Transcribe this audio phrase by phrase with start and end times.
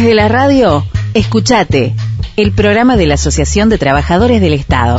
[0.00, 1.94] Desde la radio, escuchate,
[2.36, 4.98] el programa de la Asociación de Trabajadores del Estado.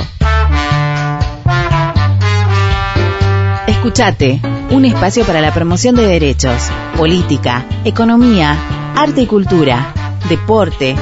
[3.65, 8.55] Escuchate, un espacio para la promoción de derechos, política, economía,
[8.95, 9.91] arte y cultura,
[10.29, 10.95] deporte,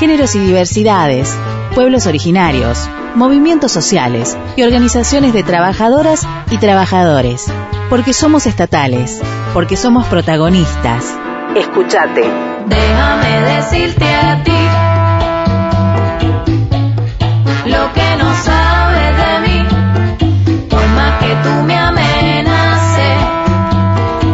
[0.00, 1.36] géneros y diversidades,
[1.74, 7.52] pueblos originarios, movimientos sociales y organizaciones de trabajadoras y trabajadores.
[7.90, 9.20] Porque somos estatales,
[9.52, 11.04] porque somos protagonistas.
[11.54, 12.22] Escuchate.
[12.66, 14.52] Déjame decirte a ti
[17.66, 19.62] lo que no sabes de mí.
[20.70, 23.18] Por más que tú me amenaces,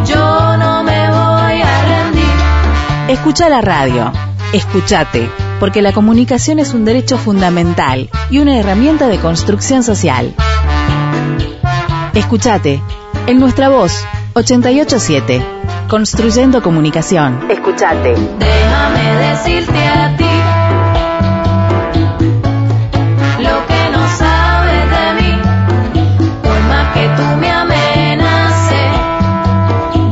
[0.05, 3.09] yo no me voy a rendir.
[3.09, 4.13] Escucha la radio.
[4.53, 5.29] Escuchate,
[5.59, 10.33] porque la comunicación es un derecho fundamental y una herramienta de construcción social.
[12.13, 12.81] Escuchate,
[13.27, 15.41] en nuestra voz, 887,
[15.89, 17.49] Construyendo Comunicación.
[17.49, 18.13] Escuchate.
[18.37, 20.23] Déjame decirte a ti
[23.41, 25.31] lo que no sabes de mí.
[26.43, 28.91] Por más que tú me amenaces,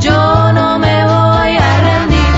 [0.00, 2.34] yo no me voy a rendir.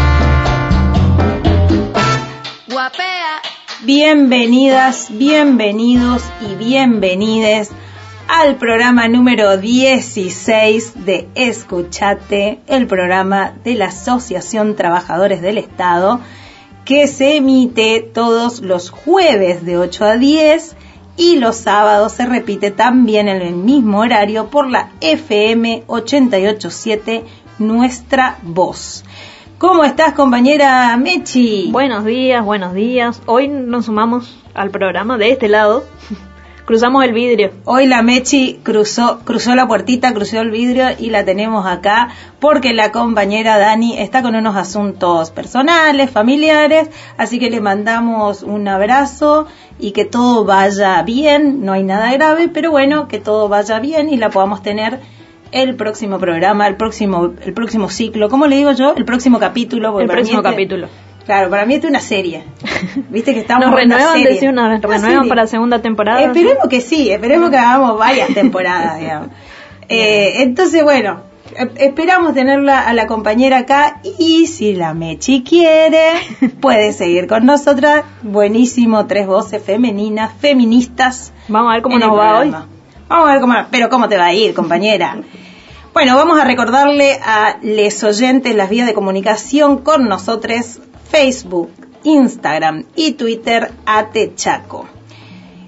[2.69, 3.41] Guapea.
[3.85, 7.71] Bienvenidas, bienvenidos y bienvenides
[8.33, 16.21] al programa número 16 de Escuchate, el programa de la Asociación Trabajadores del Estado,
[16.85, 20.77] que se emite todos los jueves de 8 a 10
[21.17, 27.25] y los sábados se repite también en el mismo horario por la FM 887
[27.59, 29.05] Nuestra Voz.
[29.59, 31.69] ¿Cómo estás, compañera Mechi?
[31.73, 33.21] Buenos días, buenos días.
[33.27, 35.85] Hoy nos sumamos al programa de este lado.
[36.71, 37.51] Cruzamos el vidrio.
[37.65, 42.73] Hoy la Mechi cruzó, cruzó la puertita, cruzó el vidrio y la tenemos acá porque
[42.73, 49.49] la compañera Dani está con unos asuntos personales, familiares, así que le mandamos un abrazo
[49.81, 54.09] y que todo vaya bien, no hay nada grave, pero bueno, que todo vaya bien
[54.09, 55.01] y la podamos tener
[55.51, 58.95] el próximo programa, el próximo, el próximo ciclo, ¿cómo le digo yo?
[58.97, 59.99] El próximo capítulo.
[59.99, 60.87] El próximo capítulo.
[61.31, 62.43] Claro, para mí es una serie.
[63.09, 64.49] Viste que estamos Nos en una renuevan, serie.
[64.49, 65.29] una renuevan serie.
[65.29, 66.21] para segunda temporada.
[66.23, 69.29] Esperemos que sí, esperemos que hagamos varias temporadas, digamos.
[69.93, 71.23] Eh, entonces, bueno,
[71.57, 76.13] eh, esperamos tenerla a la compañera acá y si la Mechi quiere,
[76.61, 78.05] puede seguir con nosotras.
[78.23, 81.33] Buenísimo, tres voces femeninas, feministas.
[81.49, 82.51] Vamos a ver cómo nos va hoy.
[83.09, 85.17] Vamos a ver cómo, pero cómo te va a ir, compañera.
[85.93, 90.79] Bueno, vamos a recordarle a les oyentes las vías de comunicación con nosotros,
[91.11, 91.71] Facebook,
[92.05, 94.87] Instagram y Twitter, atechaco.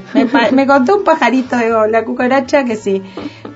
[0.51, 3.01] Me, contó un pajarito, digo, la cucaracha que sí.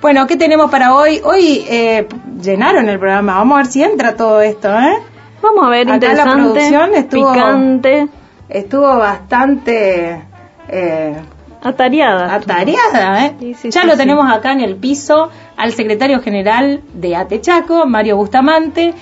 [0.01, 1.22] Bueno, ¿qué tenemos para hoy?
[1.23, 2.07] Hoy eh,
[2.41, 3.35] llenaron el programa.
[3.35, 4.97] Vamos a ver si entra todo esto, ¿eh?
[5.44, 8.07] Vamos a ver, Acá la interesante, producción estuvo- picante,
[8.49, 10.23] Estuvo bastante...
[10.72, 11.16] Eh,
[11.62, 12.34] atareada.
[12.35, 13.35] atareada, ¿eh?
[13.40, 17.85] Sí, sí, ya sí, lo tenemos acá en el piso al secretario general de Atechaco,
[17.85, 18.94] Mario Bustamante.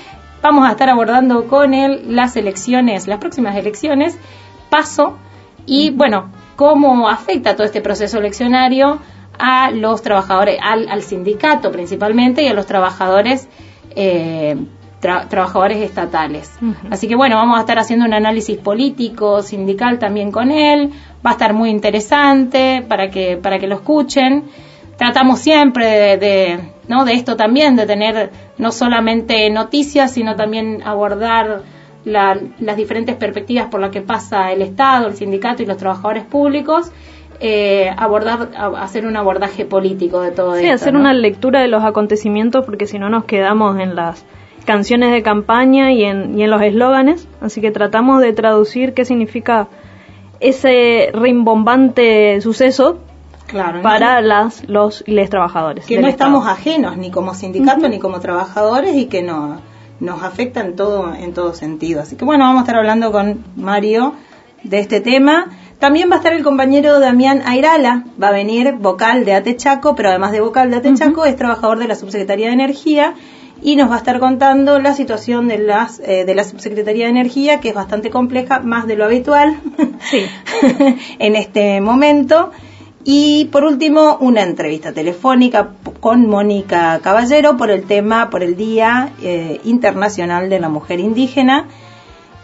[0.42, 4.18] Vamos a estar abordando con él las elecciones, las próximas elecciones,
[4.70, 5.18] paso
[5.66, 9.00] y, bueno, cómo afecta todo este proceso eleccionario
[9.40, 13.48] a los trabajadores, al, al sindicato principalmente y a los trabajadores.
[13.96, 14.56] eh,
[15.02, 16.52] tra- trabajadores estatales.
[16.90, 20.92] Así que bueno, vamos a estar haciendo un análisis político, sindical también con él.
[21.26, 24.44] Va a estar muy interesante para que, para que lo escuchen.
[24.98, 27.06] Tratamos siempre de, de, ¿no?
[27.06, 31.62] de esto también, de tener no solamente noticias, sino también abordar
[32.06, 36.24] la- las diferentes perspectivas por las que pasa el Estado, el sindicato y los trabajadores
[36.24, 36.92] públicos.
[37.40, 38.50] eh, abordar,
[38.80, 40.74] hacer un abordaje político de todo Sí, esto.
[40.74, 41.02] hacer ¿no?
[41.02, 44.26] una lectura de los acontecimientos porque si no nos quedamos en las
[44.66, 49.06] canciones de campaña y en, y en los eslóganes, así que tratamos de traducir qué
[49.06, 49.68] significa
[50.40, 53.00] ese rimbombante suceso
[53.48, 53.84] Claro, ¿no?
[53.84, 55.86] para las, los y les trabajadores.
[55.86, 56.32] que no Estado.
[56.32, 59.62] estamos ajenos ni como sindicato ni como trabajadores y que no
[60.02, 63.46] nos afecta en todo en todo sentido así que bueno vamos a estar hablando con
[63.56, 64.14] Mario
[64.64, 65.48] de este tema
[65.80, 70.10] También va a estar el compañero Damián Airala, va a venir vocal de Atechaco, pero
[70.10, 73.14] además de vocal de Atechaco es trabajador de la Subsecretaría de Energía
[73.62, 77.12] y nos va a estar contando la situación de las eh, de la Subsecretaría de
[77.12, 79.60] Energía, que es bastante compleja, más de lo habitual
[80.10, 80.26] Sí.
[81.20, 82.52] en este momento.
[83.10, 85.70] Y por último, una entrevista telefónica
[86.02, 91.68] con Mónica Caballero por el tema, por el Día eh, Internacional de la Mujer Indígena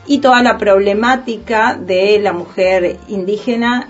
[0.06, 3.88] y toda la problemática de la mujer indígena,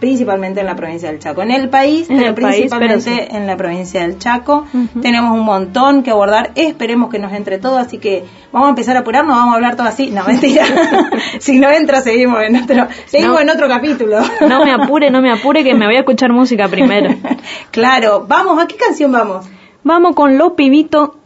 [0.00, 1.42] principalmente en la provincia del Chaco.
[1.42, 3.36] En el país, En pero el país, principalmente pero sí.
[3.36, 4.66] en la provincia del Chaco.
[5.02, 6.52] Tenemos un montón que abordar.
[6.54, 9.76] Esperemos que nos entre todo, así que vamos a empezar a apurarnos, vamos a hablar
[9.76, 10.10] todo así.
[10.10, 10.64] No, mentira.
[11.38, 13.40] si no entra, seguimos en otro, seguimos No.
[13.42, 14.18] en otro capítulo.
[14.48, 17.14] No me apure, no me apure, que me voy a escuchar música primero.
[17.70, 19.46] claro, vamos, ¿a qué canción vamos?
[19.84, 21.16] Vamos con Lo Pibito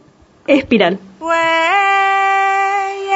[0.47, 0.99] Espiral.
[1.19, 1.37] Güey,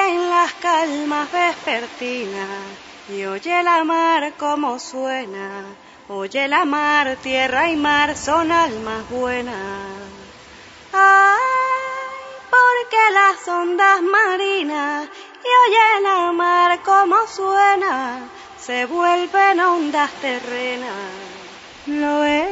[0.10, 2.48] en las calmas vespertinas
[3.12, 5.64] y oye la mar como suena.
[6.10, 9.56] Oye la mar, tierra y mar son almas buenas.
[10.94, 11.38] Ay,
[12.50, 15.08] porque las ondas marinas
[15.44, 21.12] y oye la mar como suena, se vuelven ondas terrenas.
[21.88, 22.48] Lo es.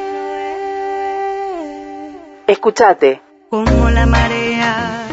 [2.48, 3.21] Escuchate.
[3.50, 5.06] Como la marea,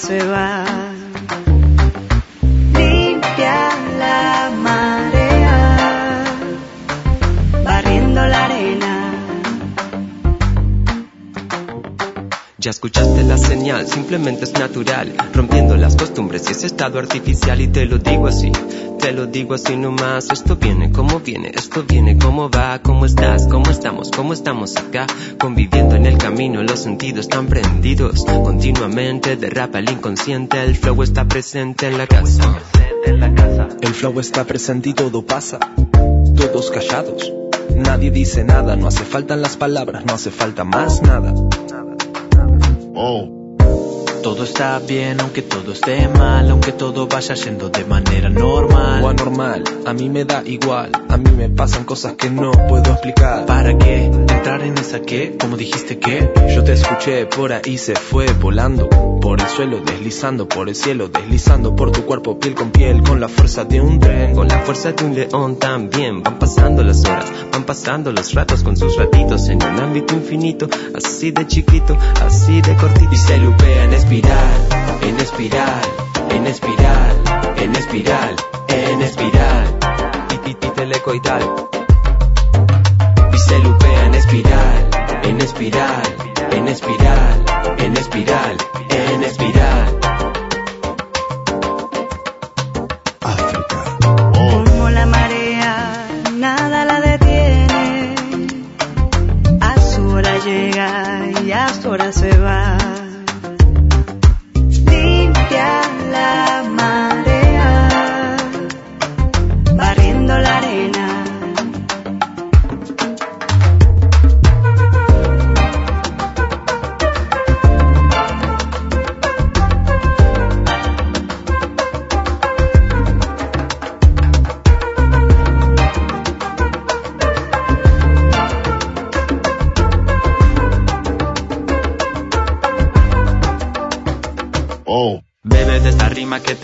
[0.00, 0.83] se va.
[12.64, 17.68] Ya escuchaste la señal, simplemente es natural, rompiendo las costumbres y ese estado artificial y
[17.68, 18.50] te lo digo así,
[18.98, 23.46] te lo digo así nomás, esto viene como viene, esto viene como va, cómo estás,
[23.48, 25.06] cómo estamos, cómo estamos acá,
[25.38, 31.26] conviviendo en el camino, los sentidos están prendidos, continuamente derrapa el inconsciente, el flow está
[31.26, 32.62] presente en la casa.
[33.82, 35.58] El flow está presente y todo pasa.
[36.34, 37.30] Todos callados.
[37.76, 41.34] Nadie dice nada, no hace falta las palabras, no hace falta más nada.
[42.96, 43.43] oh.
[44.24, 49.04] Todo está bien, aunque todo esté mal, aunque todo vaya yendo de manera normal.
[49.04, 50.92] O anormal, a mí me da igual.
[51.10, 53.44] A mí me pasan cosas que no puedo explicar.
[53.44, 54.04] ¿Para qué?
[54.06, 55.36] ¿Entrar en esa qué?
[55.38, 56.32] ¿Cómo dijiste qué?
[56.54, 58.88] Yo te escuché, por ahí se fue volando.
[59.20, 63.20] Por el suelo, deslizando, por el cielo, deslizando por tu cuerpo, piel con piel, con
[63.20, 64.34] la fuerza de un tren.
[64.34, 68.62] Con la fuerza de un león también van pasando las horas, van pasando los ratos
[68.62, 73.12] con sus ratitos en un ámbito infinito, así de chiquito, así de cortito.
[73.12, 73.38] Y se
[74.14, 75.82] espiral, en espiral,
[76.30, 77.16] en espiral,
[77.56, 78.36] en espiral,
[78.68, 79.78] en espiral,
[80.30, 81.42] y, y, y telecoidal.
[83.32, 84.90] Y se lupea en espiral,
[85.24, 86.02] en espiral,
[86.52, 87.44] en espiral,
[87.78, 88.56] en espiral,
[88.90, 90.03] en espiral.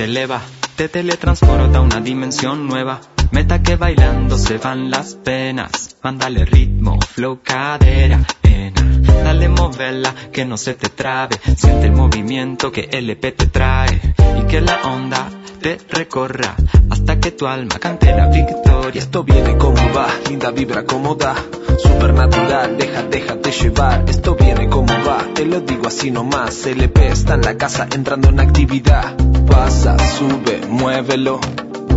[0.01, 0.41] Te eleva,
[0.77, 3.03] te teletransporta a una dimensión nueva.
[3.33, 5.99] Meta que bailando se van las penas.
[6.03, 8.83] Mándale ritmo, flow, cadera, ena.
[9.23, 11.37] Dale moverla, que no se te trabe.
[11.55, 14.10] Siente el movimiento que LP te trae.
[14.51, 15.29] Que la onda
[15.63, 16.57] te recorra
[16.91, 19.01] hasta que tu alma cante la victoria.
[19.01, 21.37] Esto viene como va, linda vibra como da.
[21.79, 24.05] Supernatural, deja, déjate llevar.
[24.09, 26.67] Esto viene como va, te lo digo así nomás.
[26.67, 29.15] LP está en la casa entrando en actividad.
[29.47, 31.39] Pasa, sube, muévelo.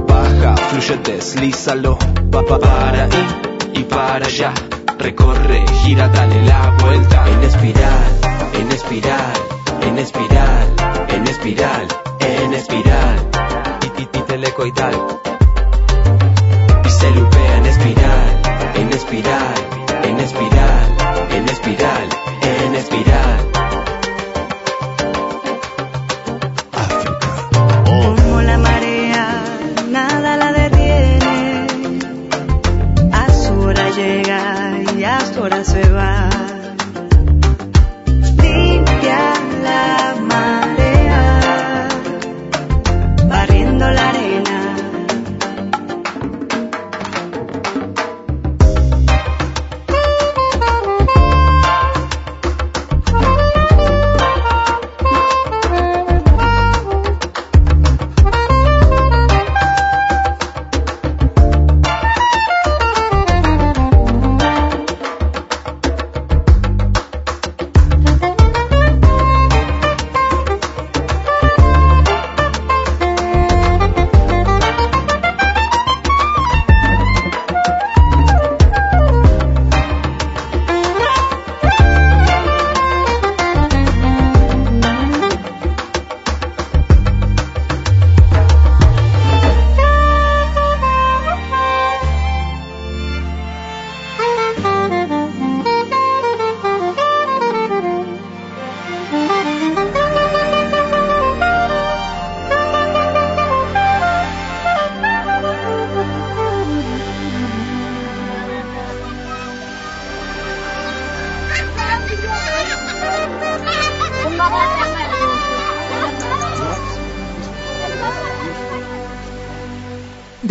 [0.07, 1.97] Baja, fluye, deslízalo.
[2.29, 4.53] Pa, pa, para ahí y para allá.
[4.99, 7.25] Recorre, gira, dale la vuelta.
[7.29, 8.19] En espiral,
[8.53, 9.33] en espiral,
[9.87, 10.67] en espiral,
[11.09, 11.87] en espiral,
[12.43, 13.29] en espiral.
[14.27, 14.95] Telecoidal.
[16.85, 18.41] Y se lupea en espiral,
[18.75, 19.53] en espiral,
[20.03, 20.97] en espiral,
[21.29, 22.09] en espiral,
[22.41, 23.39] en espiral.
[26.71, 27.27] África.
[27.85, 29.43] Como la marea,
[29.91, 31.99] nada la detiene.
[33.11, 36.12] A su hora llega y a su hora se va.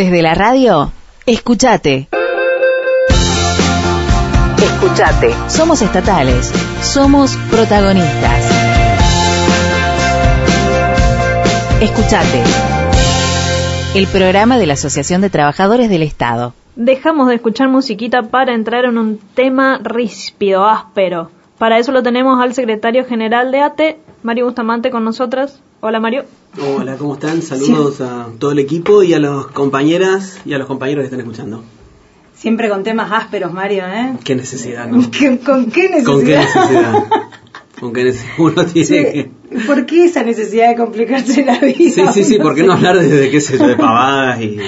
[0.02, 0.90] Desde la radio,
[1.26, 2.09] escúchate.
[4.59, 5.30] Escúchate.
[5.49, 6.52] Somos estatales.
[6.82, 8.50] Somos protagonistas.
[11.80, 12.42] Escúchate.
[13.94, 16.52] El programa de la Asociación de Trabajadores del Estado.
[16.75, 21.30] Dejamos de escuchar musiquita para entrar en un tema ríspido, áspero.
[21.59, 25.62] Para eso lo tenemos al secretario general de ATE, Mario Bustamante, con nosotras.
[25.80, 26.25] Hola Mario.
[26.61, 27.40] Hola, ¿cómo están?
[27.42, 31.21] Saludos a todo el equipo y a las compañeras y a los compañeros que están
[31.21, 31.62] escuchando.
[32.35, 34.16] Siempre con temas ásperos, Mario, ¿eh?
[34.25, 35.11] Qué necesidad, ¿no?
[35.11, 36.04] ¿Qué- ¿Con qué necesidad?
[36.04, 37.04] ¿Con qué necesidad?
[37.80, 38.35] ¿Con qué necesidad?
[38.38, 39.30] Uno tiene Sí, que...
[39.66, 41.75] ¿Por qué esa necesidad de complicarse la vida?
[41.76, 44.59] Sí, sí, sí, ¿por qué no hablar desde qué sé yo, de pavadas y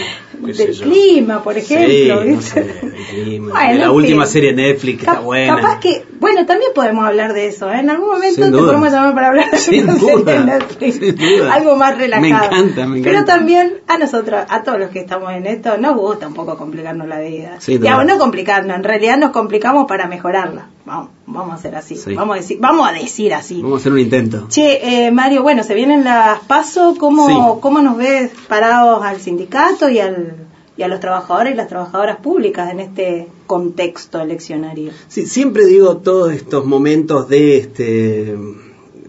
[0.44, 0.84] qué sé Del yo?
[0.84, 1.88] clima, por ejemplo.
[1.88, 2.42] Sí, no ¿viste?
[2.50, 2.92] sé, del
[3.24, 3.52] clima.
[3.52, 5.56] Bueno, de la última serie Netflix que Cap- está buena.
[5.56, 7.80] Capaz que, bueno, también podemos hablar de eso, ¿eh?
[7.80, 10.94] En algún momento te podemos llamar para hablar de Sin una serie duda, Netflix.
[10.96, 11.54] sin duda.
[11.54, 12.22] Algo más relajado.
[12.22, 15.96] Me encanta, me Pero también a nosotros, a todos los que estamos en esto, nos
[15.96, 17.58] gusta un poco complicarnos la vida.
[17.66, 20.68] Digamos, no complicarnos, en realidad nos complicamos para mejorarla.
[20.86, 21.96] Vamos, vamos a hacer así.
[21.96, 22.14] Sí.
[22.14, 23.62] Vamos a decir, vamos a decir así.
[23.62, 24.46] Vamos a hacer un intento.
[24.50, 27.60] Che, eh, Mario, bueno, se vienen las pasos, ¿cómo, Sí.
[27.60, 30.34] ¿cómo nos ves parados al sindicato y, al,
[30.76, 34.92] y a los trabajadores y las trabajadoras públicas en este contexto eleccionario?
[35.08, 38.36] Sí, siempre digo todos estos momentos de este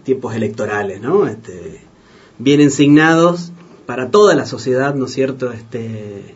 [0.04, 1.26] tiempos electorales, ¿no?
[1.26, 1.80] Este,
[2.38, 3.50] vienen signados
[3.86, 5.50] para toda la sociedad, ¿no es cierto?
[5.50, 6.35] Este,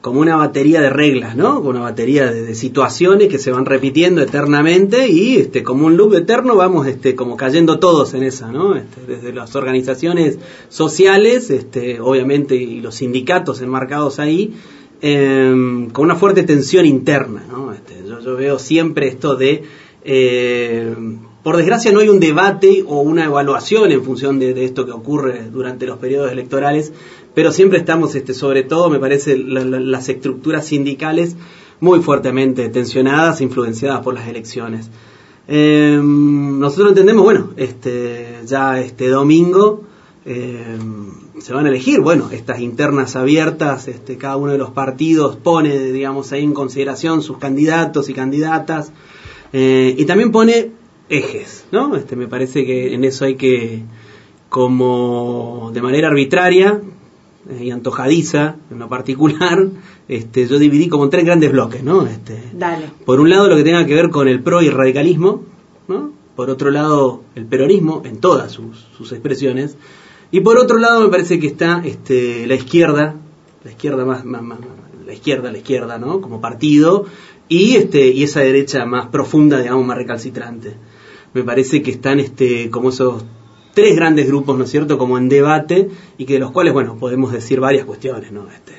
[0.00, 1.58] como una batería de reglas, ¿no?
[1.58, 6.54] Una batería de, situaciones que se van repitiendo eternamente y este, como un loop eterno
[6.54, 8.76] vamos este, como cayendo todos en esa, ¿no?
[8.76, 10.38] Este, desde las organizaciones
[10.68, 14.54] sociales, este, obviamente, y los sindicatos enmarcados ahí,
[15.00, 17.72] em, con una fuerte tensión interna, ¿no?
[17.72, 19.64] Este, yo, veo siempre esto de...
[20.04, 20.94] eh,
[21.42, 24.92] por desgracia no hay un debate o una evaluación en función de, de esto que
[24.92, 26.92] ocurre durante los periodos electorales,
[27.38, 31.36] pero siempre estamos, este, sobre todo, me parece, la- la- las estructuras sindicales
[31.78, 34.90] muy fuertemente tensionadas, influenciadas por las elecciones.
[35.46, 39.84] Eh, nosotros entendemos, bueno, este, ya este domingo
[40.26, 40.76] eh,
[41.38, 45.78] se van a elegir, bueno, estas internas abiertas, este, cada uno de los partidos pone,
[45.92, 48.90] digamos, ahí en consideración sus candidatos y candidatas,
[49.52, 50.72] eh, y también pone
[51.08, 51.94] ejes, ¿no?
[51.94, 53.84] Este, me parece que en eso hay que,
[54.48, 56.80] como de manera arbitraria
[57.60, 59.66] y antojadiza, en lo particular,
[60.08, 62.06] este, yo dividí como en tres grandes bloques, ¿no?
[62.06, 62.86] Este, Dale.
[63.06, 65.44] por un lado lo que tenga que ver con el pro y radicalismo,
[65.88, 66.12] ¿no?
[66.36, 69.76] Por otro lado el peronismo en todas sus, sus expresiones.
[70.30, 73.14] Y por otro lado me parece que está este, la izquierda,
[73.64, 74.58] la izquierda más, más- más-
[75.06, 76.20] la izquierda, la izquierda, ¿no?
[76.20, 77.06] Como partido,
[77.48, 80.74] y este, y esa derecha más profunda, digamos, más recalcitrante.
[81.32, 83.24] Me parece que están este, como esos
[83.78, 86.96] tres grandes grupos, ¿no es cierto?, como en debate, y que de los cuales, bueno,
[86.98, 88.48] podemos decir varias cuestiones, ¿no?
[88.50, 88.72] Este,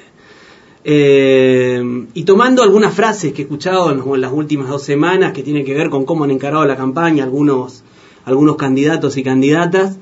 [0.84, 1.82] eh,
[2.14, 5.74] y tomando algunas frases que he escuchado en, las últimas dos semanas que tienen que
[5.74, 7.82] ver con cómo han encarado la campaña algunos,
[8.26, 9.98] algunos candidatos y candidatas,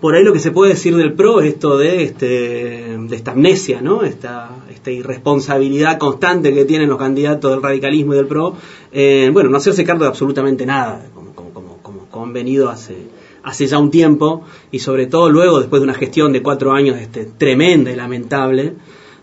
[0.00, 3.32] por ahí lo que se puede decir del PRO es esto de, este, de esta
[3.32, 4.02] amnesia, ¿no?
[4.02, 8.56] esta, esta irresponsabilidad constante que tienen los candidatos del radicalismo y del PRO,
[9.30, 13.17] bueno, no hacerse cargo de absolutamente nada, como, como, como, como, como han venido hace,
[13.42, 16.96] hace ya un tiempo, y sobre todo luego, después de una gestión de cuatro años
[16.98, 18.74] este, tremenda y lamentable,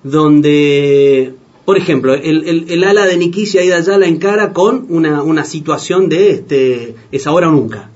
[0.03, 1.33] donde,
[1.65, 5.43] por ejemplo, el, el, el ala de Nikishi Aida ya la encara con una, una
[5.43, 7.89] situación de este, es ahora o nunca.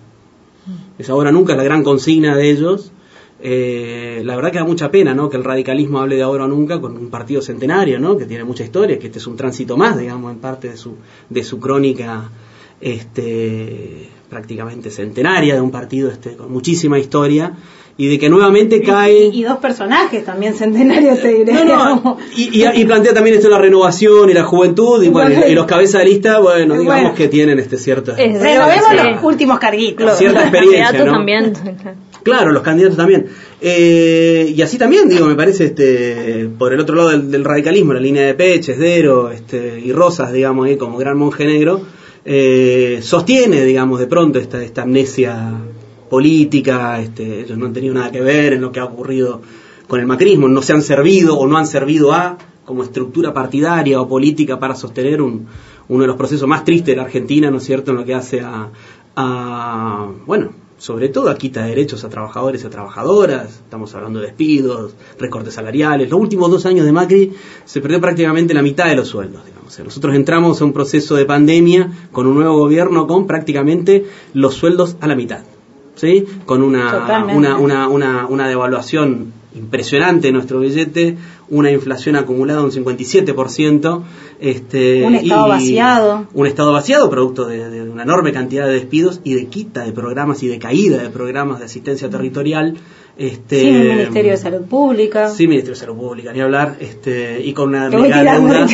[0.97, 2.91] Es ahora o nunca, es la gran consigna de ellos.
[3.41, 5.29] Eh, la verdad que da mucha pena ¿no?
[5.29, 8.17] que el radicalismo hable de ahora o nunca con un partido centenario, ¿no?
[8.17, 10.95] que tiene mucha historia, que este es un tránsito más, digamos, en parte de su,
[11.29, 12.29] de su crónica
[12.81, 17.53] este, prácticamente centenaria de un partido este, con muchísima historia
[17.97, 19.25] y de que nuevamente cae...
[19.25, 21.51] Y, y dos personajes también centenarios, te diré.
[21.51, 22.17] No, no, digamos.
[22.37, 25.53] y, y- y plantea también esto de la renovación y la juventud, y, bueno, y
[25.53, 27.13] los cabezas de lista, bueno, digamos bueno.
[27.15, 30.17] que tienen este cierta, Es- Renovemos los últimos carguitos.
[30.17, 31.11] cierta Los experiencia, candidatos ¿no?
[31.17, 31.53] también.
[32.23, 33.25] Claro, los candidatos también.
[33.61, 37.93] Eh, y así también, digo, me parece, este, por el otro lado del, del radicalismo,
[37.93, 41.81] la línea de Peche, Esdero este, y Rosas, digamos, ahí como gran monje negro,
[42.25, 45.53] eh, sostiene, digamos, de pronto esta, esta amnesia
[46.09, 49.41] política, este, ellos no han tenido nada que ver en lo que ha ocurrido
[49.87, 53.99] con el macrismo, no se han servido o no han servido a como estructura partidaria
[53.99, 55.47] o política para sostener un,
[55.87, 58.13] uno de los procesos más tristes de la Argentina, ¿no es cierto?, en lo que
[58.13, 58.69] hace a,
[59.15, 64.19] a bueno, sobre todo a quita de derechos a trabajadores y a trabajadoras, estamos hablando
[64.19, 66.09] de despidos, recortes salariales.
[66.09, 67.33] Los últimos dos años de Macri
[67.65, 69.77] se perdió prácticamente la mitad de los sueldos, digamos.
[69.77, 74.97] Nosotros entramos a un proceso de pandemia con un nuevo gobierno con prácticamente los sueldos
[74.99, 75.43] a la mitad.
[75.95, 76.25] ¿sí?
[76.45, 81.17] Con una, una, una, una, una devaluación impresionante de nuestro billete,
[81.51, 84.03] una inflación acumulada de un 57%.
[84.39, 86.27] Este, Un Estado y- vaciado.
[86.33, 89.91] Un Estado vaciado, producto de, de una enorme cantidad de despidos y de quita de
[89.91, 92.75] programas y de caída de programas de asistencia territorial.
[93.19, 95.29] Este, Sin Ministerio de Salud Pública.
[95.29, 98.65] Sin Ministerio de Salud Pública, ni hablar, este, y con una mega deuda.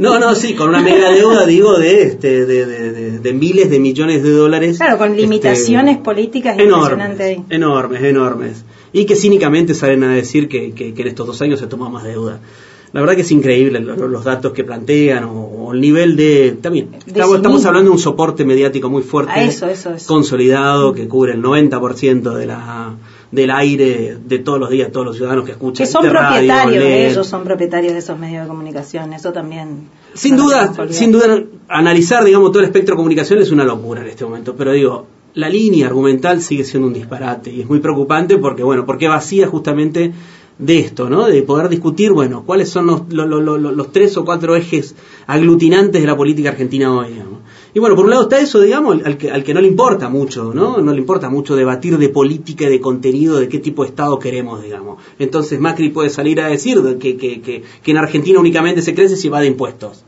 [0.00, 3.68] No, no, sí, con una mega deuda, digo, de, este, de, de, de- de miles
[3.68, 4.78] de millones de dólares.
[4.78, 7.44] Claro, con este, limitaciones políticas enormes, ahí.
[7.50, 8.64] enormes, enormes.
[8.94, 11.90] Y que cínicamente salen a decir que, que- que en estos dos años se toma
[11.90, 12.40] más deuda.
[12.94, 16.16] La verdad que es increíble lo- lo- los datos que plantean o, o el nivel
[16.16, 16.56] de...
[16.62, 20.06] También, estamos, hablando de un soporte mediático muy fuerte, eso, eso, eso.
[20.06, 22.94] consolidado, que cubre el 90% de la,
[23.34, 25.86] del aire de todos los días, todos los ciudadanos que escuchan.
[25.86, 27.10] Que son de radio, propietarios, leen.
[27.10, 29.88] ellos son propietarios de esos medios de comunicación, eso también.
[30.14, 34.08] Sin duda, sin duda, analizar, digamos, todo el espectro de comunicación es una locura en
[34.08, 34.54] este momento.
[34.56, 38.86] Pero digo, la línea argumental sigue siendo un disparate y es muy preocupante porque, bueno,
[38.86, 40.12] porque vacía justamente
[40.56, 41.26] de esto, ¿no?
[41.26, 44.94] De poder discutir, bueno, cuáles son los, lo- lo- lo- los tres o cuatro ejes
[45.26, 47.40] aglutinantes de la política argentina hoy, digamos.
[47.74, 50.08] Y bueno, por un lado está eso, digamos, al que, al que no le importa
[50.08, 50.78] mucho, ¿no?
[50.78, 54.16] No le importa mucho debatir de política y de contenido, de qué tipo de Estado
[54.20, 55.02] queremos, digamos.
[55.18, 58.94] Entonces Macri puede salir a decir de que, que, que, que en Argentina únicamente se
[58.94, 60.04] crece si va de impuestos.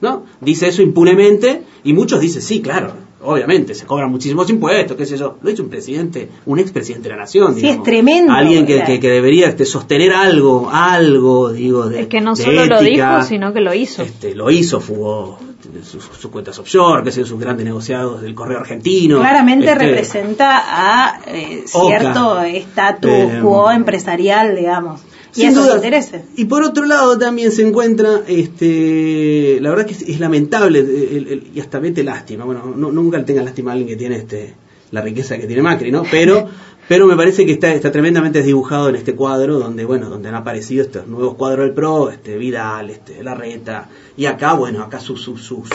[0.00, 0.24] ¿no?
[0.40, 2.92] Dice eso impunemente y muchos dicen, sí, claro,
[3.22, 5.36] obviamente, se cobran muchísimos impuestos, qué sé yo.
[5.42, 7.54] Lo ha dicho un presidente, un expresidente de la nación.
[7.54, 7.78] Sí, digamos.
[7.78, 8.32] es tremendo.
[8.32, 12.44] Alguien que, que, que debería este, sostener algo, algo, digo, de Es que no de
[12.44, 14.02] solo lo dijo, sino que lo hizo.
[14.02, 15.38] Este, lo hizo, fugó
[15.82, 19.18] sus, sus cuentas offshore, que yo, sus grandes negociados del correo argentino.
[19.18, 25.00] Claramente Este, representa a eh, cierto estatus Eh, quo empresarial, digamos.
[25.36, 25.76] Y Sin duda.
[25.76, 26.22] intereses.
[26.36, 31.26] Y por otro lado también se encuentra, este, la verdad que es, es lamentable el-
[31.28, 32.44] el- y hasta mete lástima.
[32.44, 34.54] Bueno, no, nunca le tenga lástima a alguien que tiene este,
[34.90, 36.02] la riqueza que tiene Macri, ¿no?
[36.10, 36.48] Pero,
[36.90, 40.34] pero me parece que está, está tremendamente desdibujado en este cuadro donde, bueno, donde han
[40.34, 45.22] aparecido estos nuevos cuadros del PRO, este, Vidal, este, Larreta, y acá, bueno, acá sus,
[45.22, 45.68] sus, sus,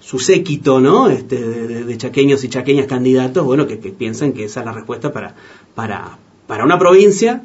[0.00, 1.08] su séquito, ¿no?
[1.08, 5.10] Este, de, chaqueños y chaqueñas candidatos, bueno, que, que piensan que esa es la respuesta
[5.14, 5.34] para,
[5.74, 7.42] para, para una provincia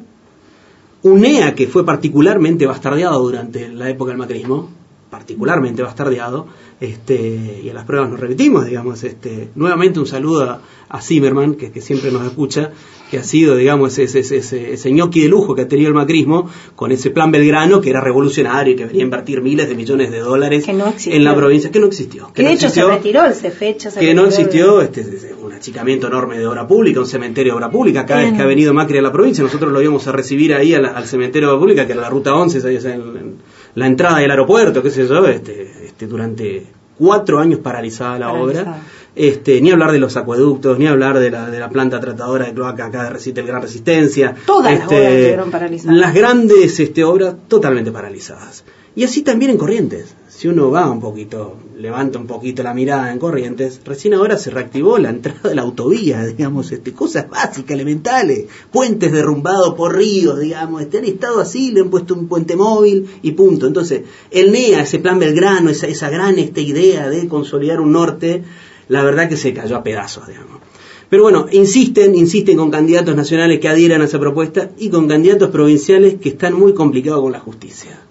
[1.00, 4.68] UNEA, que fue particularmente bastardeado durante la época del macrismo,
[5.08, 6.48] particularmente bastardeado,
[6.80, 11.54] este, y a las pruebas nos repetimos, digamos, este, nuevamente un saludo a, a Zimmerman,
[11.54, 12.70] que, que siempre nos escucha,
[13.10, 15.94] que ha sido, digamos, ese, ese, ese, ese ñoqui de lujo que ha tenido el
[15.94, 19.74] macrismo, con ese plan Belgrano, que era revolucionario y que venía a invertir miles de
[19.74, 22.30] millones de dólares no en la provincia, que no existió.
[22.34, 23.90] Que no de hecho existió, se retiró el CFECHA.
[23.92, 27.56] se que no retiró existió este, un achicamiento enorme de obra pública, un cementerio de
[27.56, 28.04] obra pública.
[28.04, 30.74] Cada vez que ha venido Macri a la provincia, nosotros lo íbamos a recibir ahí
[30.74, 32.94] a la- al cementerio de obra pública, que era la ruta 11, ahí, o sea,
[32.94, 33.34] en, en
[33.76, 36.66] la entrada del aeropuerto, qué sé yo, este, este, durante
[36.98, 38.70] cuatro años paralizada la Paralizada.
[38.70, 38.82] obra.
[39.14, 42.52] Este, ni hablar de los acueductos, ni hablar de la, de la planta tratadora de
[42.52, 44.34] cloaca acá de del Gran Resistencia.
[44.44, 45.96] Todas las Este, obras estuvieron paralizadas.
[45.96, 48.62] Las grandes este, obras totalmente paralizadas.
[48.96, 50.14] Y así también en Corrientes.
[50.26, 54.50] Si uno va un poquito, levanta un poquito la mirada en Corrientes, recién ahora se
[54.50, 60.40] reactivó la entrada de la autovía, digamos, este, cosas básicas, elementales, puentes derrumbados por ríos,
[60.40, 63.66] digamos, este, han estado así, le han puesto un puente móvil y punto.
[63.66, 68.44] Entonces, el NEA, ese plan Belgrano, esa, esa gran esta idea de consolidar un norte,
[68.88, 70.62] la verdad que se cayó a pedazos, digamos.
[71.10, 75.50] Pero bueno, insisten, insisten con candidatos nacionales que adhieran a esa propuesta y con candidatos
[75.50, 78.05] provinciales que están muy complicados con la justicia.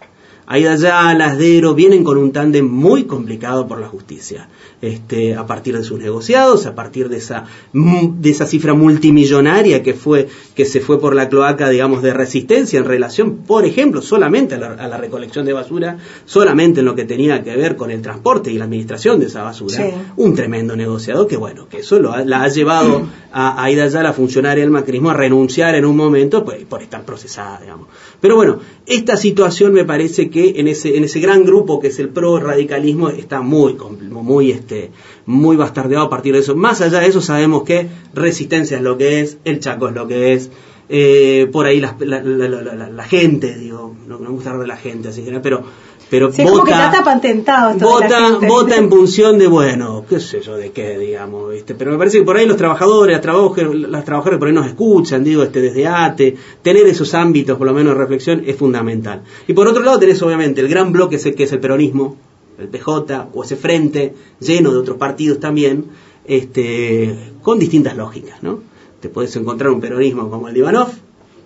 [0.47, 4.47] Aida Ayala, Asdero, vienen con un tándem muy complicado por la justicia.
[4.81, 9.81] Este, a partir de sus negociados, a partir de esa, mu- de esa cifra multimillonaria
[9.81, 14.01] que fue, que se fue por la cloaca, digamos, de resistencia en relación, por ejemplo,
[14.01, 17.75] solamente a la, a la recolección de basura, solamente en lo que tenía que ver
[17.75, 19.75] con el transporte y la administración de esa basura.
[19.75, 19.83] Sí.
[20.15, 24.13] Un tremendo negociador que, bueno, que eso lo ha- la ha llevado a Aida Ayala,
[24.13, 27.87] funcionaria del macrismo, a renunciar en un momento pues, por estar procesada, digamos.
[28.21, 31.99] Pero bueno, esta situación me parece que en ese, en ese gran grupo que es
[31.99, 33.75] el pro radicalismo está muy,
[34.09, 34.91] muy, este,
[35.25, 36.55] muy bastardeado a partir de eso.
[36.55, 40.07] Más allá de eso sabemos que resistencia es lo que es, el Chaco es lo
[40.07, 40.49] que es,
[40.87, 45.09] eh, por ahí la, la- la- gente, digo, no, me gusta hablar de la gente
[45.09, 45.63] así que, pero,
[46.11, 50.05] pero Sí, es como que vota- está patentado esto vota, vota en función de, bueno,
[50.07, 51.73] qué sé yo, de qué, digamos, ¿viste?
[51.73, 54.67] Pero me parece que por ahí los trabajadores, las trabajadoras, las trabajadoras por ahí nos
[54.67, 59.23] escuchan, digo, este, desde ATE, tener esos ámbitos, por lo menos de reflexión, es fundamental.
[59.47, 62.15] Y por otro lado tenés, obviamente, el gran bloque que es el peronismo,
[62.57, 65.85] el PJ, o ese frente, lleno de otros partidos también,
[66.25, 68.59] este, con distintas lógicas, ¿no?
[68.99, 70.89] Te puedes encontrar un peronismo como el de Ivanov,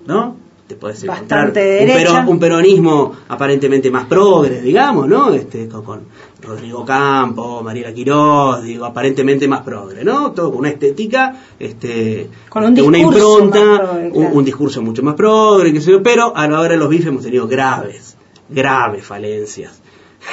[0.07, 0.49] ¿no?
[0.69, 2.25] te Bastante encontrar de un, derecha.
[2.27, 5.33] un peronismo aparentemente más progre, digamos, ¿no?
[5.33, 6.01] Este, con, con
[6.43, 10.31] Rodrigo Campo, Mariela Quiroz, digo, aparentemente más progre, ¿no?
[10.31, 14.35] Todo con una estética, este, Con un este, una impronta, más progre, un, claro.
[14.35, 17.07] un discurso mucho más progre, qué sé yo, pero a la hora de los bifes
[17.07, 18.15] hemos tenido graves,
[18.47, 19.78] graves falencias,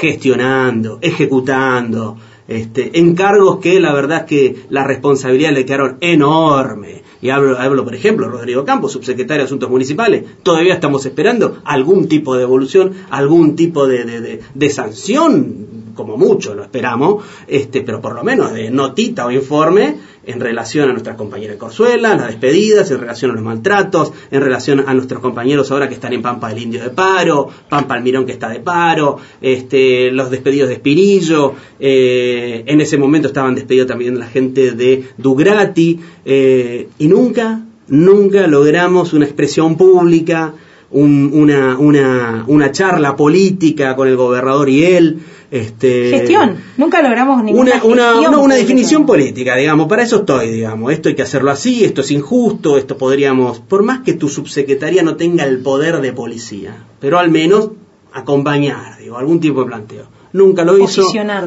[0.00, 2.16] gestionando, ejecutando,
[2.48, 7.02] este, encargos que la verdad es que la responsabilidad le quedaron enorme.
[7.22, 10.24] Y hablo, hablo, por ejemplo, Rodrigo Campos, subsecretario de Asuntos Municipales.
[10.42, 16.54] Todavía estamos esperando algún tipo de evolución, algún tipo de- de- de sanción, como mucho
[16.54, 21.16] lo esperamos, este, pero por lo menos de notita o informe en relación a nuestras
[21.16, 25.70] compañeras de Corzuela, las despedidas, en relación a los maltratos, en relación a nuestros compañeros
[25.70, 29.18] ahora que están en Pampa del Indio de paro, Pampa Almirón que está de paro,
[29.40, 35.04] este, los despedidos de Espirillo, eh, en ese momento estaban despedidos también la gente de
[35.16, 40.54] Dugrati, eh, y nunca, nunca logramos una expresión pública,
[40.90, 45.18] un- una, una, una charla política con el gobernador y él.
[45.60, 46.56] Este, Gestión.
[46.76, 48.56] Nunca logramos ninguna una, una, gestión no, una pública.
[48.56, 52.76] definición política, digamos, para eso estoy, digamos, esto hay que hacerlo así, esto es injusto,
[52.78, 57.30] esto podríamos, por más que tu subsecretaría no tenga el poder de policía, pero al
[57.30, 57.70] menos
[58.12, 60.04] acompañar, digo, algún tipo de planteo.
[60.32, 61.02] Nunca lo hizo,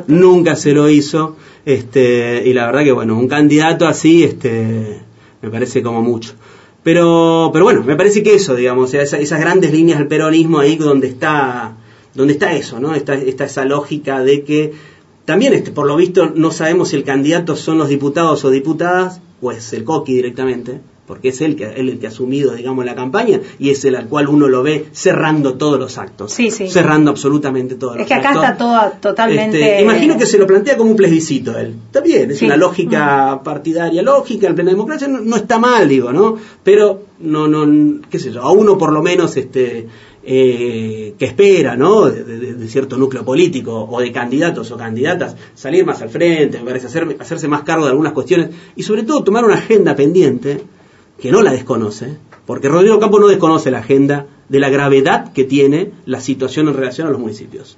[0.07, 5.01] nunca se lo hizo, este, y la verdad que bueno, un candidato así, este,
[5.41, 6.33] me parece como mucho.
[6.81, 10.07] Pero, pero bueno, me parece que eso, digamos, o sea, esa- esas grandes líneas del
[10.07, 11.73] peronismo ahí donde está,
[12.19, 12.93] donde está eso, ¿no?
[12.95, 14.73] Está, está esa lógica de que
[15.23, 19.21] también, este, por lo visto, no sabemos si el candidato son los diputados o diputadas,
[19.41, 22.83] o es el coqui directamente, porque es él, que, él el que ha asumido, digamos,
[22.83, 26.33] la campaña, y es el al cual uno lo ve cerrando todos los actos.
[26.33, 26.67] Sí, sí.
[26.69, 28.43] Cerrando absolutamente todos Es los que acá actos.
[28.43, 29.59] está todo totalmente...
[29.61, 31.73] Este, imagino que se lo plantea como un plebiscito él.
[31.85, 32.45] Está bien, es Sí.
[32.45, 36.35] una lógica partidaria lógica, el plena democracia no, no está mal, digo, ¿no?
[36.63, 39.87] Pero no, no, qué sé yo, a uno por lo menos este
[40.23, 42.05] eh, que espera, ¿no?
[42.05, 46.61] De, cierto núcleo político o de candidatos o candidatas, salir más al frente,
[47.19, 50.61] hacerse más cargo de algunas cuestiones y sobre todo tomar una agenda pendiente
[51.19, 55.43] que no la desconoce, porque Rodrigo Campos no desconoce la agenda de la gravedad que
[55.43, 57.77] tiene la situación en relación a los municipios.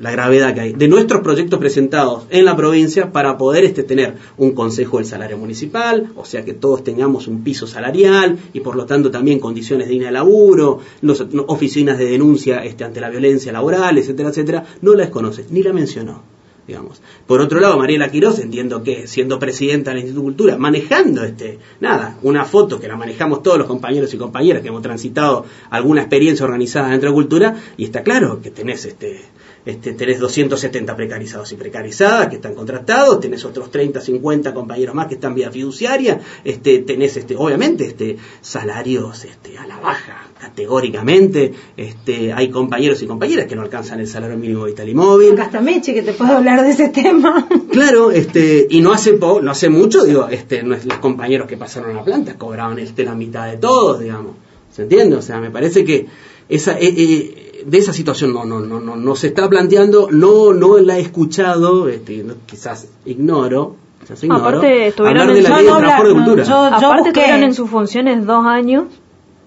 [0.00, 0.72] La gravedad que hay.
[0.74, 5.36] De nuestros proyectos presentados en la provincia para poder este, tener un consejo del salario
[5.38, 9.88] municipal, o sea que todos tengamos un piso salarial y por lo tanto también condiciones
[9.88, 14.94] dignas de laburo, los- oficinas de denuncia este, ante la violencia laboral, etcétera, etcétera, no
[14.94, 16.22] la desconoce, ni la mencionó
[16.68, 17.00] digamos.
[17.26, 21.58] Por otro lado, Mariela Quiroz, entiendo que siendo presidenta del Instituto de Cultura, manejando este,
[21.80, 26.02] nada, una foto que la manejamos todos los compañeros y compañeras que hemos transitado alguna
[26.02, 29.22] experiencia organizada dentro de cultura, y está claro que tenés este,
[29.68, 35.06] este, tenés 270 precarizados y precarizadas que están contratados, tenés otros 30, 50 compañeros más
[35.08, 41.52] que están vía fiduciaria, este, tenés este, obviamente este, salarios este, a la baja, categóricamente,
[41.76, 45.38] este, hay compañeros y compañeras que no alcanzan el salario mínimo vital y móvil.
[45.38, 47.46] Está Meche, que te puedo hablar de ese tema.
[47.70, 51.90] Claro, este, y no hace po- no hace mucho, digo, este, los compañeros que pasaron
[51.90, 54.32] a la planta cobraban este, la mitad de todos, digamos.
[54.72, 55.14] ¿Se entiende?
[55.16, 56.06] O sea, me parece que
[56.48, 60.52] esa, eh, eh, de esa situación no, no, no, no, no se está planteando, no,
[60.52, 65.44] no la he escuchado, este, no- quizás ignoro, quizás ignoro, Aparte, estuvieron hablar de en-
[65.44, 66.44] la no, ley no, de trabajo de habla- cultura.
[66.44, 68.84] yo- Aparte estuvieron en sus funciones dos años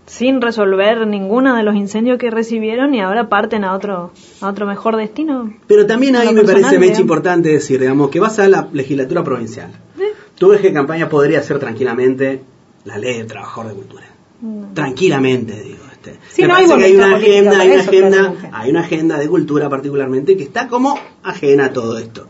[0.06, 4.66] sin resolver ninguno de los incendios que recibieron y ahora parten a otro a otro
[4.66, 5.54] mejor destino.
[5.68, 7.00] Pero también ahí me parece, digamos.
[7.00, 9.72] importante decir, digamos, que vas a la legislatura provincial.
[10.38, 12.42] Tu eje de campaña podría ser tranquilamente
[12.86, 14.06] la ley del trabajador de cultura.
[14.74, 15.78] Tranquilamente, digo.
[16.02, 16.20] Este.
[16.32, 19.20] Sí, me no hay que hay una agenda, hay una eso, agenda, hay una agenda
[19.20, 22.28] de cultura particularmente que está como ajena a todo esto.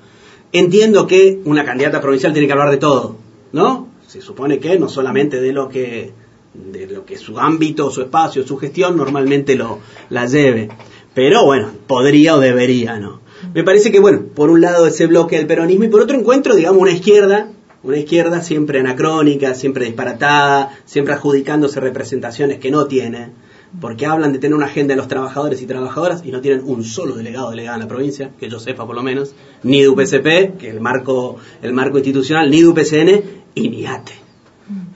[0.52, 3.16] Entiendo que una candidata provincial tiene que hablar de todo,
[3.54, 3.88] ¿no?
[4.08, 6.12] Se supone que no solamente de lo que
[6.54, 9.80] de lo que su ámbito, su espacio, su gestión normalmente lo
[10.10, 10.68] la lleve.
[11.14, 13.22] Pero bueno, podría o debería, ¿no?
[13.54, 16.56] Me parece que, bueno, por un lado ese bloque del peronismo y por otro encuentro,
[16.56, 17.52] digamos, una izquierda,
[17.84, 23.30] una izquierda siempre anacrónica, siempre disparatada, siempre adjudicándose representaciones que no tiene,
[23.80, 26.84] porque hablan de tener una agenda de los trabajadores y trabajadoras y no tienen un
[26.84, 29.90] solo delegado o delegada en la provincia, que yo sepa por lo menos, ni de
[29.90, 33.22] UPCP, que es el marco, el marco institucional, ni de UPCN
[33.56, 34.14] y ni ATE.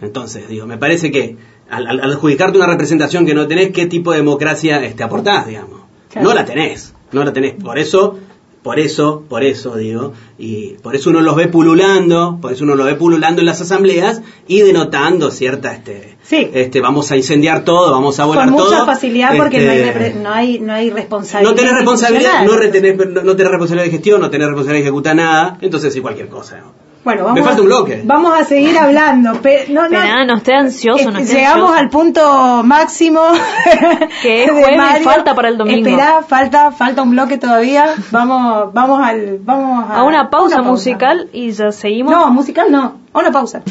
[0.02, 1.38] Entonces, digo, me parece que
[1.70, 5.48] al, al- al adjudicarte una representación que no tenés, ¿qué tipo de democracia este, aportás,
[5.48, 5.82] digamos?
[6.10, 6.28] Claro.
[6.30, 7.54] No la tenés, no la tenés.
[7.62, 8.18] Por eso,
[8.66, 12.74] por eso, por eso, digo, y por eso uno los ve pululando, por eso uno
[12.74, 16.50] los ve pululando en las asambleas y denotando cierta, este, Sí.
[16.52, 18.72] este, vamos a incendiar todo, vamos a volar Con todo.
[18.72, 21.52] mucha facilidad porque no, hay, este, no, hay, no hay responsabilidad.
[21.52, 24.88] no tenés responsabilidad, no, retenés- no, no tenés responsabilidad de gestión, no tenés responsabilidad de
[24.90, 26.58] ejecutar nada, entonces sí cualquier cosa.
[26.58, 26.85] ¿no?
[27.06, 28.02] Bueno, vamos Me falta un bloque.
[28.04, 29.34] Vamos a seguir hablando.
[29.44, 31.80] Pero no, no, Esperá, no esté ansioso, no Eh, esté Llegamos ansioso.
[31.84, 33.22] al punto máximo.
[34.24, 35.88] Que es de jueves falta para el domingo.
[35.88, 37.94] Espera, falta, falta un bloque todavía.
[38.12, 42.12] Vamos, vamos al, vamos a, A una pausa musical y ya seguimos.
[42.12, 42.96] No, musical no.
[43.14, 43.62] A una pausa.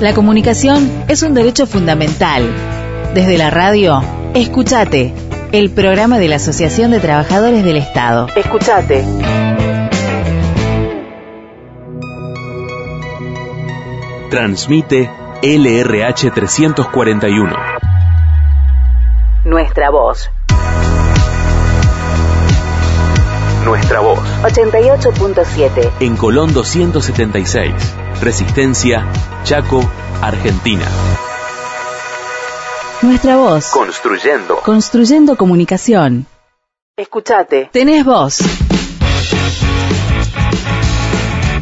[0.00, 2.42] La comunicación es un derecho fundamental.
[3.14, 4.02] Desde la radio,
[4.34, 5.12] escúchate,
[5.52, 8.26] el programa de la Asociación de Trabajadores del Estado.
[8.34, 9.04] Escúchate.
[14.32, 15.10] Transmite
[15.42, 17.54] LRH 341.
[19.44, 20.30] Nuestra voz.
[23.66, 24.18] Nuestra voz.
[24.42, 25.90] 88.7.
[26.00, 27.74] En Colón 276.
[28.22, 29.06] Resistencia,
[29.44, 29.82] Chaco,
[30.22, 30.86] Argentina.
[33.02, 33.66] Nuestra voz.
[33.66, 34.60] Construyendo.
[34.60, 36.24] Construyendo comunicación.
[36.96, 37.68] Escúchate.
[37.70, 38.38] Tenés voz.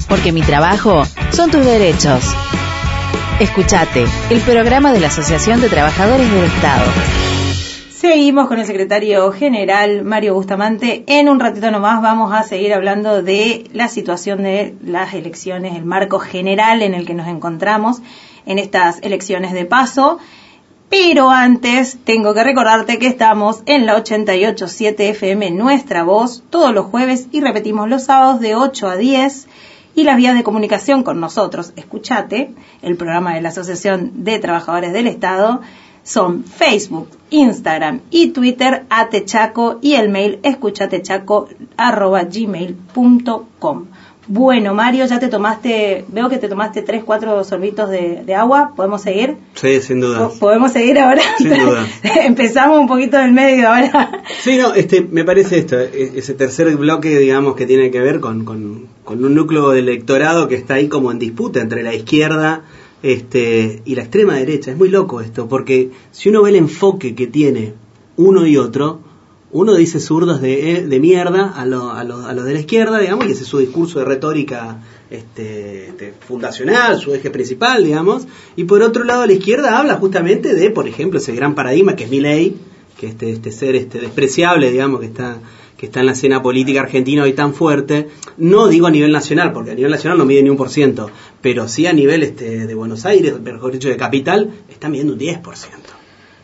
[0.08, 1.02] Porque mi trabajo
[1.32, 2.32] son tus derechos.
[3.40, 6.84] Escúchate, el programa de la Asociación de Trabajadores del Estado.
[7.90, 11.04] Seguimos con el secretario general Mario Bustamante.
[11.06, 15.86] En un ratito nomás vamos a seguir hablando de la situación de las elecciones, el
[15.86, 18.02] marco general en el que nos encontramos
[18.44, 20.18] en estas elecciones de paso.
[20.90, 26.84] Pero antes tengo que recordarte que estamos en la 88.7 FM Nuestra Voz todos los
[26.84, 29.46] jueves y repetimos los sábados de 8 a 10
[29.94, 34.92] y las vías de comunicación con nosotros, escuchate, el programa de la Asociación de Trabajadores
[34.92, 35.60] del Estado,
[36.02, 43.86] son Facebook, Instagram y Twitter atechaco y el mail escuchatechaco arroba gmail.com.
[44.32, 48.74] Bueno, Mario, ya te tomaste, veo que te tomaste tres, cuatro sorbitos de, de agua,
[48.76, 49.34] ¿podemos seguir?
[49.54, 50.28] Sí, sin duda.
[50.28, 51.20] Po- ¿Podemos seguir ahora?
[51.36, 51.84] Sin duda.
[52.24, 54.22] Empezamos un poquito del medio ahora.
[54.40, 58.20] Sí, no, este, me parece esto, e- ese tercer bloque, digamos, que tiene que ver
[58.20, 61.92] con, con, con un núcleo de electorado que está ahí como en disputa entre la
[61.92, 62.62] izquierda
[63.02, 64.70] este, y la extrema derecha.
[64.70, 67.72] Es muy loco esto, porque si uno ve el enfoque que tiene
[68.16, 69.00] uno y otro,
[69.52, 72.98] uno dice zurdos de, eh, de mierda a, lo- a, los- a de la izquierda,
[72.98, 74.78] digamos, y ese es su discurso de retórica
[75.10, 80.54] este, este, fundacional, su eje principal, digamos, y por otro lado la izquierda habla justamente
[80.54, 82.56] de, por ejemplo, ese gran paradigma que es mi ley,
[82.98, 85.38] que este, este ser este despreciable, digamos, que está
[85.76, 89.50] que está en la escena política argentina hoy tan fuerte, no digo a nivel nacional,
[89.54, 91.10] porque a nivel nacional no mide ni un por ciento,
[91.40, 95.18] pero sí a nivel este, de Buenos Aires, mejor dicho de capital, está midiendo un
[95.18, 95.42] 10%.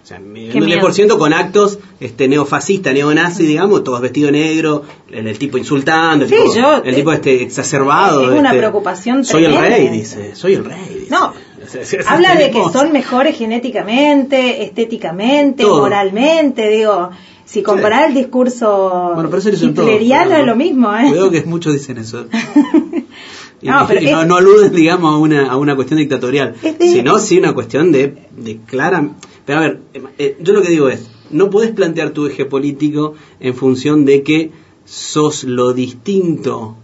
[0.07, 0.89] O sea, midiendo un miedo.
[0.89, 6.31] 10% con actos este, neofascistas, neonazi, digamos, todos vestidos negro, el, el tipo insultando, el
[6.31, 8.23] Sí, tipo, yo- el tipo este exacerbado.
[8.33, 10.79] Es una este, preocupación Soy el rey, dice, soy el rey.
[11.01, 11.11] dice.
[11.11, 11.33] No,
[12.07, 15.81] Habla de que son mejores genéticamente, estéticamente, Todo.
[15.81, 17.11] moralmente, digo,
[17.45, 21.09] si comparar el discurso Bueno, pero eso dicen hitleriano cuidado, es lo mismo, ¿eh?
[21.09, 22.27] Cuidado que muchos dicen eso.
[23.63, 26.55] Y, No, pero y no, es- no aluden, digamos, a una, a una cuestión dictatorial,
[26.63, 29.09] de- sino sí una cuestión de, de clara...
[29.47, 29.81] Pero a ver,
[30.19, 34.23] eh, yo lo que digo es, no podés plantear tu eje político en función de
[34.23, 34.51] que
[34.85, 36.77] sos lo distinto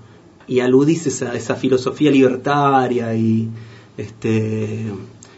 [0.47, 3.49] y aludís esa, esa filosofía libertaria y
[3.97, 4.87] este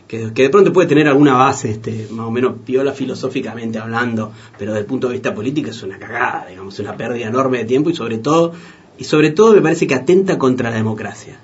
[0.07, 4.73] que, de pronto puede tener alguna base este más o menos piola filosóficamente hablando pero
[4.73, 7.91] desde el punto de vista político es una cagada digamos una pérdida enorme de tiempo
[7.91, 8.53] y sobre todo
[8.97, 11.41] y sobre todo me parece que atenta contra la democracia.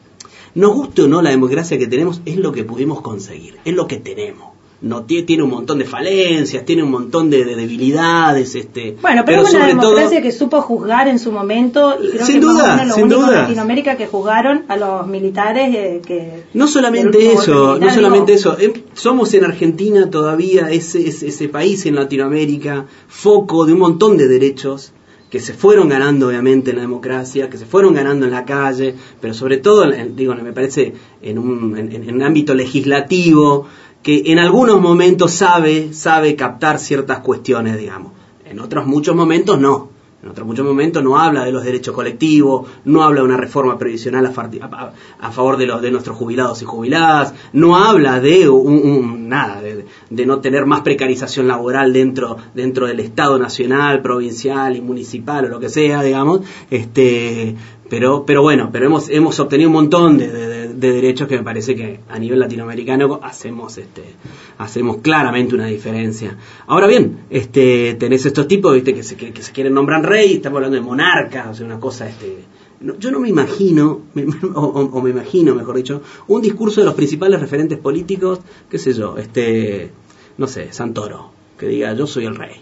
[0.54, 3.86] Nos guste o no la democracia que tenemos es lo que pudimos conseguir es lo
[3.86, 4.49] que tenemos
[4.82, 9.24] no tie- tiene un montón de falencias tiene un montón de, de debilidades este Bueno,
[9.26, 12.34] pero, es una sobre todo democracia que supo juzgar en su momento y creo Sin
[12.36, 13.28] que duda, los sin duda.
[13.28, 18.52] en Latinoamérica que juzgaron a los militares eh, que No solamente eso, no solamente digo,
[18.52, 18.58] eso.
[18.58, 24.16] Eh, Somos en Argentina todavía ese, ese, ese país en Latinoamérica, foco de un montón
[24.16, 24.92] de derechos
[25.30, 28.96] que se fueron ganando obviamente en la democracia, que se fueron ganando en la calle,
[29.20, 33.66] pero sobre todo, en- digo, me parece en un, en, en un ámbito legislativo
[34.02, 38.12] que en algunos momentos sabe, sabe captar ciertas cuestiones, digamos.
[38.44, 39.90] En otros muchos momentos no.
[40.22, 43.78] En otros muchos momentos no habla de los derechos colectivos, no habla de una reforma
[43.78, 49.62] previsional a, favor de, los, de nuestros jubilados y jubiladas, no habla de un, nada,
[49.62, 55.48] de, no tener más precarización laboral dentro, dentro del Estado nacional, provincial y municipal o
[55.48, 56.40] lo que sea, digamos.
[56.70, 57.56] Este,
[57.88, 61.42] pero, pero bueno, pero hemos, hemos obtenido un montón de- de- de derechos que me
[61.44, 64.02] parece que a nivel latinoamericano hacemos, este,
[64.58, 66.36] hacemos claramente una diferencia.
[66.66, 70.56] Ahora bien, este, tenés estos tipos, viste, que se, que, se quieren nombrar rey, estamos
[70.56, 72.38] hablando de monarca, o sea, una cosa, este,
[72.80, 76.94] no- yo no me imagino, me- o, me imagino, mejor dicho, un discurso de los
[76.94, 78.40] principales referentes políticos,
[78.70, 79.90] qué sé yo, este,
[80.38, 82.56] no sé, Santoro, que diga yo soy el rey.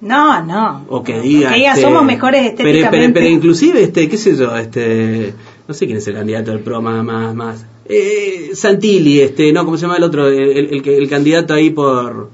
[0.00, 0.84] No, no.
[0.90, 2.88] o que diga, Que diga, este, somos mejores pero, estéticamente.
[2.90, 5.34] pero, pero inclusive este qué sé yo este
[5.68, 7.66] no sé quién es el candidato del pro más más, más.
[7.84, 12.30] Eh, Santilli este no cómo se llama el otro el, el, el candidato ahí por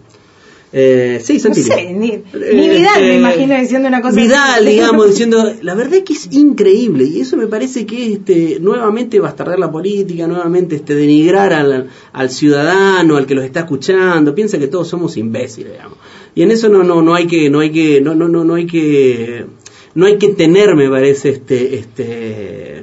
[0.77, 1.66] eh, sí No Santilli.
[1.68, 5.75] sé, ni, ni Eh, Vidal me eh, imagino diciendo una cosa Vidal, digamos, diciendo, la
[5.75, 10.75] verdad que es increíble y eso me parece que este nuevamente bastardear la política, nuevamente
[10.77, 15.73] este denigrar al, al ciudadano, al que los está escuchando, piensa que todos somos imbéciles,
[15.73, 15.99] digamos.
[16.35, 18.55] Y en eso no no no hay que no hay que no no no no
[18.55, 19.47] hay que
[19.94, 22.73] no hay que tener, me parece este este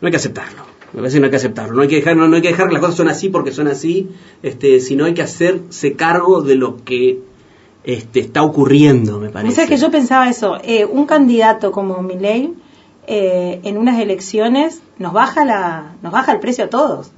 [0.00, 0.62] no hay que aceptarlo.
[0.92, 2.48] Me parece que no hay que aceptarlo, no hay que dejar, no, no hay que
[2.48, 4.08] dejar que las cosas son así porque son así,
[4.42, 7.20] este, sino hay que hacerse cargo de lo que
[7.84, 9.54] este, está ocurriendo, me O parece.
[9.54, 12.52] sea que yo pensaba eso, eh, un candidato como Milei
[13.06, 17.08] eh, en unas elecciones nos baja la nos baja el precio a todos.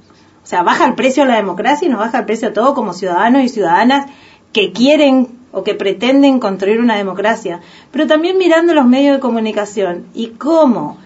[0.43, 2.73] O sea, baja el precio a la democracia y nos baja el precio a todos
[2.73, 4.09] como ciudadanos y ciudadanas
[4.51, 7.59] que quieren o que pretenden construir una democracia.
[7.91, 10.97] Pero también mirando los medios de comunicación y cómo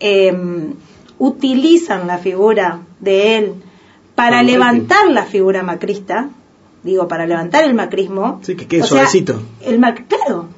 [0.00, 0.32] eh,
[1.18, 3.54] utilizan la figura de él
[4.14, 6.30] para el levantar la figura macrista,
[6.82, 8.40] digo, para levantar el macrismo.
[8.42, 9.40] Sí, que quede O sea, suavecito.
[9.62, 10.48] el mac claro,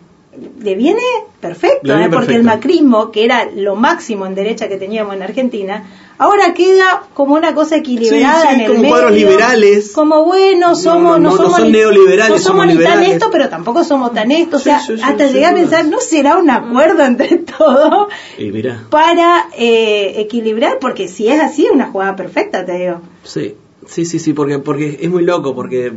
[0.61, 1.01] le viene
[1.41, 2.11] perfecto, Le viene ¿eh?
[2.13, 5.85] porque el macrismo, que era lo máximo en derecha que teníamos en Argentina,
[6.19, 8.93] ahora queda como una cosa equilibrada Sí, sí, en el como medio.
[8.95, 9.93] cuadros liberales.
[9.93, 13.29] Como bueno, somos, no, no somos son ni- neoliberales, no somos, somos ni tan esto,
[13.31, 14.57] pero tampoco somos tan esto.
[14.57, 18.85] O sea, sí, hasta llegué a pensar, ¿no será un acuerdo entre todos Y mira,
[18.91, 20.79] para eh, equilibrar?
[20.81, 23.01] Porque si es así, es una jugada perfecta, te digo.
[23.23, 23.55] sí,
[23.87, 25.93] sí, sí, sí, porque, porque es muy loco, porque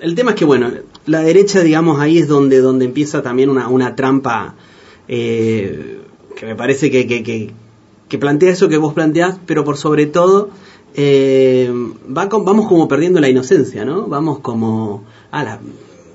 [0.00, 0.70] el tema es que, bueno,
[1.06, 4.54] la derecha, digamos, ahí es donde, donde empieza también una, una trampa
[5.08, 5.98] eh,
[6.36, 7.22] que me parece que, que,
[8.08, 10.50] que, plantea eso que vos planteás, pero por sobre todo,
[10.94, 11.70] eh,
[12.16, 14.06] va con- vamos como perdiendo la inocencia, ¿no?
[14.06, 15.60] Vamos como, a la,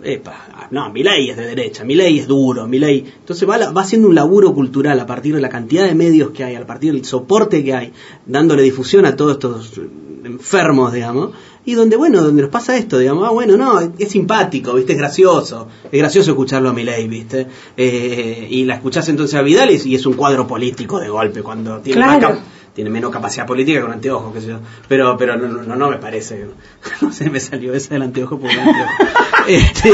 [0.04, 3.04] epa, no, mi ley es de derecha, mi ley es duro, mi ley.
[3.20, 6.44] Entonces va, va haciendo un laburo cultural a partir de la cantidad de medios que
[6.44, 7.92] hay, a partir del soporte que hay,
[8.26, 9.82] dándole difusión a todos estos
[10.28, 11.32] enfermos, digamos,
[11.68, 14.94] y donde, bueno, donde nos pasa esto, digamos, ah, bueno, no, es, simpático, ¿viste?
[14.94, 17.46] Es gracioso, es gracioso escucharlo a Milei, ¿viste?
[17.76, 21.44] Eh, y la escuchás entonces a Vidal y, y es un cuadro político de golpe,
[21.44, 22.38] cuando tiene, Claro.
[22.74, 25.98] tiene menos capacidad política con anteojos, qué sé yo, pero, pero no, no, no me
[25.98, 26.46] parece,
[27.02, 28.56] no sé, me salió esa del anteojo porque
[29.50, 29.92] este,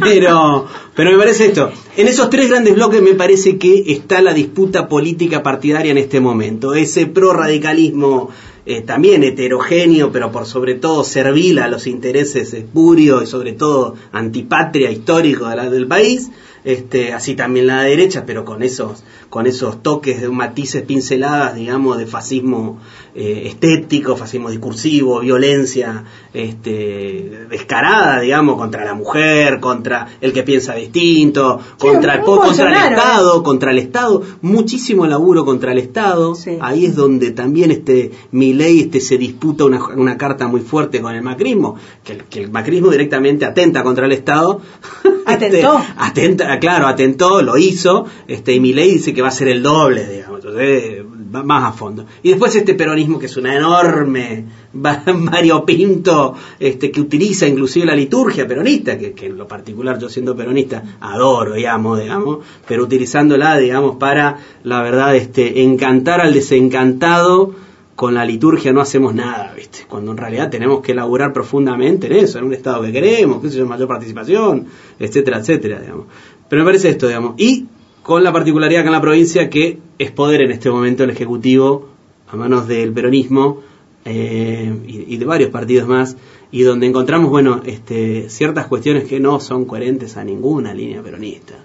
[0.00, 4.34] pero, pero me parece esto, en esos tres grandes bloques me parece que está la
[4.34, 8.28] disputa política partidaria en este momento, ese pro-radicalismo
[8.66, 13.94] eh, también heterogéneo, pero por sobre todo servil a los intereses espurios y sobre todo
[14.12, 16.30] antipatria histórico de la- del país,
[16.64, 21.98] este, así también la derecha, pero con esos, con esos toques de matices pinceladas, digamos,
[21.98, 22.78] de fascismo
[23.14, 30.74] eh, estético, fascismo discursivo, violencia este, descarada, digamos, contra la mujer, contra el que piensa
[30.74, 32.90] distinto, contra, el, contra el Bolsonaro, ¿eh?
[32.90, 36.34] Estado, contra el Estado, muchísimo laburo contra el Estado.
[36.34, 36.58] Sí.
[36.60, 41.14] Ahí es donde también este ley este se disputa una, una carta muy fuerte con
[41.14, 44.60] el macrismo, que el, que el macrismo directamente atenta contra el Estado.
[45.28, 45.78] Atentó.
[45.78, 49.62] Este, atenta, claro, atentó, lo hizo, este, y ley dice que va a ser el
[49.62, 51.02] doble, digamos, entonces
[51.34, 52.06] va más a fondo.
[52.22, 54.44] Y después este peronismo que es una enorme
[54.76, 60.08] va- variopinto, este, que utiliza inclusive la liturgia peronista, que, que en lo particular yo
[60.08, 66.32] siendo peronista adoro y amo, digamos, pero utilizándola, digamos, para, la verdad, este, encantar al
[66.32, 67.54] desencantado,
[67.96, 69.86] con la liturgia no hacemos nada, ¿viste?
[69.88, 73.48] Cuando en realidad tenemos que elaborar profundamente en eso, en un estado que queremos, qué
[73.48, 74.66] sé yo, mayor participación,
[74.98, 76.04] etcétera, etcétera, digamos.
[76.46, 77.32] Pero me parece esto, digamos.
[77.38, 77.64] Y
[78.06, 81.88] con la particularidad acá en la provincia que es poder en este momento el Ejecutivo,
[82.28, 83.62] a manos del peronismo
[84.04, 86.16] eh, y, y de varios partidos más,
[86.52, 91.56] y donde encontramos, bueno, este, ciertas cuestiones que no son coherentes a ninguna línea peronista.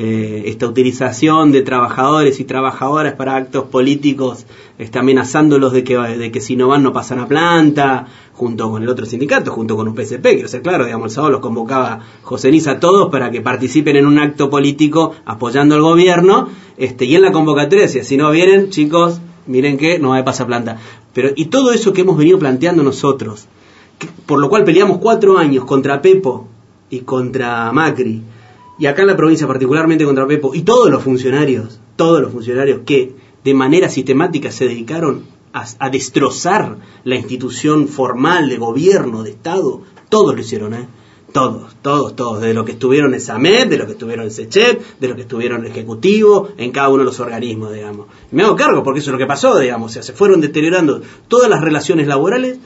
[0.00, 4.46] Eh, esta utilización de trabajadores y trabajadoras para actos políticos,
[4.78, 9.06] está amenazándolos de que, si no van no pasan a planta, junto con el otro
[9.06, 12.70] sindicato, junto con un PSP, quiero ser claro, digamos, el sábado los convocaba José Niza
[12.72, 17.22] a todos para que participen en un acto político apoyando al gobierno, este, y en
[17.22, 20.78] la convocatoria decía, si no vienen, chicos, miren que no hay pasaplanta.
[21.12, 23.48] Pero, y todo eso que hemos venido planteando nosotros,
[24.26, 26.46] por lo cual peleamos cuatro años contra Pepo
[26.88, 28.22] y contra Macri,
[28.78, 32.80] y acá en la provincia particularmente contra Pepo, y todos los funcionarios, todos los funcionarios
[32.86, 33.14] que
[33.44, 40.34] de manera sistemática se dedicaron a, destrozar la institución formal de gobierno, de Estado, todos
[40.34, 40.88] lo hicieron, ¿eh?
[41.32, 44.98] Todos, todos, todos, de lo que estuvieron en SAMED, de lo que estuvieron en SECHEP,
[44.98, 48.06] de lo que estuvieron en Ejecutivo, en cada uno de los organismos, digamos.
[48.30, 51.02] Me hago cargo porque eso es lo que pasó, digamos, o sea, se fueron deteriorando
[51.28, 52.58] todas las relaciones laborales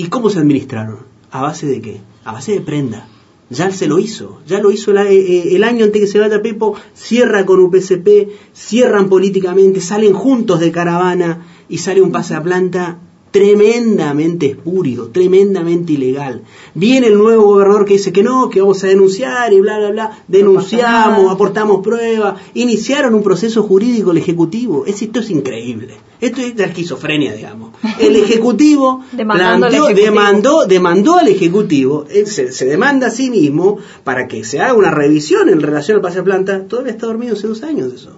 [0.00, 1.00] ¿Y cómo se administraron?
[1.30, 2.00] ¿A base de qué?
[2.24, 3.06] A base de prenda.
[3.50, 6.20] Ya se lo hizo, ya lo hizo la- eh, eh, el año antes que se
[6.20, 12.34] vaya Pepo, cierra con UPCP, cierran políticamente, salen juntos de caravana y sale un pase
[12.34, 13.00] a planta
[13.30, 16.42] tremendamente espúrido, tremendamente ilegal.
[16.74, 19.90] Viene el nuevo gobernador que dice que no, que vamos a denunciar y bla, bla,
[19.90, 20.18] bla.
[20.28, 24.84] Denunciamos, aportamos pruebas, iniciaron un proceso jurídico el Ejecutivo.
[24.86, 25.94] Es, esto es increíble.
[26.20, 27.70] Esto es la esquizofrenia, digamos.
[27.98, 29.02] El Ejecutivo
[29.36, 30.04] planteó- Ejecutivo.
[30.06, 34.74] demandó, demandó al Ejecutivo, él se, se demanda a sí mismo para que se haga
[34.74, 36.66] una revisión en relación al pase a planta.
[36.66, 38.10] Todavía está dormido hace dos años eso.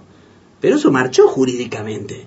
[0.59, 2.25] Pero eso marchó jurídicamente.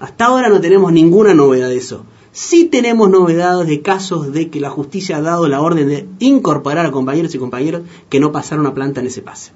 [0.00, 2.04] Hasta ahora no tenemos ninguna novedad de eso.
[2.34, 6.84] Sí tenemos novedades de casos de que la justicia ha dado la orden de incorporar
[6.84, 9.52] a compañeros y compañeras que no pasaron a planta en ese pase.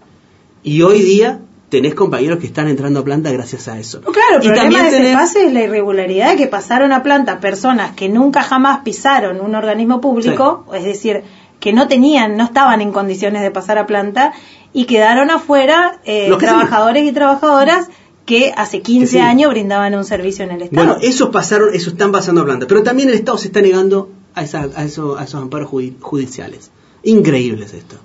[0.62, 4.00] Y hoy día tenés compañeros que están entrando a planta gracias a eso.
[4.00, 7.40] Claro, el y problema de ese pase es la irregularidad de que pasaron a planta
[7.40, 11.24] personas que nunca jamás pisaron un organismo público, es decir,
[11.58, 14.34] que no tenían, no estaban en condiciones de pasar a planta
[14.72, 16.38] y quedaron afuera eh, sí.
[16.38, 17.88] trabajadores y trabajadoras
[18.28, 19.18] que hace 15 Que sí.
[19.18, 20.84] años brindaban un servicio en el Estado.
[20.86, 22.66] Bueno, esos pasaron, esos están pasando a planta.
[22.66, 25.94] Pero también el Estado se está negando a, esa- a, eso- a esos amparos judi-
[25.98, 26.70] judiciales.
[27.02, 27.96] Increíble es esto.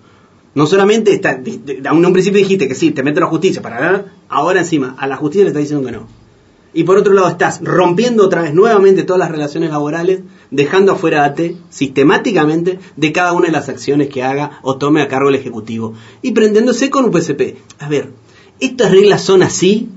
[0.56, 3.26] No solamente está, de- de- a un, un principio dijiste que sí, te mete la
[3.28, 6.08] justicia para ganar, ahora encima a la justicia le está diciendo que no.
[6.76, 10.22] Y por otro lado estás rompiendo otra vez nuevamente todas las relaciones laborales,
[10.52, 15.02] dejando afuera a ATE sistemáticamente de cada una de las acciones que haga o tome
[15.02, 15.94] a cargo el Ejecutivo.
[16.22, 17.58] Y prendiéndose con UPCP.
[17.80, 18.10] A ver,
[18.60, 19.90] estas reglas son así,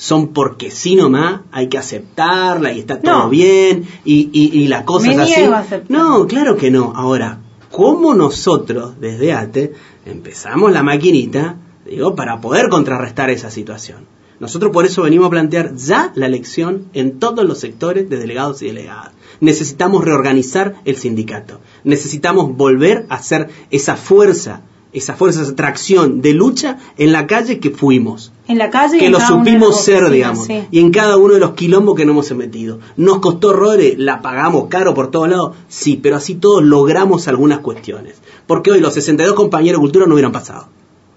[0.00, 3.28] son porque sí nomás, hay que aceptarla y está todo No.
[3.28, 5.42] bien y, y, y la cosa Me es así.
[5.42, 5.82] a.
[5.90, 6.94] No, claro que no.
[6.96, 7.40] Ahora,
[7.70, 9.74] ¿cómo nosotros desde ATE
[10.06, 14.06] empezamos la maquinita, digo, para poder contrarrestar esa situación?
[14.38, 18.62] Nosotros por eso venimos a plantear ya la elección en todos los sectores de delegados
[18.62, 19.12] y delegadas.
[19.40, 21.60] Necesitamos reorganizar el sindicato.
[21.84, 24.62] Necesitamos volver a ser esa fuerza,
[24.94, 29.00] esa fuerza, esa tracción de lucha en la calle que fuimos en la calle y
[29.00, 30.64] que en lo supimos ser, digamos, sí.
[30.70, 32.80] y en cada uno de los quilombos que nos hemos metido.
[32.96, 33.94] ¿Nos costó horrores?
[33.98, 35.56] ¿La pagamos caro por todos lados?
[35.68, 38.16] Sí, pero así todos logramos algunas cuestiones.
[38.46, 40.68] Porque hoy los 62 compañeros de cultura no hubieran pasado.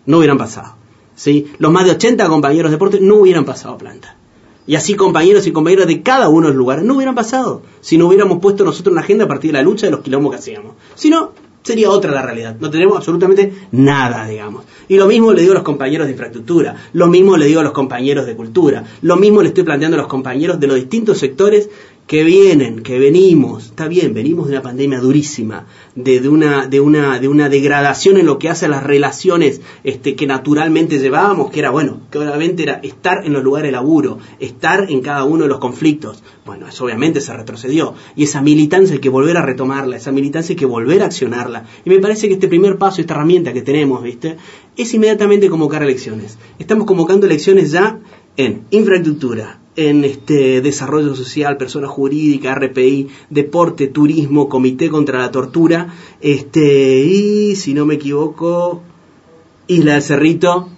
[0.05, 0.75] No hubieran pasado.
[1.15, 1.47] ¿sí?
[1.57, 4.15] Los más de 80 compañeros de deporte no hubieran pasado a planta.
[4.65, 7.97] Y así compañeros y compañeras de cada uno de los lugares no hubieran pasado si
[7.97, 10.39] no hubiéramos puesto nosotros una agenda a partir de la lucha de los quilombos que
[10.39, 10.75] hacíamos.
[10.95, 11.31] Si no,
[11.63, 12.55] sería otra la realidad.
[12.59, 14.65] No tenemos absolutamente nada, digamos.
[14.87, 17.63] Y lo mismo le digo a los compañeros de infraestructura, lo mismo le digo a
[17.63, 21.17] los compañeros de cultura, lo mismo le estoy planteando a los compañeros de los distintos
[21.17, 21.69] sectores
[22.07, 27.17] que vienen, que venimos, está bien, venimos de una pandemia durísima, de, una, de una,
[27.19, 31.59] de una degradación en lo que hace a las relaciones este, que naturalmente llevábamos, que
[31.59, 35.43] era bueno, que obviamente era estar en los lugares de laburo, estar en cada uno
[35.43, 36.23] de los conflictos.
[36.45, 37.93] Bueno, eso obviamente se retrocedió.
[38.17, 41.65] Y esa militancia hay que volver a retomarla, esa militancia hay que volver a accionarla.
[41.85, 44.35] Y me parece que este primer paso, esta herramienta que tenemos, ¿viste?
[44.75, 46.37] Es inmediatamente convocar elecciones.
[46.59, 47.99] Estamos convocando elecciones ya
[48.35, 55.93] en infraestructura, en este desarrollo social, persona jurídica, RPI, deporte, turismo, comité contra la tortura,
[56.21, 58.81] este y si no me equivoco,
[59.67, 60.69] Isla del Cerrito,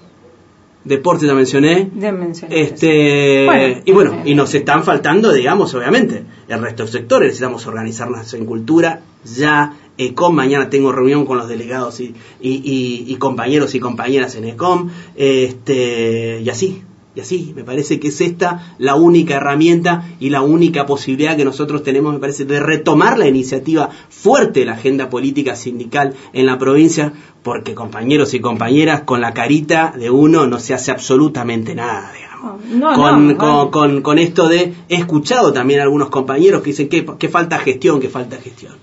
[0.84, 5.74] deporte ya mencioné, Ya mencioné este Bueno, y bueno, eh, y nos están faltando, digamos,
[5.74, 11.38] obviamente, el resto del sector, necesitamos organizarnos en cultura, ya ECOM, mañana tengo reunión con
[11.38, 16.84] los delegados y, y, y- y compañeros y compañeras en ECOM, este, y así,
[17.16, 21.46] y así, me parece que es esta la única herramienta y la única posibilidad que
[21.46, 26.46] nosotros tenemos, me parece, de retomar la iniciativa fuerte de la agenda política sindical en
[26.46, 31.74] la provincia, porque compañeros y compañeras, con la carita de uno no se hace absolutamente
[31.74, 33.72] nada, digamos No, con, no, con, vale.
[33.72, 37.60] con- con esto de, he escuchado también a algunos compañeros que dicen que, que falta
[37.60, 38.74] gestión, que falta gestión.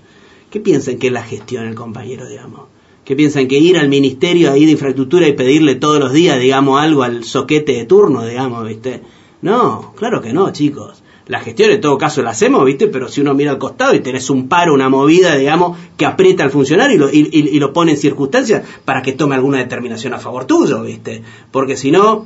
[0.49, 2.61] ¿Qué piensan que es la gestión el compañero, digamos?
[3.05, 6.81] ¿Qué piensan que ir al ministerio ahí de infraestructura y pedirle todos los días, digamos,
[6.81, 9.01] algo al soquete de turno, digamos, ¿viste?
[9.41, 11.03] No, claro que no, chicos.
[11.27, 12.87] La gestión en todo caso la hacemos, ¿viste?
[12.87, 16.43] Pero si uno mira al costado y tenés un paro, una movida, digamos, que aprieta
[16.43, 20.13] al funcionario y lo, y- y lo pone en circunstancias para que tome alguna determinación
[20.13, 21.23] a favor tuyo, ¿viste?
[21.51, 22.25] Porque si no,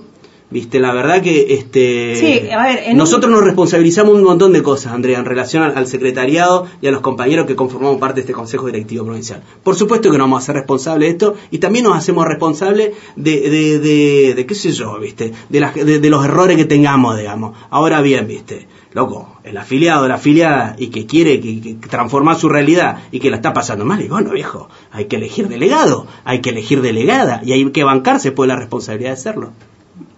[0.49, 0.79] ¿viste?
[0.79, 4.93] La verdad que este Sí, a ver, en nosotros nos responsabilizamos un montón de cosas,
[4.93, 8.33] Andrea, en relación al, al secretariado y a los compañeros que conformamos parte de este
[8.33, 9.43] Consejo Directivo Provincial.
[9.63, 12.91] Por supuesto que nos vamos a hacer responsables de esto y también nos hacemos responsables
[13.15, 15.33] de, de, de, de qué sé yo, ¿viste?
[15.49, 17.57] De, las- de, de los errores que tengamos, digamos.
[17.69, 18.67] Ahora bien, ¿viste?
[18.93, 23.29] Loco, el afiliado, la afiliada y que quiere que, que transformar su realidad y que
[23.29, 27.41] la está pasando mal, y bueno, viejo, hay que elegir delegado, hay que elegir delegada
[27.45, 29.51] y hay que bancarse por la responsabilidad de hacerlo.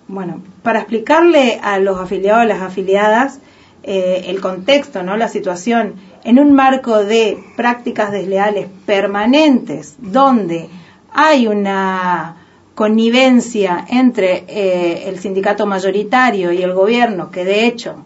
[0.09, 3.39] Bueno, para explicarle a los afiliados, a las afiliadas,
[3.83, 5.15] eh, el contexto, ¿no?
[5.17, 5.93] La situación
[6.23, 10.67] en un marco de prácticas desleales permanentes, donde
[11.13, 12.37] hay una
[12.73, 17.97] connivencia entre eh, el sindicato mayoritario y el gobierno, que de hecho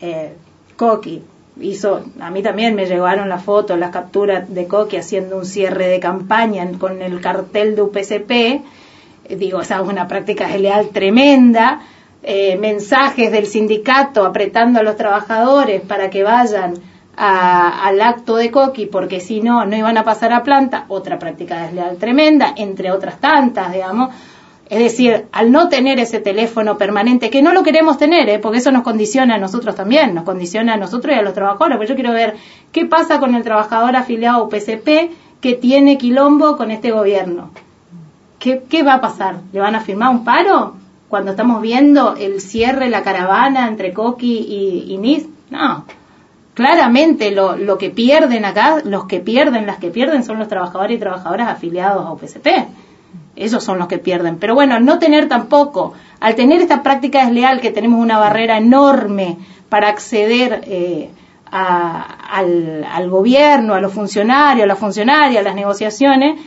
[0.00, 0.32] eh,
[0.74, 1.22] Coqui
[1.60, 5.86] hizo, a mí también me llegaron las fotos, las capturas de Coqui haciendo un cierre
[5.86, 8.64] de campaña con el cartel de UPCP,
[9.28, 11.80] digo, esa es una práctica desleal tremenda,
[12.22, 16.74] eh, mensajes del sindicato apretando a los trabajadores para que vayan
[17.16, 21.18] a- al acto de Coqui, porque si no, no iban a pasar a planta, otra
[21.18, 24.10] práctica desleal tremenda, entre otras tantas, digamos.
[24.70, 28.38] Es decir, al no tener ese teléfono permanente, que no lo queremos tener, ¿eh?
[28.38, 31.76] porque eso nos condiciona a nosotros también, nos condiciona a nosotros y a los trabajadores,
[31.76, 32.36] porque yo quiero ver
[32.70, 34.48] qué pasa con el trabajador afiliado a
[35.42, 37.50] que tiene quilombo con este gobierno.
[38.42, 39.36] ¿Qué, va a pasar?
[39.52, 40.74] ¿Le van a firmar un paro
[41.08, 45.26] cuando estamos viendo el cierre, la caravana entre Coqui y, y NIS?
[45.50, 45.84] No.
[46.54, 51.00] Claramente lo, que pierden acá, los que pierden, las que pierden son los trabajadores y
[51.00, 52.46] trabajadoras afiliados a UPCP.
[53.36, 54.36] Esos son los que pierden.
[54.38, 59.38] Pero bueno, no tener tampoco, al tener esta práctica desleal que tenemos una barrera enorme
[59.70, 61.10] para acceder eh,
[61.50, 66.38] a- al, al gobierno, a los funcionarios, a las funcionarias, a las negociaciones,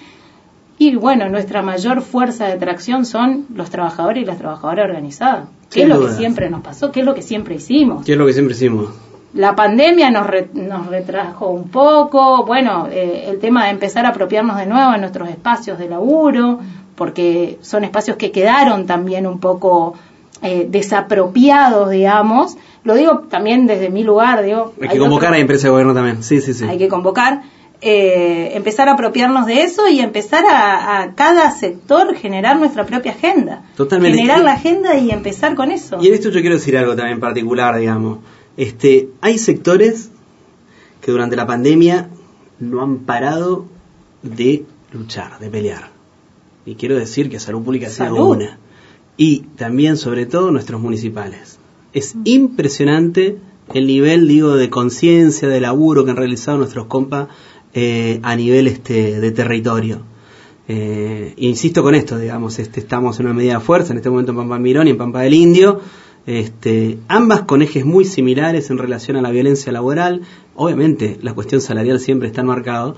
[0.78, 5.46] y bueno, nuestra mayor fuerza de tracción son los trabajadores y las trabajadoras organizadas.
[5.72, 6.10] ¿Qué es lo duda.
[6.10, 6.92] que siempre nos pasó?
[6.92, 8.06] ¿Qué es lo que siempre hicimos?
[8.06, 8.90] ¿Qué es lo que siempre hicimos?
[9.34, 14.10] La pandemia nos, re- nos retrajo un poco, bueno, eh, el tema de empezar a
[14.10, 16.60] apropiarnos de nuevo de nuestros espacios de laburo,
[16.96, 19.96] porque son espacios que quedaron también un poco
[20.42, 22.58] eh, desapropiados, digamos.
[22.84, 24.74] Lo digo también desde mi lugar, digo.
[24.80, 26.24] Hay hay que convocar otro- a empresa de gobierno también.
[26.24, 26.66] Sí, sí, sí.
[26.66, 27.42] hay que convocar,
[27.82, 33.12] eh, empezar a apropiarnos de eso y empezar a, a cada sector generar nuestra propia
[33.12, 33.64] agenda.
[33.76, 34.18] Totalmente.
[34.18, 35.98] Generar la agenda y empezar con eso.
[36.02, 38.20] Y en esto yo quiero decir algo también particular, digamos.
[38.58, 40.10] Este, hay sectores
[41.02, 42.10] que durante la pandemia
[42.60, 43.66] no han parado
[44.24, 45.92] de luchar, de pelear.
[46.66, 48.38] Y quiero decir que Salud Pública ha sido Salud.
[48.38, 48.58] una.
[49.18, 51.60] Y también, sobre todo, nuestros municipales.
[51.94, 53.38] Es impresionante
[53.74, 57.28] el nivel, digo, de conciencia, de laburo que han realizado nuestros compas
[57.78, 60.02] eh, a nivel este, de territorio.
[60.68, 64.32] Eh, insisto con esto, digamos, este, estamos en una medida de fuerza, en este momento
[64.32, 65.82] en Pampa Mirón y en Pampa del Indio,
[66.26, 70.22] este, ambas con ejes muy similares en relación a la violencia laboral.
[70.56, 72.96] Obviamente, la cuestión salarial siempre está marcado,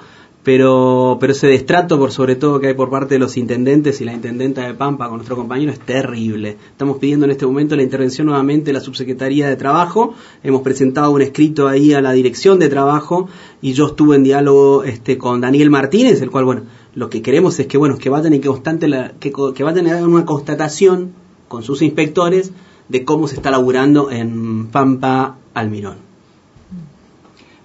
[0.47, 4.05] pero, pero ese destrato, por sobre todo, que hay por parte de los intendentes y
[4.05, 6.55] la intendenta de Pampa con nuestro compañero es terrible.
[6.71, 10.13] Estamos pidiendo en este momento la intervención nuevamente de la subsecretaría de Trabajo.
[10.43, 13.27] Hemos presentado un escrito ahí a la dirección de Trabajo
[13.61, 16.61] y yo estuve en diálogo este, con Daniel Martínez, el cual, bueno,
[16.95, 19.63] lo que queremos es que, bueno, que va a tener que, constante la, que, que
[19.65, 21.11] va a tener una constatación
[21.49, 22.53] con sus inspectores
[22.87, 26.06] de cómo se está laburando en Pampa Almirón.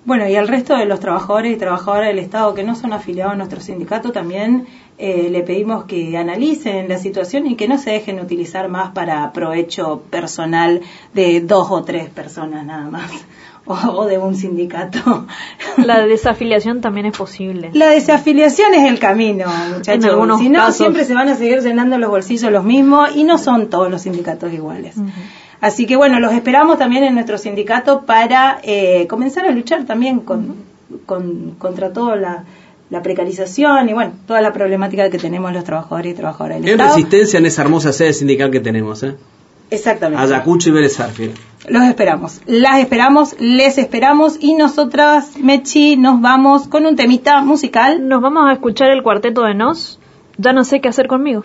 [0.05, 3.35] Bueno, y al resto de los trabajadores y trabajadoras del Estado que no son afiliados
[3.35, 4.67] a nuestro sindicato también
[4.99, 9.33] eh, le pedimos que analicen la situación y que no se dejen utilizar más para
[9.33, 10.81] provecho personal
[11.15, 13.13] de dos o tres personas nada más
[13.65, 15.27] o, o de un sindicato.
[15.77, 17.71] La desafiliación también es posible.
[17.73, 20.05] La desafiliación es el camino, muchachos.
[20.05, 20.77] En algunos si no, casos.
[20.79, 24.03] siempre se van a seguir llenando los bolsillos los mismos y no son todos los
[24.03, 24.97] sindicatos iguales.
[25.63, 30.21] Así que bueno, los esperamos también en nuestro sindicato para eh, comenzar a luchar también
[30.21, 30.57] con,
[31.07, 32.45] con- contra toda la,
[32.91, 36.75] la precarización y bueno, toda la problemática que tenemos los trabajadores y trabajadoras del En
[36.81, 36.97] Estado.
[36.97, 39.15] resistencia en esa hermosa sede sindical que tenemos, ¿eh?
[39.71, 40.23] Exactamente.
[40.23, 40.99] Ayacucho y Vélez.
[41.69, 48.07] Los esperamos, las esperamos, les esperamos y nosotras, Mechi, nos vamos con un temita musical.
[48.07, 49.99] Nos vamos a escuchar el cuarteto de Nos.
[50.37, 51.45] Ya no sé qué hacer conmigo.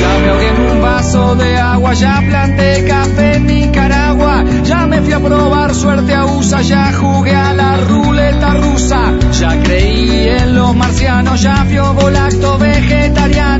[0.00, 5.00] Ya me ahogué en un vaso de agua, ya planté café en Nicaragua, ya me
[5.02, 10.54] fui a probar suerte a USA, ya jugué a la ruleta rusa, ya creí en
[10.54, 13.59] los marcianos, ya fui lacto vegetariano.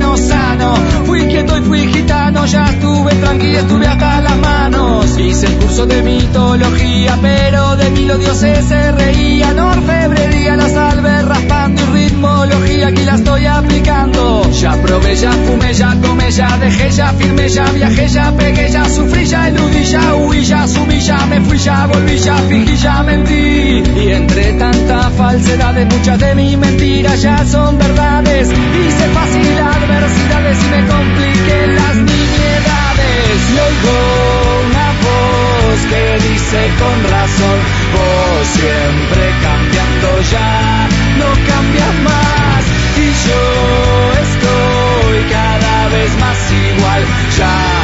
[1.06, 5.18] Fui quieto y fui gitano, ya estuve tranquilo, estuve hasta las manos.
[5.18, 9.58] Hice el curso de mitología, pero de mí los dioses se reían.
[9.58, 14.50] Orfebrería, la salve, raspando y ritmología, aquí la estoy aplicando.
[14.52, 18.84] Ya probé, ya fumé, ya comé, ya dejé, ya firmé, ya viajé, ya pegué, ya
[18.88, 23.02] sufrí, ya eludí, ya huí, ya sumí, ya me fui, ya volví, ya fingí, ya
[23.02, 23.82] mentí.
[24.04, 28.48] Y entre tanta falsedades, muchas de mis mentiras ya son verdades.
[28.48, 33.36] Hice fácil adversidades y me compliqué las nimiedades.
[33.55, 37.59] Y oigo una voz que dice con razón,
[37.94, 40.88] vos siempre cambiando ya,
[41.18, 42.64] no cambias más.
[42.96, 43.42] Y yo
[44.26, 47.05] estoy cada vez más igual,
[47.38, 47.80] ya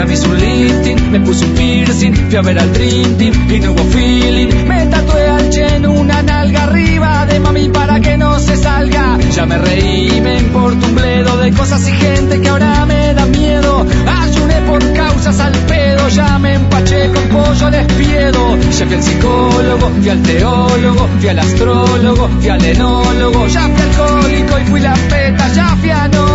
[0.00, 3.72] Ya hice un lifting, me puse un piercing, fui a ver al Dream y no
[3.72, 4.48] hubo feeling.
[4.66, 9.18] Me tatué al Chen una nalga arriba de mami para que no se salga.
[9.36, 13.26] Ya me reí, me importa un bledo de cosas y gente que ahora me da
[13.26, 13.84] miedo.
[14.06, 18.56] Ayuné por causas al pedo, ya me empaché con pollo despiedo.
[18.56, 23.46] Ya fui al psicólogo, fui al teólogo, fui al astrólogo, fui al enólogo.
[23.48, 25.90] Ya fui alcohólico y fui la peta, ya fui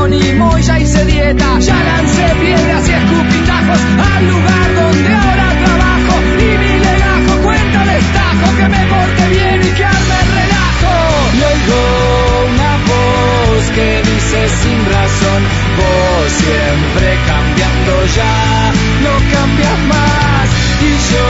[0.06, 1.60] anónimo y ya hice dieta.
[1.60, 3.82] Ya lancé piedras y escupitajos
[4.16, 6.14] al lugar donde ahora trabajo.
[6.38, 10.93] Y mi legajo cuenta el estajo que me porte bien y que arme el relajo.
[11.34, 11.82] Y oigo
[12.53, 15.41] una voz que dice sin razón,
[15.78, 18.72] vos siempre cambiando ya,
[19.06, 20.47] no cambias más.
[20.82, 21.28] Y yo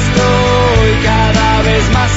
[0.00, 2.13] estoy cada vez más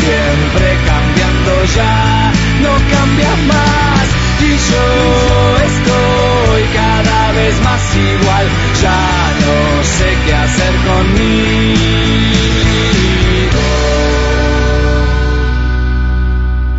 [0.00, 2.32] siempre cambiando ya,
[2.62, 4.06] no cambias más.
[4.40, 4.86] Y yo
[5.70, 8.46] estoy cada vez más igual,
[8.82, 9.02] ya
[9.46, 12.12] no sé qué hacer conmigo.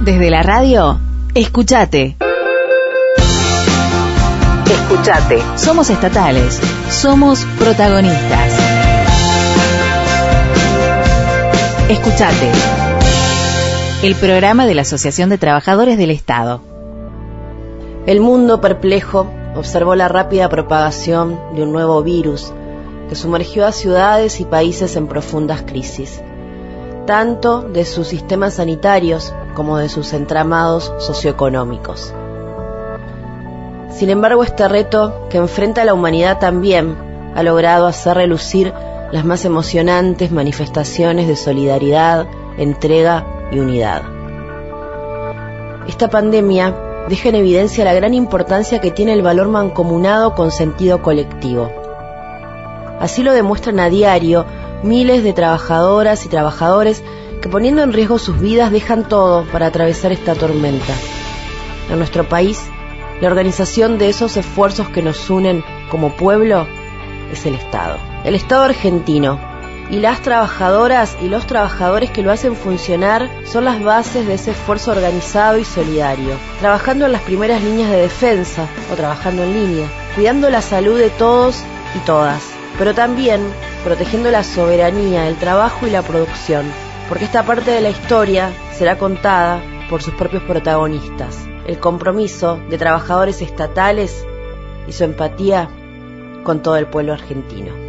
[0.01, 0.99] Desde la radio,
[1.34, 2.18] escúchate.
[4.70, 5.41] Escúchate.
[5.55, 6.59] Somos estatales.
[6.89, 8.53] Somos protagonistas.
[11.89, 12.83] Escúchate.
[14.04, 16.60] El programa de la Asociación de Trabajadores del Estado.
[18.06, 22.51] El mundo perplejo observó la rápida propagación de un nuevo virus
[23.08, 26.22] que sumergió a ciudades y países en profundas crisis,
[27.08, 32.14] tanto de sus sistemas sanitarios como de sus entramados socioeconómicos.
[33.89, 36.97] Sin embargo, este reto que enfrenta la humanidad también
[37.36, 38.74] ha logrado hacer relucir
[39.14, 42.28] las más emocionantes manifestaciones de solidaridad,
[42.58, 44.04] entrega unidad.
[45.88, 46.76] Esta pandemia
[47.10, 51.72] deja en evidencia la gran importancia que tiene el valor mancomunado con sentido colectivo.
[52.99, 54.45] Así lo demuestran a diario
[54.84, 57.04] miles de trabajadoras y trabajadores
[57.41, 60.93] que poniendo en riesgo sus vidas dejan todo para atravesar esta tormenta.
[61.89, 62.62] En nuestro país,
[63.20, 66.66] la organización de esos esfuerzos que nos unen como pueblo
[67.32, 67.97] es el Estado.
[68.24, 69.39] El Estado argentino,
[69.94, 74.50] y las trabajadoras y los trabajadores que lo hacen funcionar son las bases de ese
[74.50, 79.88] esfuerzo organizado y solidario, trabajando en las primeras líneas de defensa o trabajando en línea,
[80.16, 81.64] cuidando la salud de todos
[81.96, 82.41] y todas,
[82.80, 83.41] pero también
[83.84, 86.66] protegiendo la soberanía, el trabajo y la producción,
[87.08, 91.38] porque esta parte de la historia será contada por sus propios protagonistas,
[91.68, 94.26] el compromiso de trabajadores estatales
[94.88, 95.70] y su empatía
[96.44, 97.83] con todo el pueblo argentino.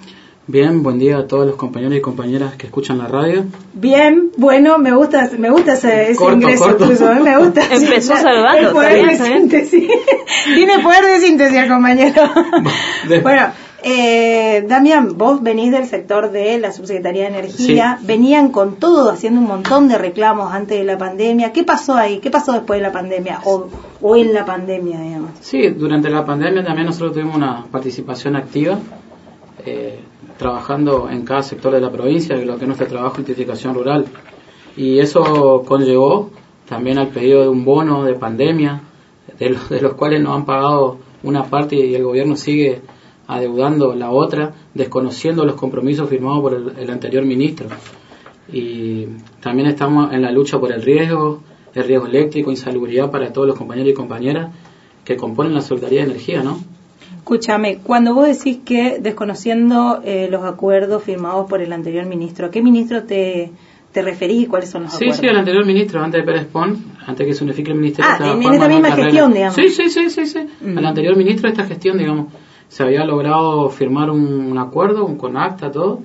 [0.46, 3.46] Bien, buen día a todos los compañeros y compañeras que escuchan la radio.
[3.74, 6.84] Bien, bueno, me gusta, me gusta ese, ese Corto, ingreso corto.
[6.84, 7.20] incluso, ¿eh?
[7.22, 7.62] me gusta.
[7.72, 9.90] Empezó saludando, El poder bien, de síntesis.
[10.54, 12.24] Tiene poder de síntesis el compañero.
[13.24, 13.44] bueno,
[13.84, 19.42] eh, Damián, vos venís del sector de la Subsecretaría de Energía, venían con todo haciendo
[19.42, 21.52] un montón de reclamos antes de la pandemia.
[21.52, 22.20] ¿Qué pasó ahí?
[22.20, 23.68] ¿Qué pasó después de la pandemia o,
[24.02, 25.32] o en la pandemia, digamos?
[25.42, 28.80] Sí, durante la pandemia también nosotros tuvimos una participación activa,
[29.66, 30.00] eh,
[30.38, 34.06] trabajando en cada sector de la provincia, lo que es nuestro trabajo de identificación rural.
[34.78, 36.32] Y eso conllevó
[36.70, 38.82] también al pedido de un bono de pandemia,
[39.38, 42.82] de los, de los cuales nos han pagado una parte y el gobierno sigue
[43.28, 47.68] adeudando la otra, desconociendo los compromisos firmados por el, el anterior ministro.
[48.52, 49.06] Y
[49.42, 51.42] también estamos en la lucha por el riesgo,
[51.74, 54.52] el riesgo eléctrico, insalubridad para todos los compañeros y compañeras
[55.06, 56.60] que componen la Secretaría de Energía, ¿no?
[57.18, 62.52] Escúchame, cuando vos decís que desconociendo eh, los acuerdos firmados por el anterior ministro, ¿a
[62.52, 63.50] qué ministro te,
[63.94, 65.18] te referís y cuáles son los Sí, acuerdos?
[65.20, 68.12] sí, el anterior ministro, antes de Pérez Pon, antes que se unifique el ministerio.
[68.20, 69.56] Ah, en esta misma gestión, digamos.
[69.56, 70.40] Sí, sí, sí, sí, sí.
[70.62, 70.78] Mm.
[70.78, 72.28] El anterior ministro de esta gestión, digamos,
[72.68, 76.02] se había logrado firmar un, acuerdo, un con acta, todo.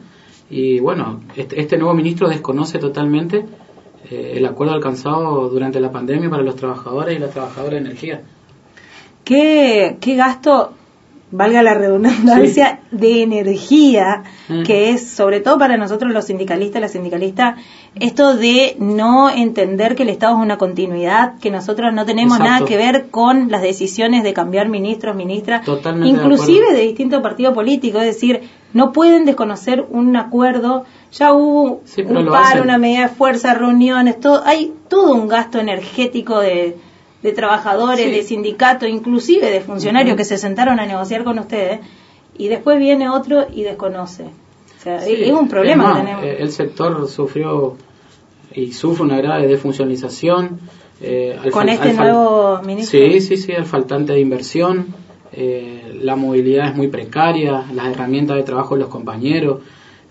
[0.50, 3.44] Y bueno, este, este nuevo ministro desconoce totalmente
[4.10, 8.22] eh, el acuerdo alcanzado durante la pandemia para los trabajadores y las trabajadoras de energía.
[9.24, 10.72] ¿Qué, qué gasto,
[11.30, 14.22] valga la redundancia, de energía,
[14.64, 17.58] que es sobre todo para nosotros los sindicalistas, las sindicalistas,
[17.96, 22.54] esto de no entender que el Estado es una continuidad, que nosotros no tenemos Exacto.
[22.54, 26.78] nada que ver con las decisiones de cambiar ministros, ministras, Totalmente de inclusive acuerdo.
[26.80, 28.40] de distintos partidos políticos, es decir,
[28.72, 32.62] no pueden desconocer un acuerdo, ya hubo Sí, un paro, hacen.
[32.62, 36.76] una medida de fuerza, reuniones, todo, hay todo un gasto energético de,
[37.22, 38.10] de trabajadores, Sí.
[38.12, 41.80] de sindicatos, inclusive de funcionarios que se sentaron a negociar con ustedes
[42.36, 44.24] y después viene otro y desconoce.
[44.24, 46.24] O sea, Sí, es un problema que tenemos.
[46.24, 47.76] eh, El sector sufrió
[48.54, 50.60] y sufre una grave desfuncionalización.
[51.00, 52.98] eh, al Con este al nuevo ministro.
[52.98, 54.86] Sí, sí, sí, al faltante de inversión.
[55.32, 59.60] eh, la movilidad es muy precaria, las herramientas de trabajo de los compañeros.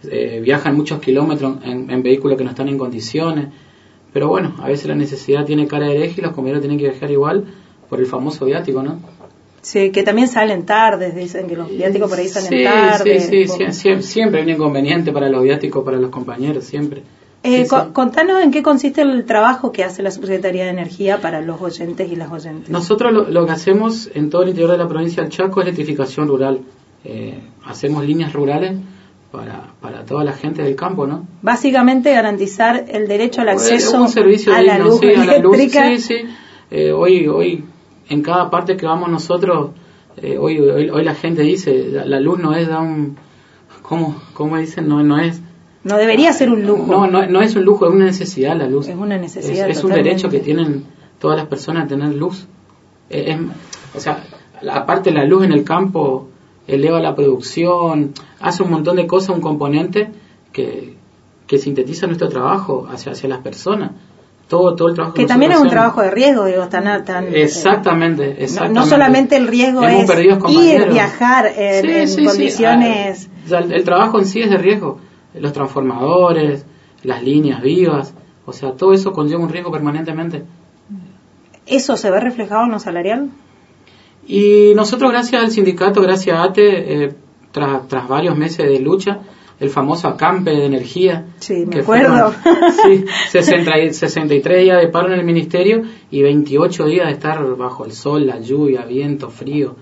[0.09, 3.47] eh, viajan muchos kilómetros en, en vehículos que no están en condiciones.
[4.17, 6.85] Pero bueno, a veces la necesidad tiene cara de hereje y los compañeros tienen que
[6.89, 7.43] viajar igual
[7.87, 8.99] por el famoso viático, ¿no?
[9.61, 13.19] Sí, que también salen tardes, dicen que los viáticos por ahí salen Sí, tarde.
[13.19, 16.63] sí, sí, por- sie- sie- siempre hay un inconveniente para los viáticos, para los compañeros,
[16.63, 17.03] siempre.
[17.43, 17.87] Eh, Sí, co- sí.
[17.93, 22.11] Contanos en qué consiste el trabajo que hace la Subsecretaría de Energía para los oyentes
[22.11, 22.69] y las oyentes.
[22.71, 25.67] Nosotros lo, lo que hacemos en todo el interior de la provincia del Chaco es
[25.67, 26.61] electrificación rural.
[27.05, 28.77] Eh, hacemos líneas rurales
[29.31, 31.25] para, para toda la gente del campo, ¿no?
[31.41, 35.37] Básicamente garantizar el derecho al Es acceso un servicio a la luz sí, a la
[35.39, 36.15] luz, sí, sí.
[36.71, 37.63] Eh, hoy, hoy,
[38.09, 39.71] en cada parte que vamos nosotros,
[40.17, 43.17] eh, hoy, hoy, hoy la gente dice, la, la luz no es da un,
[43.81, 44.87] ¿cómo, cómo dicen?
[44.87, 45.41] No, no es,
[45.83, 46.85] No debería ser un lujo.
[46.91, 48.87] no, no, no es un lujo, es una necesidad la luz.
[48.87, 49.69] Es una necesidad.
[49.69, 50.85] Es, es un derecho que tienen
[51.19, 52.47] todas las personas a tener luz.
[53.09, 54.23] Eh, es- o sea,
[54.71, 56.27] aparte la luz en el campo
[56.67, 60.09] eleva la producción, hace un montón de cosas, un componente
[60.51, 60.95] que,
[61.47, 63.91] que sintetiza nuestro trabajo hacia, hacia las personas.
[64.47, 65.73] Todo, todo el trabajo Que nosotros también es un hacemos.
[65.73, 68.79] trabajo de riesgo, digo, tan, tan Exactamente, No, exactamente.
[68.79, 73.29] no solamente el riesgo Hemos es ir, viajar en, Sí, en sí, condiciones.
[73.29, 74.99] Ah, o sea, el, el trabajo en sí es de riesgo.
[75.33, 76.65] Los transformadores,
[77.03, 78.13] las líneas vivas,
[78.45, 80.43] o sea, todo eso conlleva un riesgo permanentemente.
[81.65, 83.29] ¿Eso se ve reflejado en lo salarial?
[84.27, 87.13] Y nosotros, gracias al sindicato, gracias a ATE, eh,
[87.51, 89.19] tras, tras varios meses de lucha,
[89.59, 91.25] el famoso acampe de energía.
[91.39, 92.31] Sí, me que acuerdo.
[92.31, 97.13] fueron, sí, 60 y- 63 días de paro en el ministerio y 28 días de
[97.13, 99.75] estar bajo el sol, la lluvia, viento, frío,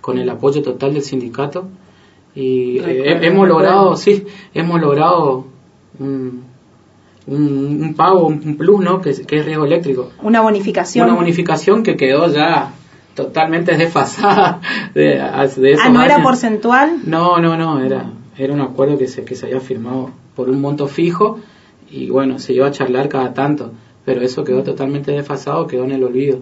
[0.00, 1.68] con el apoyo total del sindicato.
[2.34, 5.46] Y eh, hemos logrado, sí, hemos logrado
[6.00, 6.42] un,
[7.28, 9.00] un, un pago, un plus, ¿no?
[9.00, 10.10] Que es riesgo eléctrico.
[10.20, 11.06] Una bonificación.
[11.08, 12.72] Una bonificación que quedó ya
[13.14, 14.60] totalmente desfasada
[14.94, 15.02] de,
[15.56, 17.00] de esos Ah, ¿no era porcentual?
[17.06, 20.60] No, no, no, era, era un acuerdo que se, que se había firmado por un
[20.60, 21.38] monto fijo
[21.90, 23.72] y bueno, se iba a charlar cada tanto,
[24.04, 26.40] pero eso quedó totalmente desfasado, quedó en el olvido.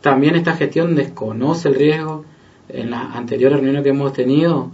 [0.00, 2.24] También esta gestión desconoce el riesgo.
[2.68, 4.70] En las anteriores reuniones que hemos tenido,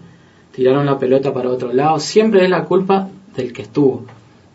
[0.52, 1.98] tiraron la pelota para otro lado.
[1.98, 4.04] Siempre es la culpa del que estuvo.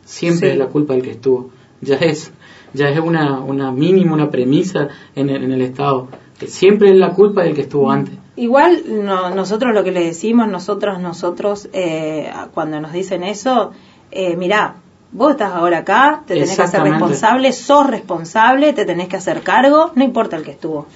[0.05, 0.53] Siempre Sí.
[0.53, 1.51] es la culpa del que estuvo.
[1.81, 2.31] Ya es,
[2.73, 6.07] ya es una, una mínima, una premisa en el, en el Estado.
[6.47, 8.15] Siempre es la culpa del que estuvo antes.
[8.35, 13.71] Igual no- nosotros lo que le decimos, nosotros, nosotros, eh, cuando nos dicen eso,
[14.11, 14.75] eh, mirá,
[15.11, 19.41] vos estás ahora acá, te tenés que hacer responsable, sos responsable, te tenés que hacer
[19.41, 20.87] cargo, no importa el que estuvo.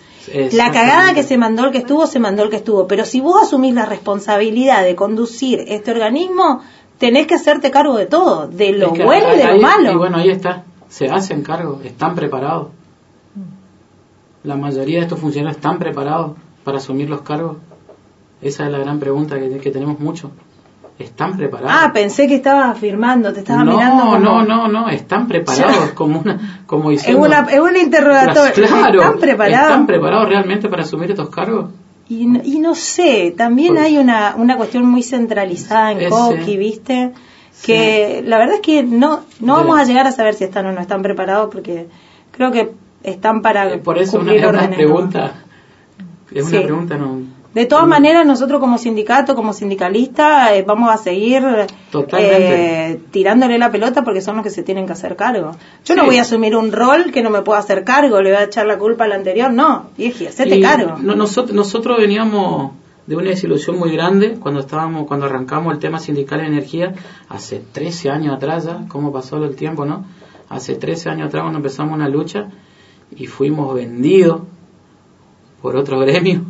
[0.58, 2.88] La cagada que se mandó el que estuvo, se mandó el que estuvo.
[2.88, 6.62] Pero si vos asumís la responsabilidad de conducir este organismo,
[6.98, 9.68] tenés que hacerte cargo de todo, de lo Es que bueno y de ahí- lo
[9.68, 9.92] malo.
[9.92, 10.64] Y bueno, ahí está.
[10.90, 12.70] Se hacen cargo, están preparados.
[14.48, 16.32] La mayoría de estos funcionarios están preparados
[16.64, 17.58] para asumir los cargos.
[18.42, 20.32] Esa es la gran pregunta que, que tenemos mucho.
[21.00, 21.72] ¿Están preparados?
[21.80, 24.18] Ah, pensé que estabas afirmando, te estaba no, mirando como...
[24.20, 28.54] no, no, no, están preparados como una, como Es una, es un interrogatorio.
[28.68, 29.70] Claro, ¿Están preparados?
[29.70, 31.70] ¿Están preparados realmente para asumir estos cargos?
[32.10, 36.10] Y, no- y no sé, también Pues- hay una, una cuestión muy centralizada en.
[36.10, 37.12] Coqui, ¿viste?
[37.64, 40.72] Que la verdad es que no, no vamos a llegar a saber si están o
[40.72, 41.88] no están preparados porque
[42.32, 42.72] creo que
[43.04, 45.34] están para Eh, Por eso una, cumplir una órdenes, pregunta.
[46.32, 46.64] Es una Sí.
[46.64, 47.22] pregunta, no.
[47.54, 51.44] De todas maneras, nosotros como sindicato, como sindicalista, eh, vamos a seguir
[52.20, 55.52] eh, tirándole la pelota porque son los que se tienen que hacer cargo.
[55.86, 58.40] Yo no voy a asumir un rol que no me pueda hacer cargo, le voy
[58.40, 60.98] a echar la culpa al anterior, no, vieji, hacete cargo.
[61.02, 62.74] no- nosotros, nosotros veníamos
[63.08, 66.94] de una desilusión muy grande cuando estábamos cuando arrancamos el tema sindical de energía
[67.30, 70.06] hace 13 años atrás ya, cómo pasó el tiempo, ¿no?
[70.50, 72.50] Hace 13 años atrás cuando empezamos una lucha
[73.16, 74.42] y fuimos vendidos
[75.62, 76.42] por otro gremio,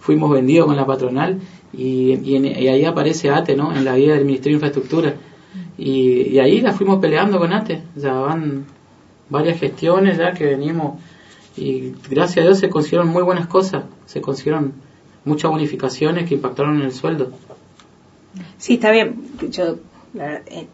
[0.00, 1.38] fuimos vendidos con la patronal
[1.72, 3.74] y, y en- y ahí aparece ATE, ¿no?
[3.74, 5.14] En la vida del Ministerio de Infraestructura.
[5.76, 8.64] Y, y ahí la fuimos peleando con ATE, ya van
[9.30, 10.98] varias gestiones ya que venimos
[11.56, 14.72] y gracias a Dios se consiguieron muy buenas cosas, se consiguieron
[15.24, 17.32] muchas bonificaciones que impactaron en el sueldo.
[18.58, 19.16] Sí, está bien.
[19.50, 19.76] Yo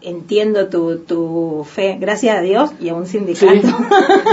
[0.01, 3.69] entiendo tu, tu fe, gracias a Dios, y a un sindicato.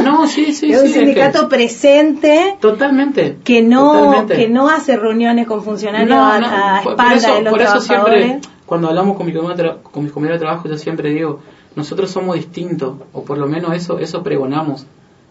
[0.03, 3.37] No, sí, sí, un sí, es sindicato que- presente Totalmente.
[3.43, 4.35] que no Totalmente.
[4.35, 7.41] que no hace reuniones con funcionarios No, a, no, a por- por espalda eso- de
[7.41, 8.25] los por eso trabajadores.
[8.25, 11.39] siempre, cuando hablamos con mi con mis compañeros de trabajo, yo siempre digo,
[11.75, 14.85] nosotros somos distintos, o por lo menos eso, eso pregonamos.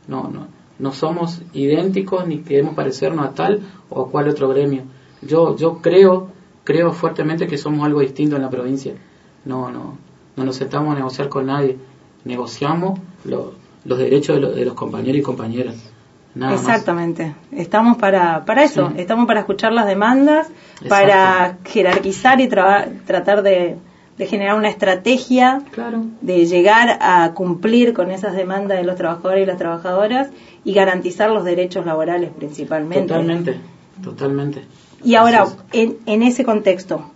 [0.09, 0.49] No, no,
[0.79, 3.61] no somos idénticos ni queremos parecernos a tal
[3.91, 4.83] o a cual otro gremio.
[5.23, 6.29] Yo, yo creo,
[6.65, 8.95] creo fuertemente que somos algo distinto en la provincia.
[9.45, 9.97] No, no,
[10.37, 11.77] no nos sentamos a negociar con nadie.
[12.25, 13.53] Negociamos lo-
[13.85, 15.77] los derechos de, lo- de los compañeros y compañeras.
[16.35, 16.61] Nada más.
[16.61, 17.35] Exactamente.
[17.51, 18.95] Estamos para, para eso, Sí.
[18.99, 20.49] estamos para escuchar las demandas,
[20.89, 23.77] para jerarquizar y traba- tratar de,
[24.17, 26.05] de generar una estrategia Claro.
[26.21, 30.29] de llegar a cumplir con esas demandas de los trabajadores y las trabajadoras
[30.63, 33.09] y garantizar los derechos laborales principalmente.
[33.09, 33.57] Totalmente,
[34.05, 34.65] totalmente.
[35.03, 37.11] Y ahora, en, en ese contexto,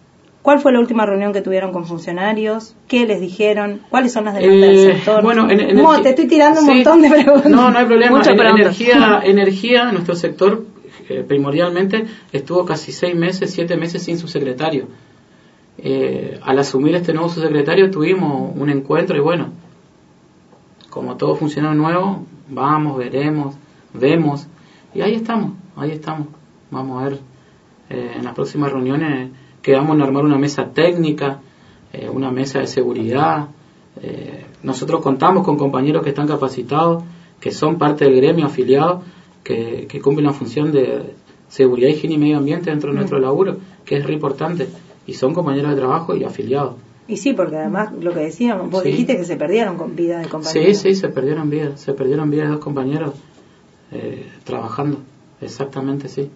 [0.45, 2.77] ¿cuál fue la última reunión que tuvieron con funcionarios?
[2.87, 3.81] ¿Qué les dijeron?
[3.91, 5.23] ¿Cuáles son las demandas del Eh, sector?
[5.25, 7.47] bueno, en- en- No, te estoy tirando un montón de preguntas.
[7.51, 8.17] No, no hay problema.
[8.19, 10.65] Muchas En- energía, energía, nuestro sector
[11.09, 14.87] eh, primordialmente estuvo casi seis meses, siete meses sin su secretario.
[15.79, 19.49] Eh, al asumir este nuevo subsecretario tuvimos un encuentro y bueno,
[20.91, 23.55] como todo funcionario nuevo, vamos, veremos,
[23.93, 24.47] vemos
[24.95, 26.29] y ahí estamos, ahí estamos.
[26.71, 27.19] Vamos a ver
[27.91, 29.31] eh, en las próximas reuniones
[29.65, 31.41] quedamos en armar una mesa técnica,
[31.93, 33.49] eh, una mesa de seguridad.
[34.03, 37.03] Eh, nosotros contamos con compañeros que están capacitados,
[37.41, 39.03] que son parte del gremio afiliado,
[39.43, 41.15] que, que cumplen la función de
[41.49, 42.99] seguridad, higiene y medio ambiente dentro de Mm.
[42.99, 44.69] nuestro laburo, que es re importante.
[45.07, 46.75] Y son compañeros de trabajo y afiliados.
[47.07, 48.91] Y sí, porque además lo que decíamos, vos Sí.
[48.91, 50.79] dijiste que se perdieron con vida de Sí, compañeros.
[50.79, 53.13] sí, se perdieron vidas, se perdieron vidas de dos compañeros
[53.93, 54.99] eh, trabajando,
[55.41, 56.31] exactamente, sí.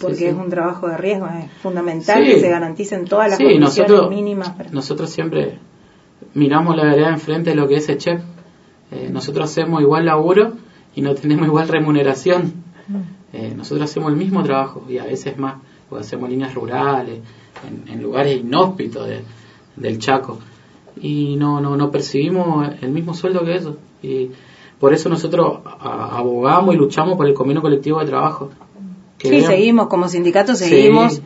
[0.00, 0.28] Porque Sí, sí.
[0.28, 2.32] es un trabajo de riesgo, es fundamental Sí.
[2.32, 4.50] que se garanticen todas las condiciones nosotros- mínimas.
[4.50, 5.58] para- Nosotros siempre
[6.34, 8.20] miramos la vereda enfrente de lo que es el chef.
[8.90, 10.52] Eh, nosotros hacemos igual laburo
[10.94, 12.52] y no tenemos igual remuneración.
[13.32, 15.56] Eh, nosotros hacemos el mismo trabajo y a veces más,
[15.98, 17.20] hacemos líneas rurales,
[17.66, 19.22] en, en lugares inhóspitos de-
[19.76, 20.38] del Chaco.
[21.00, 23.74] Y no, no, no percibimos el mismo sueldo que ellos.
[24.02, 24.30] Y
[24.78, 28.50] por eso nosotros abogamos y luchamos por el convenio colectivo de trabajo.
[29.28, 31.22] Sí, seguimos, como sindicato Sí, seguimos eh.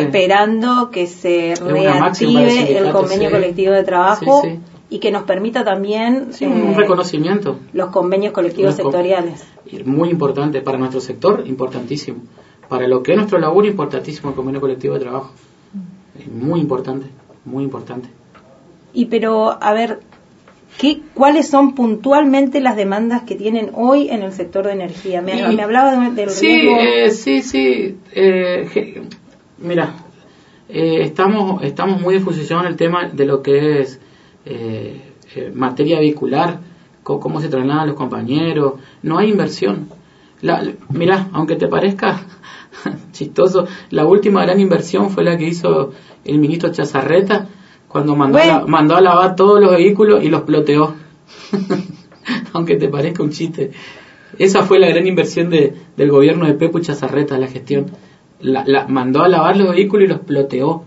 [0.00, 3.34] esperando que se reactive el convenio sí.
[3.34, 7.58] colectivo de trabajo Sí, y que nos permita también un eh, reconocimiento.
[7.72, 9.44] los convenios colectivos sectoriales.
[9.84, 12.18] muy importante para nuestro sector, importantísimo.
[12.68, 15.32] Para lo que es nuestro laburo, importantísimo el convenio colectivo de trabajo.
[16.18, 17.06] Es muy importante,
[17.44, 18.08] muy importante.
[18.92, 20.00] Y pero, a ver,
[20.78, 25.22] ¿qué, ¿cuáles son puntualmente las demandas que tienen hoy en el sector de energía?
[25.22, 27.96] Me, Y- me hablaba de- del Sí, eh, sí, sí.
[28.12, 29.02] eh,
[29.58, 29.94] mira,
[30.68, 34.00] eh, estamos, estamos muy en fusión el tema de lo que es
[34.44, 35.00] eh,
[35.34, 36.60] eh, materia vehicular,
[37.02, 38.74] cómo se trasladan los compañeros.
[39.02, 39.88] No hay inversión.
[40.42, 42.20] La, mira, aunque te parezca
[43.12, 45.92] chistoso, la última gran inversión fue la que hizo
[46.24, 47.46] el ministro Chazarreta
[47.88, 50.94] cuando mandó, a, mandó a lavar todos los vehículos y los ploteó.
[52.52, 53.70] aunque te parezca un chiste.
[54.38, 57.86] Esa fue la gran inversión de, del gobierno de Pepu Chazarreta, la gestión.
[58.40, 60.84] La, la- mandó a lavar los vehículos y los ploteó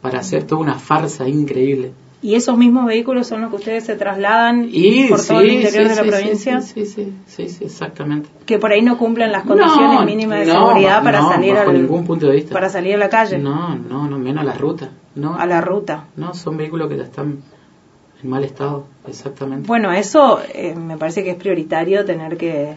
[0.00, 1.92] para hacer toda una farsa increíble.
[2.24, 5.82] Y esos mismos vehículos son los que ustedes se trasladan Y por todo el interior
[5.84, 8.30] sí, de la sí, provincia, Sí, sí, sí, exactamente.
[8.46, 11.54] que por ahí no cumplen las condiciones No, mínimas de no, seguridad para no, salir
[11.56, 12.54] al- ningún punto de vista.
[12.54, 14.88] para salir a la calle, No, no, no, menos a la ruta.
[15.14, 16.04] No, a la ruta.
[16.16, 17.40] no, son vehículos que ya están
[18.22, 19.68] en mal estado, exactamente.
[19.68, 22.74] Bueno, eso eh, me parece que es prioritario tener que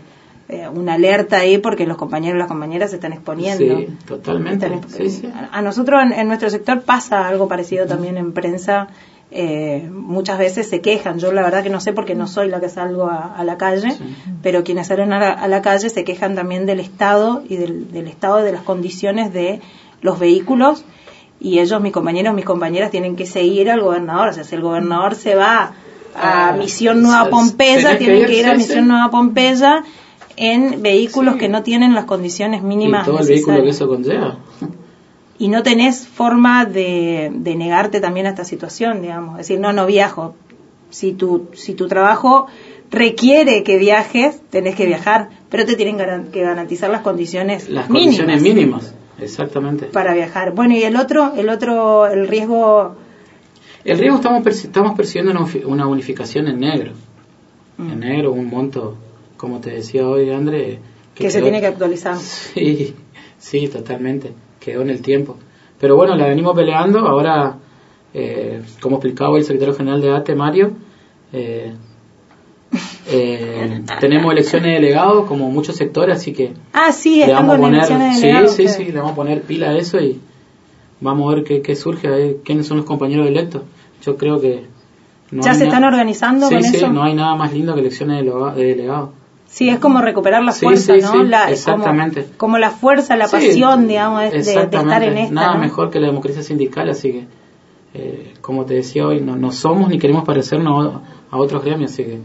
[0.49, 3.77] eh, una alerta ahí porque los compañeros y las compañeras se están exponiendo.
[3.79, 4.65] Sí, totalmente.
[4.65, 5.27] Están exp- Sí, sí.
[5.27, 8.87] A a nosotros en, en nuestro sector pasa algo parecido también en prensa.
[9.32, 11.19] Eh, muchas veces se quejan.
[11.19, 13.57] Yo la verdad que no sé porque no soy la que salgo a, a la
[13.57, 13.89] calle,
[14.41, 17.91] pero quienes salen a la, a la calle se quejan también del estado y del,
[17.91, 19.61] del estado de las condiciones de
[20.01, 20.86] los vehículos
[21.39, 24.30] y ellos, mis compañeros, mis compañeras, tienen que seguir al gobernador.
[24.30, 25.73] O sea, si el gobernador se va a
[26.19, 28.88] Ah, Misión Nueva Pompeya, tienen que ir a Misión.
[28.88, 29.84] Nueva Pompeya
[30.36, 34.38] en vehículos que no tienen las condiciones Y mínimas todo el vehículo que eso conlleva.
[35.39, 39.38] Y no tenés forma de, de negarte también a esta situación, digamos.
[39.38, 40.35] Decir, no, no viajo.
[40.89, 42.47] Si tu, si tu trabajo
[42.89, 45.97] requiere que viajes, tenés que viajar, pero te tienen
[46.31, 49.88] que garantizar las condiciones Las mínimas condiciones mínimas, exactamente.
[49.88, 50.53] para viajar.
[50.53, 52.95] Bueno, y el otro, el otro, el riesgo
[53.83, 56.93] El riesgo estamos, perci- estamos percibiendo una, unificación en negro.
[57.77, 57.91] Mm.
[57.91, 58.95] En negro, un monto,
[59.35, 60.79] como te decía hoy, André.
[61.13, 62.15] que se quedó- tiene que actualizar.
[62.55, 62.95] Sí,
[63.38, 64.31] sí, totalmente.
[64.68, 65.38] Quedó en el tiempo.
[65.80, 66.99] Pero bueno, la venimos peleando.
[67.07, 67.55] Ahora,
[68.13, 70.74] eh, como explicaba el secretario general de ATE, Mario,
[71.32, 71.72] eh,
[73.07, 77.61] eh, tenemos elecciones de delegados, como muchos sectores, así que Ah, sí, le vamos a
[77.61, 80.20] poner, sí, sí, sí, le vamos a poner pila a eso y
[80.99, 83.61] vamos a ver qué, qué surge, a ver quiénes son los compañeros electos.
[84.01, 84.65] Yo creo que
[85.32, 86.89] no ¿Ya se están organizando sí, con sí, eso?
[86.89, 89.11] no hay nada más lindo que elecciones de de delegados.
[89.47, 91.11] Sí, es como recuperar la fuerza, sí, ¿no?
[91.13, 92.23] sí, la, exactamente.
[92.23, 95.33] Como, como la fuerza, la pasión, digamos, de, estar en esta.
[95.33, 95.59] Nada ¿no?
[95.59, 97.25] mejor que la democracia sindical, así que,
[97.93, 102.03] eh, como te decía hoy, no, no somos ni queremos parecernos a, otros gremios, así
[102.03, 102.19] que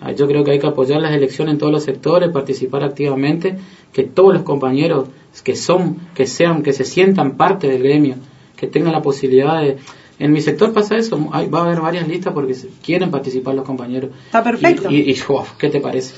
[0.00, 3.56] ah, yo creo que hay que apoyar las elecciones en todos los sectores, participar activamente,
[3.92, 5.08] que todos los compañeros
[5.44, 8.16] que son, que sean, que se sientan parte del gremio,
[8.56, 9.78] que tengan la posibilidad de...
[10.18, 13.64] En mi sector pasa eso, hay- va a haber varias listas porque quieren participar los
[13.64, 14.10] compañeros.
[14.26, 14.88] Está perfecto.
[14.90, 15.16] Y, y,
[15.58, 16.14] ¿qué te parece?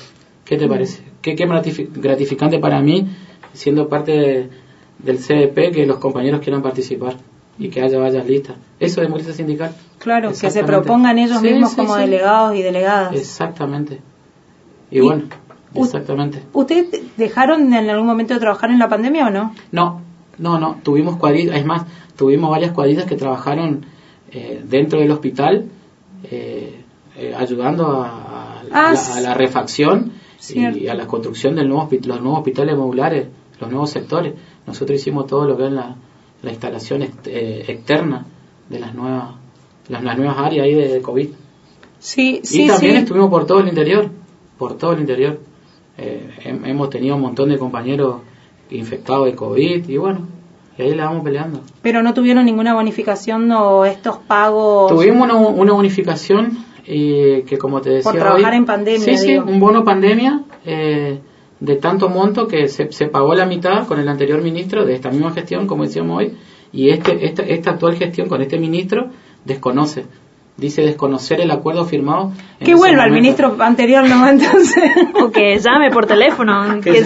[0.46, 1.02] ¿Qué te parece?
[1.20, 3.06] ¿Qué, qué gratifi- gratificante para mí,
[3.52, 4.48] siendo parte de-
[4.98, 7.16] del CDP, que los compañeros quieran participar
[7.58, 8.56] y que haya varias listas?
[8.80, 9.74] Eso es democracia sindical.
[9.98, 12.00] Claro, que se propongan ellos Sí, mismos sí, como sí.
[12.02, 13.14] delegados y delegadas.
[13.14, 14.00] Exactamente.
[14.90, 15.24] Y, Y- bueno,
[15.74, 16.42] exactamente.
[16.52, 16.86] ¿Ustedes
[17.16, 19.52] dejaron en algún momento de trabajar en la pandemia o no?
[19.72, 20.00] No,
[20.38, 20.78] no, no.
[20.82, 21.86] Tuvimos cuadrillas, es más,
[22.16, 23.84] tuvimos varias cuadrillas que trabajaron
[24.30, 25.64] eh, dentro del hospital,
[26.30, 26.82] eh,
[27.16, 30.12] eh, ayudando a, a- Ah, a la refacción
[30.50, 33.26] y a la construcción de nuevo, los nuevos hospitales modulares,
[33.60, 34.34] los nuevos sectores.
[34.66, 35.96] Nosotros hicimos todo lo que es la,
[36.42, 38.26] la instalación eh, externa
[38.68, 39.34] de las nuevas,
[39.88, 41.28] las, las nuevas áreas ahí de, de COVID.
[41.98, 42.98] Sí, y sí, también sí.
[43.02, 44.10] estuvimos por todo el interior,
[44.58, 45.40] por todo el interior.
[45.98, 48.16] Eh, hem- hemos tenido un montón de compañeros
[48.70, 50.26] infectados de COVID y bueno,
[50.76, 51.62] y ahí la vamos peleando.
[51.80, 54.92] Pero no tuvieron ninguna bonificación o estos pagos.
[54.92, 59.16] Tuvimos una, una unificación eh, que como te decía Por trabajar hoy- en pandemia, Sí,
[59.16, 59.44] sí, digo.
[59.44, 61.18] un bono pandemia eh,
[61.60, 65.10] de tanto monto que se, se pagó la mitad con el anterior ministro de esta
[65.10, 66.36] misma gestión, como decíamos hoy,
[66.72, 69.10] y este esta, esta actual gestión con este ministro
[69.44, 70.04] desconoce.
[70.58, 72.32] Dice desconocer el acuerdo firmado.
[72.64, 74.26] Que vuelva el ministro anterior, ¿no?
[74.28, 74.90] Entonces.
[75.22, 76.80] O que llame por teléfono.
[76.82, 77.04] Que-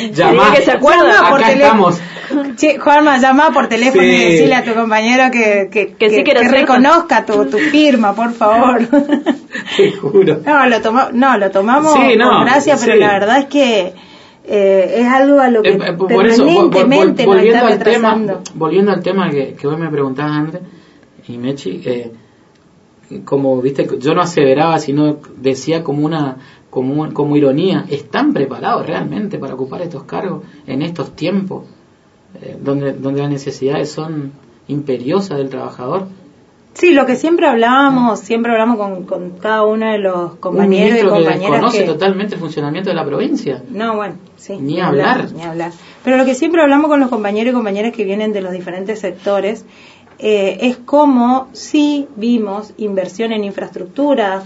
[0.00, 0.32] que, Llama.
[0.32, 1.12] diga que se acuerda.
[1.12, 1.88] Llama por Acá teléfono.
[1.90, 2.56] estamos.
[2.56, 4.08] Che, Juanma, llama por teléfono Sí.
[4.08, 6.52] y decirle a tu compañero que, que, Que sí, que lo sepa.
[6.52, 8.80] reconozca tu, tu firma, por favor.
[9.76, 10.40] Te juro.
[10.44, 13.92] No, lo, toma, no, lo tomamos Sí, no, con gracia, pero la verdad es que
[14.48, 17.34] eh, es algo a lo que Eh, eh, por eso, vol- vol- vol- permanentemente nos
[17.36, 18.42] volviendo, está al tema, retrasando.
[18.54, 20.60] volviendo al tema que, que hoy me preguntabas antes,
[21.28, 22.10] y Mechi, eh,
[23.24, 26.36] como viste, yo no aseveraba, sino decía como una
[26.70, 31.64] como, como ironía, ¿están preparados realmente para ocupar estos cargos en estos tiempos
[32.42, 34.32] eh, donde, donde las necesidades son
[34.68, 36.08] imperiosas del trabajador?
[36.74, 40.92] Sí, lo que siempre hablábamos, siempre hablamos con, con cada uno de los compañeros y
[40.92, 41.84] ministro que compañeras desconoce que...
[41.86, 43.62] totalmente el funcionamiento de la provincia.
[43.70, 44.58] No, bueno, sí.
[44.60, 45.32] Ni hablar.
[45.32, 45.72] Ni hablar.
[46.04, 49.00] Pero lo que siempre hablamos con los compañeros y compañeras que vienen de los diferentes
[49.00, 49.64] sectores
[50.18, 54.42] eh, es cómo sí vimos inversión en infraestructura,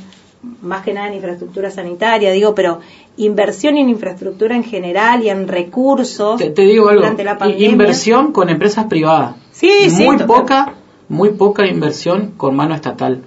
[0.62, 2.80] más que nada en infraestructura sanitaria, digo, pero
[3.16, 7.68] inversión en infraestructura en general y en recursos Te, te digo algo, durante la pandemia.
[7.68, 9.36] inversión con empresas privadas.
[9.52, 10.26] Sí, sí, Muy total.
[10.26, 10.74] poca,
[11.08, 13.20] muy poca inversión con mano estatal.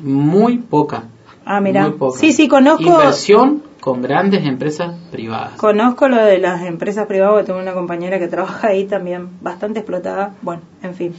[0.00, 1.04] Muy poca.
[1.44, 1.82] Ah, mira.
[1.88, 2.18] Muy poca.
[2.18, 2.82] Sí, sí, conozco.
[2.84, 5.52] Inversión con grandes empresas privadas.
[5.56, 9.80] Conozco lo de las empresas privadas, porque tengo una compañera que trabaja ahí también, bastante
[9.80, 10.34] explotada.
[10.42, 11.14] Bueno, en fin.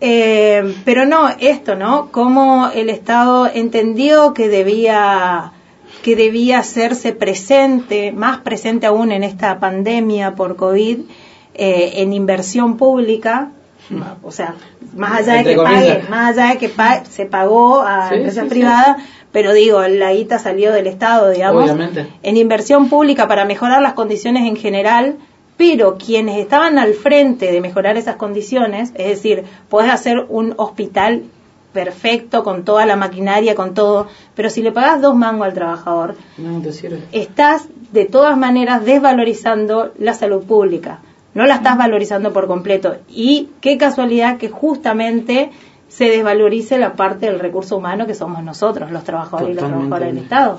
[0.00, 2.10] Eh, pero no, esto, ¿no?
[2.10, 5.52] Cómo el Estado entendió que debía
[6.02, 10.98] que debía hacerse presente, más presente aún en esta pandemia por COVID,
[11.54, 13.52] eh, en inversión pública,
[14.22, 14.54] o sea,
[14.94, 16.70] más allá de que pague, más allá de que
[17.10, 18.54] se pagó a Sí, empresas sí, sí.
[18.54, 18.96] privadas,
[19.32, 22.06] pero digo, la guita salió del Estado, digamos, Obviamente.
[22.22, 25.16] en inversión pública para mejorar las condiciones en general,
[25.56, 31.24] pero quienes estaban al frente de mejorar esas condiciones, es decir, podés hacer un hospital
[31.72, 36.14] perfecto con toda la maquinaria, con todo, pero si le pagás dos mangos al trabajador,
[36.38, 37.02] No te sirve.
[37.12, 41.00] estás de todas maneras desvalorizando la salud pública,
[41.34, 42.96] no la estás valorizando por completo.
[43.08, 45.50] Y qué casualidad que justamente
[45.88, 49.88] se desvalorice la parte del recurso humano que somos nosotros, los trabajadores y las Totalmente.
[49.88, 50.58] trabajadoras del Estado.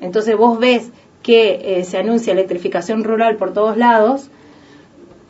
[0.00, 0.90] Entonces vos ves
[1.22, 4.28] que eh, se anuncia electrificación rural por todos lados.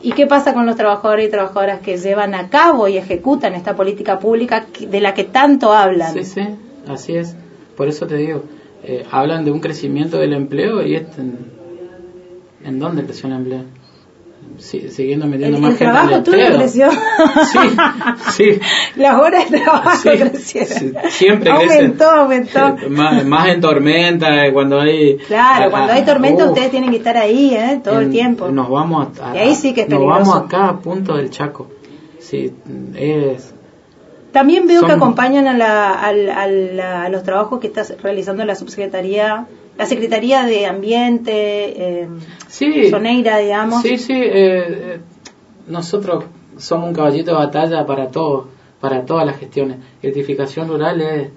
[0.01, 3.75] ¿Y qué pasa con los trabajadores y trabajadoras que llevan a cabo y ejecutan esta
[3.75, 6.13] política pública de la que tanto hablan?
[6.13, 6.43] Sí, sí,
[6.87, 7.35] así es.
[7.77, 8.45] Por eso te digo,
[8.85, 11.07] eh, hablan de un crecimiento del empleo y en,
[12.65, 13.63] ¿en dónde creció el empleo?
[14.57, 16.59] Siguiendo metiendo El, más el gente trabajo al tuyo empleo.
[16.59, 16.91] creció.
[16.91, 17.59] Sí,
[18.33, 18.61] sí.
[18.97, 20.69] Las horas de trabajo Sí, crecieron.
[20.69, 22.69] sí, siempre aumentó, aumentó.
[22.69, 25.17] Eh, más, más en tormenta, eh, cuando hay...
[25.19, 27.81] Claro, cuando hay tormenta ustedes tienen que estar ahí, ¿eh?
[27.85, 28.49] Todo el tiempo.
[28.49, 31.31] Nos vamos a, a- Y ahí sí que es Nos vamos a cada punto del
[31.31, 31.69] Chaco.
[32.19, 32.53] Sí,
[32.97, 33.55] es...
[34.33, 38.55] También veo que acompañan a, la- al- al- a los trabajos que está realizando la
[38.55, 39.47] subsecretaría,
[39.79, 42.09] la Secretaría de Ambiente, eh,
[42.49, 42.91] Sí.
[42.91, 43.83] Soneira, digamos.
[43.83, 45.01] Sí, sí, eh, eh,
[45.69, 46.25] nosotros
[46.57, 48.49] somos un caballito de batalla para todo,
[48.81, 49.79] para todas las gestiones.
[50.03, 51.29] Electrificación rural es,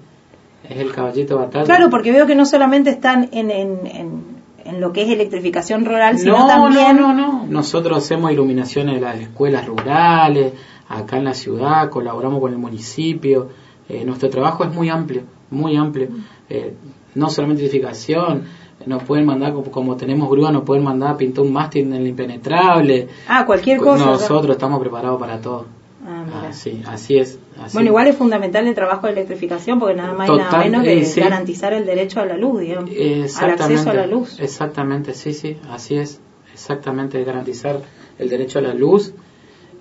[0.68, 1.64] es el caballito de batalla.
[1.64, 4.22] Claro, porque veo que no solamente están en, en, en,
[4.64, 6.96] en lo que es electrificación rural, sino no, también...
[6.96, 7.46] no, no, no.
[7.46, 10.52] Nosotros hacemos iluminaciones de las escuelas rurales,
[10.88, 13.48] acá en la ciudad, colaboramos con el municipio.
[13.88, 16.08] Eh, nuestro trabajo es muy amplio, muy amplio.
[16.48, 16.74] Eh,
[17.14, 18.44] no solamente edificación,
[18.86, 21.94] nos pueden mandar, como, como tenemos grúa, nos pueden mandar a pintar un mástil en
[21.94, 23.08] el impenetrable.
[23.28, 24.04] Ah, cualquier cosa.
[24.04, 25.66] Nosotros estamos preparados para todo.
[26.06, 26.48] Ah, mira.
[26.48, 27.38] Así, así es.
[27.60, 27.74] así.
[27.74, 30.98] Bueno, igual es fundamental el trabajo de electrificación porque nada más y nada menos que
[30.98, 31.20] eh, sí.
[31.20, 32.90] garantizar el derecho a la luz, digamos,
[33.40, 34.40] al acceso a la luz.
[34.40, 36.20] Exactamente, sí, sí, así es.
[36.52, 37.80] Exactamente, garantizar
[38.18, 39.14] el derecho a la luz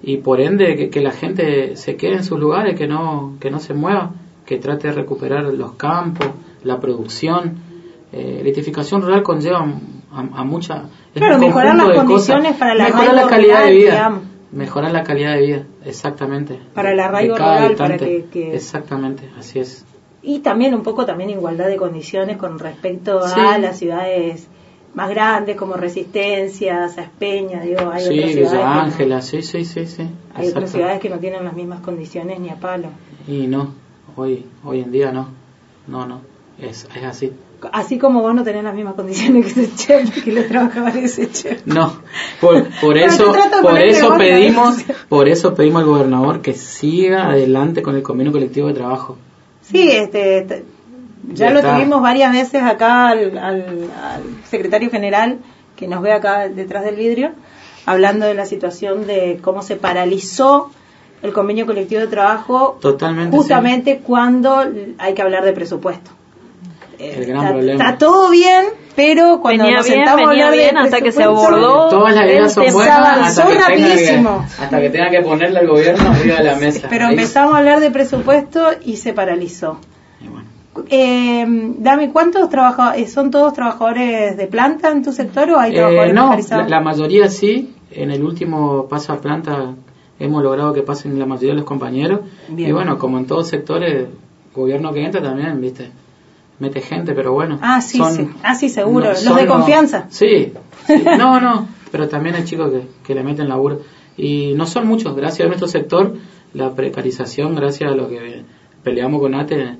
[0.04, 3.52] y por ende que, que la gente se quede en sus lugares, que no, que
[3.52, 4.12] no se mueva,
[4.46, 6.28] que trate de recuperar los campos,
[6.64, 7.58] la producción.
[8.14, 9.60] Eh, electrificación rural conlleva
[10.12, 10.84] a, a mucha...
[11.14, 12.60] Claro, mejorar las condiciones cosas.
[12.60, 13.92] para Mejorar la calidad rural, de vida.
[13.92, 14.22] digamos.
[14.52, 16.60] Mejorar la calidad de vida, exactamente.
[16.74, 18.06] Para el arraigo rural, para habitante.
[18.06, 19.86] que- que- Exactamente, así es.
[20.22, 23.40] Y también un poco también igualdad de condiciones con respecto Sí.
[23.40, 24.48] a las ciudades
[24.94, 29.64] más grandes como Resistencia, Saspeña, digo, hay sí, otras ciudades que no- Ángela, sí, sí,
[29.64, 30.06] sí, sí.
[30.36, 32.90] hay otras ciudades que no tienen las mismas condiciones ni a palo.
[33.28, 33.74] Y no,
[34.18, 35.30] hoy, hoy en día no,
[35.88, 36.20] no, no,
[36.62, 37.32] es, es así.
[37.72, 41.06] Así como vos no tenés las mismas condiciones que ese chef, que los trabajadores de
[41.06, 41.62] ese chef.
[41.66, 41.94] No,
[42.40, 44.96] por, por eso, por ponerle eso pedimos, ¿viste?
[45.10, 49.18] por eso pedimos al gobernador que siga adelante con el convenio colectivo de trabajo.
[49.62, 50.66] Sí, este, este,
[51.34, 51.76] ya Ya lo está.
[51.76, 55.38] tuvimos varias veces acá al, al- al secretario general
[55.76, 57.32] que nos ve acá detrás del vidrio,
[57.86, 60.72] hablando de la situación de cómo se paralizó
[61.22, 63.38] el convenio colectivo de trabajo Totalmente.
[63.38, 64.66] justamente cuando
[64.98, 66.10] hay que hablar de presupuesto.
[67.04, 67.84] Eh, El gran está, problema.
[67.84, 68.66] está todo bien,
[68.96, 71.56] pero cuando Venía nos bien, sentamos a venía hablar de bien, hasta que se presupuesto,
[71.56, 74.46] abordó Todas las ideas son se buenas avanzó hasta que, tenga que, rapidísimo.
[74.60, 76.88] hasta que tenga que ponerle al gobierno arriba de la mesa.
[76.90, 79.80] Pero Ahí- empezamos a hablar de presupuesto y se paralizó.
[80.24, 80.48] y bueno.
[80.90, 81.46] Eh,
[81.80, 86.14] Dame, ¿cuántos trabajadores, son todos trabajadores de planta en tu sector o hay Eh, trabajadores
[86.14, 87.74] no, la, mayoría sí.
[87.92, 89.74] En el último paso a planta
[90.20, 92.22] hemos logrado que pasen la mayoría de los compañeros.
[92.48, 92.70] Bien.
[92.70, 94.08] Y bueno, como en todos sectores,
[94.56, 95.90] gobierno que entra también, viste,
[96.62, 97.60] mete gente, pero bueno.
[97.62, 98.30] Ah, sí, son- sí.
[98.44, 99.08] Ah, sí, seguro.
[99.08, 100.06] no, Los de los- confianza.
[100.10, 100.54] Sí,
[100.88, 101.04] sí.
[101.18, 103.82] no, no, pero también hay chicos que, que le meten laburo.
[104.16, 106.16] Y no son muchos, gracias a nuestro sector,
[106.54, 108.44] la precarización, gracias a lo que
[108.84, 109.78] peleamos con ATE,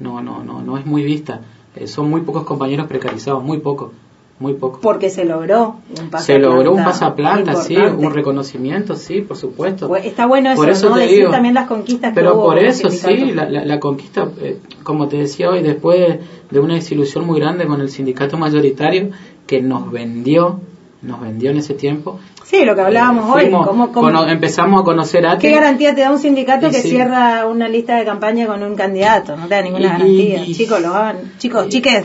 [0.00, 1.40] no, no, no, no es muy vista.
[1.76, 3.90] Eh, son muy pocos compañeros precarizados, muy pocos,
[4.38, 4.80] muy pocos.
[4.82, 6.18] Porque se logró un pasaplanta.
[6.20, 9.86] Se logró un pasaplanta, sí, un reconocimiento, sí, por supuesto.
[9.88, 10.96] Pues Está bueno eso, Por eso ¿no?
[10.96, 11.30] Decir digo.
[11.30, 15.18] también las conquistas que Pero por eso sí, la, la- la conquista, eh, como te
[15.18, 16.18] decía hoy, después
[16.50, 19.10] de una desilusión muy grande con el sindicato mayoritario
[19.46, 20.60] que nos vendió,
[21.02, 22.20] nos vendió en ese tiempo.
[22.44, 23.42] Sí, lo que hablábamos hoy.
[23.44, 26.80] Fuimos- ¿Cómo, cómo- cono- empezamos a conocer a ¿Qué garantía te da un sindicato que
[26.80, 26.90] sí.
[26.90, 29.36] cierra una lista de campaña con un candidato?
[29.36, 30.44] No te da ninguna Y- garantía.
[30.46, 32.04] y- chicos, lo van, chicos, chiques.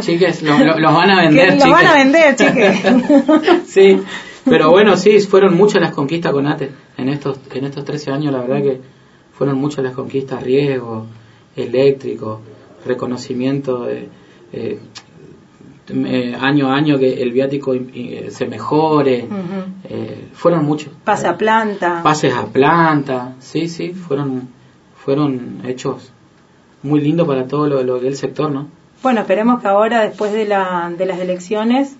[0.00, 2.80] Chiques, lo- lo- los van a vender, los van a vender, chiques.
[3.66, 4.00] sí,
[4.44, 8.32] pero bueno, sí, fueron muchas las conquistas con ATE en estos, en estos 13 años,
[8.32, 8.80] la verdad que
[9.32, 11.06] fueron muchas las conquistas, riesgo,
[11.56, 12.40] eléctrico,
[12.86, 14.08] reconocimiento de
[14.52, 14.78] eh,
[15.92, 19.26] eh, año a año que el viático eh, se mejore,
[19.88, 20.92] eh, fueron muchos.
[21.04, 22.02] Pasaplanta.
[22.02, 24.48] Pases a planta, sí, sí, fueron,
[24.96, 26.12] fueron hechos
[26.82, 28.68] muy lindos para todo lo, lo que es el sector, ¿no?
[29.02, 31.96] Bueno, esperemos que ahora, después de, la, de las elecciones,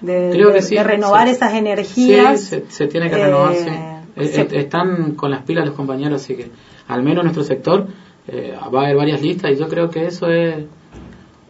[0.00, 2.40] de, Creo de- que sí, de renovar esas energías.
[2.40, 3.68] Sí, se, se tiene que renovar, sí.
[4.16, 6.50] Eh, se- eh, Están con las pilas los compañeros, así que
[6.88, 7.86] al menos en nuestro sector
[8.74, 10.64] va a haber varias listas y yo creo que eso es...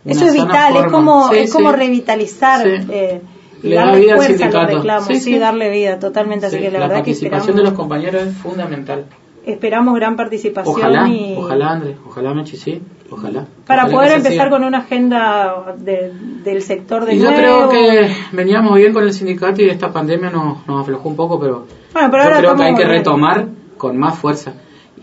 [0.04, 1.76] Eso es vital, es como, Sí, es como sí.
[1.76, 2.86] revitalizar Sí.
[2.90, 3.20] eh,
[3.62, 4.76] y Le da darle vida al fuerza a los sindicato.
[4.78, 6.46] reclamos, Sí, darle vida totalmente.
[6.46, 9.04] Así Sí, que la, la verdad que participación de esperamos, los compañeros es fundamental.
[9.46, 12.80] esperamos gran participación Ojalá, y ojalá Andrés, ojalá Mechi, sí,
[13.10, 13.46] ojalá.
[13.66, 16.12] para Ojalá poder que empezar con una agenda de-
[16.44, 17.68] del sector de Y yo nuevo.
[17.68, 21.38] creo que veníamos bien con el sindicato y esta pandemia nos, nos aflojó un poco,
[21.38, 23.46] pero, Bueno, pero yo ahora creo que hay que retomar
[23.76, 24.54] con más fuerza.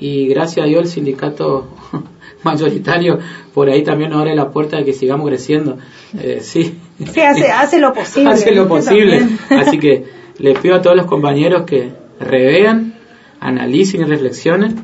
[0.01, 1.67] Y gracias a Dios el sindicato
[2.43, 3.19] mayoritario
[3.53, 5.77] por ahí también nos abre la puerta de que sigamos creciendo.
[6.17, 6.77] Eh, sí.
[7.11, 8.31] Sí, hace, hace lo posible.
[8.31, 9.27] Hace lo posible.
[9.49, 10.05] Así que
[10.37, 12.93] les pido a todos los compañeros que revean,
[13.39, 14.83] analicen y reflexionen.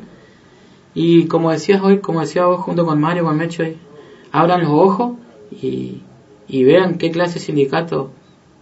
[0.94, 3.64] Y como decías hoy, como decía vos junto con Mario, con Mecho,
[4.32, 5.12] abran los ojos
[5.50, 6.02] y,
[6.48, 8.10] y vean qué clase de sindicato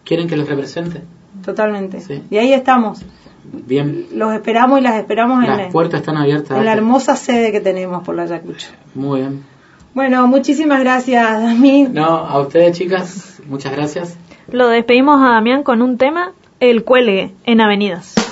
[0.04, 1.02] quieren que los represente.
[1.44, 2.00] Totalmente.
[2.00, 2.22] Sí.
[2.30, 3.02] Y ahí estamos.
[3.52, 6.56] Bien, Los esperamos y las esperamos en, las puertas están abiertas.
[6.58, 8.68] en la hermosa sede que tenemos por la Ayacucho.
[8.94, 9.44] Muy bien.
[9.94, 11.84] Bueno, muchísimas gracias, Dami.
[11.84, 14.16] No, a ustedes chicas, muchas gracias.
[14.50, 18.23] Lo despedimos a Damián con un tema, El Cuelgue, en Avenidas.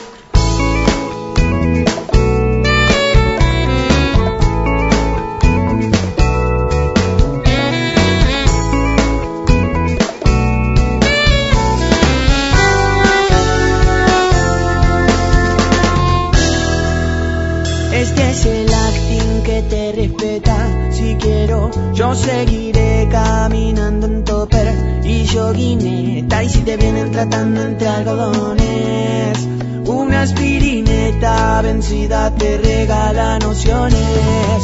[21.95, 26.43] Yo seguiré caminando en topper y joguineta.
[26.43, 29.39] Y si te vienen tratando entre algodones,
[29.87, 34.63] una aspirineta vencida te regala nociones.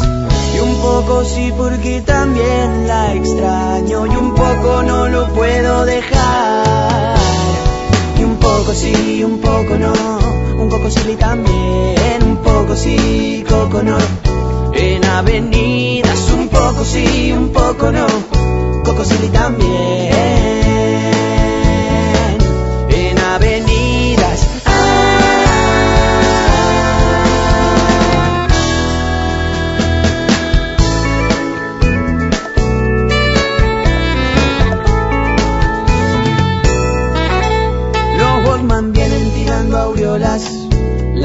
[0.55, 4.07] Y un poco sí, porque también la extraño.
[4.07, 7.17] Y un poco no lo puedo dejar.
[8.19, 9.93] Y un poco sí, un poco no.
[10.61, 13.99] Un poco sí también, un poco sí, coco no.
[14.75, 16.18] En avenidas, un
[16.59, 18.07] poco sí, un poco no.
[18.85, 20.58] Coco sí también.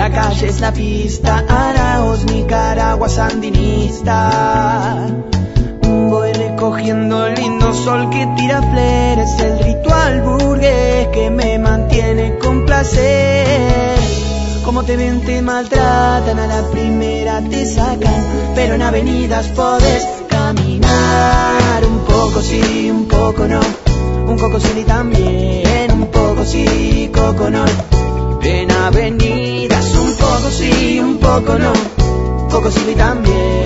[0.03, 5.07] La calle es la pista, Araos, Nicaragua, sandinista.
[5.81, 12.65] Voy recogiendo el lindo sol que tira fleres, el ritual burgués que me mantiene con
[12.65, 13.97] placer.
[14.65, 18.25] Como te ven, te maltratan, a la primera te sacan,
[18.55, 21.85] pero en avenidas podés caminar.
[21.85, 23.61] Un poco sí, un poco no,
[24.27, 27.63] un poco sí también, un poco sí, coco no.
[28.43, 29.62] En avenidas, un
[30.43, 31.71] poco sí, un poco no,
[32.49, 33.62] poco sí también.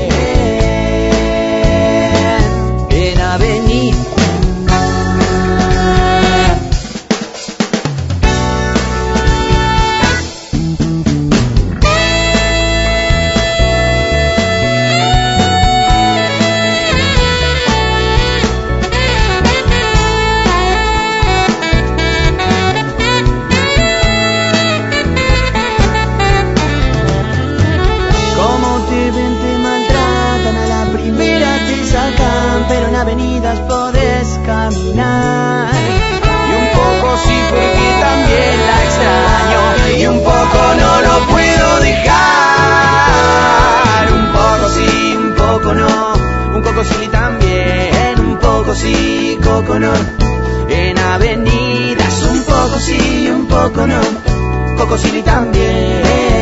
[53.86, 54.02] No.
[54.78, 56.37] Coco City también.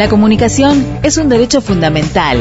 [0.00, 2.38] La comunicación es un derecho fundamental.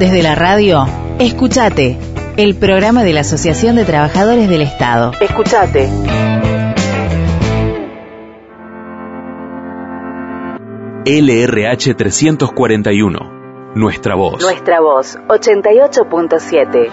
[0.00, 0.88] Desde la radio,
[1.20, 1.96] escúchate,
[2.36, 5.12] el programa de la Asociación de Trabajadores del Estado.
[5.20, 5.88] Escúchate.
[11.06, 13.18] LRH 341.
[13.76, 14.42] Nuestra voz.
[14.42, 16.90] Nuestra voz, 88.7.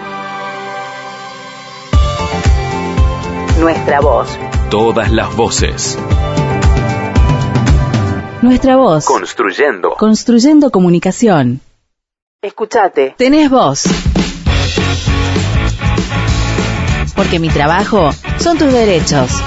[3.58, 4.38] Nuestra voz.
[4.70, 5.98] Todas las voces.
[8.40, 9.04] Nuestra voz.
[9.04, 9.94] Construyendo.
[9.98, 11.60] Construyendo comunicación.
[12.40, 13.16] Escúchate.
[13.18, 13.84] Tenés voz.
[17.16, 19.42] Porque mi trabajo son tus derechos.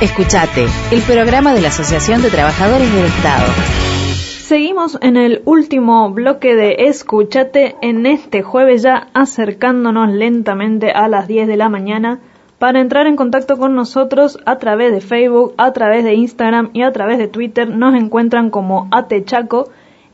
[0.00, 3.46] Escuchate, el programa de la Asociación de Trabajadores del Estado.
[4.46, 11.28] Seguimos en el último bloque de Escuchate en este jueves ya acercándonos lentamente a las
[11.28, 12.20] 10 de la mañana
[12.62, 16.82] para entrar en contacto con nosotros a través de Facebook, a través de Instagram y
[16.82, 19.70] a través de Twitter nos encuentran como Atechaco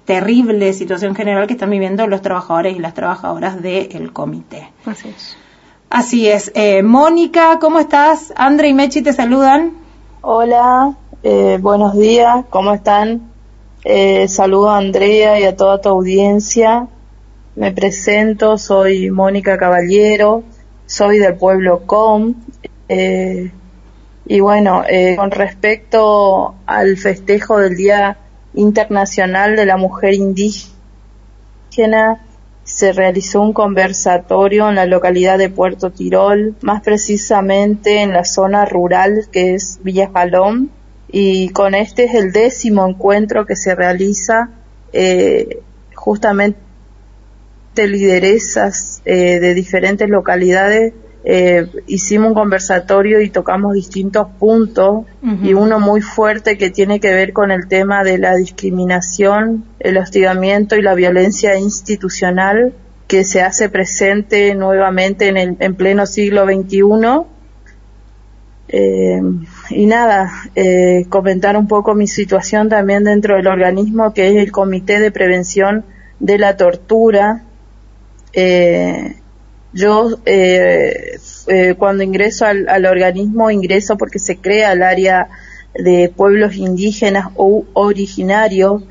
[0.05, 4.69] terrible situación general que están viviendo los trabajadores y las trabajadoras del comité.
[4.85, 5.37] Así es.
[5.89, 6.51] Así es.
[6.55, 8.33] Eh, Mónica, ¿cómo estás?
[8.35, 9.73] André y Mechi te saludan.
[10.21, 13.31] Hola, eh, buenos días, ¿cómo están?
[13.83, 16.87] Eh, saludo a Andrea y a toda tu audiencia.
[17.55, 20.43] Me presento, soy Mónica Caballero,
[20.87, 22.33] soy del pueblo Com.
[22.89, 23.51] eh,
[24.27, 28.17] y bueno, eh, con respecto al festejo del Día
[28.55, 30.71] Internacional de la Mujer Indígena,
[32.63, 38.65] se realizó un conversatorio en la localidad de Puerto Tirol, más precisamente en la zona
[38.65, 40.71] rural que es Villa Jalón,
[41.07, 44.49] y con este es el décimo encuentro que se realiza
[44.93, 45.59] eh,
[45.93, 46.57] justamente
[47.75, 50.93] lideresas eh, de diferentes localidades
[51.27, 55.05] eh, hicimos un conversatorio y tocamos distintos puntos
[55.41, 59.97] y uno muy fuerte que tiene que ver con el tema de la discriminación, el
[59.97, 62.73] hostigamiento y la violencia institucional
[63.07, 66.83] que se hace presente nuevamente en, el, en pleno siglo XXI.
[68.67, 69.21] Eh,
[69.71, 74.51] y nada, eh, comentar un poco mi situación también dentro del organismo que es el
[74.51, 75.85] Comité de Prevención
[76.19, 77.45] de la Tortura.
[78.31, 79.15] Eh,
[79.75, 85.27] yo eh, eh, cuando ingreso al, al organismo ingreso porque se crea el área
[85.73, 88.83] de pueblos indígenas o originarios,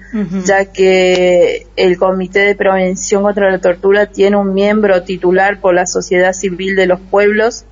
[0.45, 5.87] ya que el Comité de Prevención contra la Tortura tiene un miembro titular por la
[5.87, 7.65] sociedad civil de los pueblos.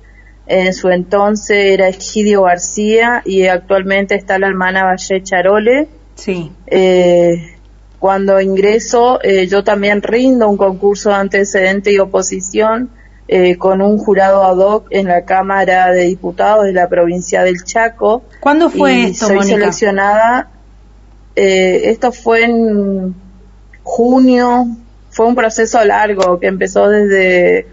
[0.47, 5.87] En su entonces era Egidio García y actualmente está la hermana Valle Charole.
[6.15, 6.51] Sí.
[6.65, 7.55] Eh,
[7.99, 12.89] cuando ingreso, eh, yo también rindo un concurso de antecedente y oposición
[13.27, 17.63] eh, con un jurado ad hoc en la Cámara de Diputados de la provincia del
[17.63, 18.23] Chaco.
[18.39, 20.49] ¿Cuándo fue y esto, soy seleccionada.
[21.35, 23.15] eh, esto fue en
[23.83, 24.67] junio.
[25.09, 27.67] Fue un proceso largo que empezó desde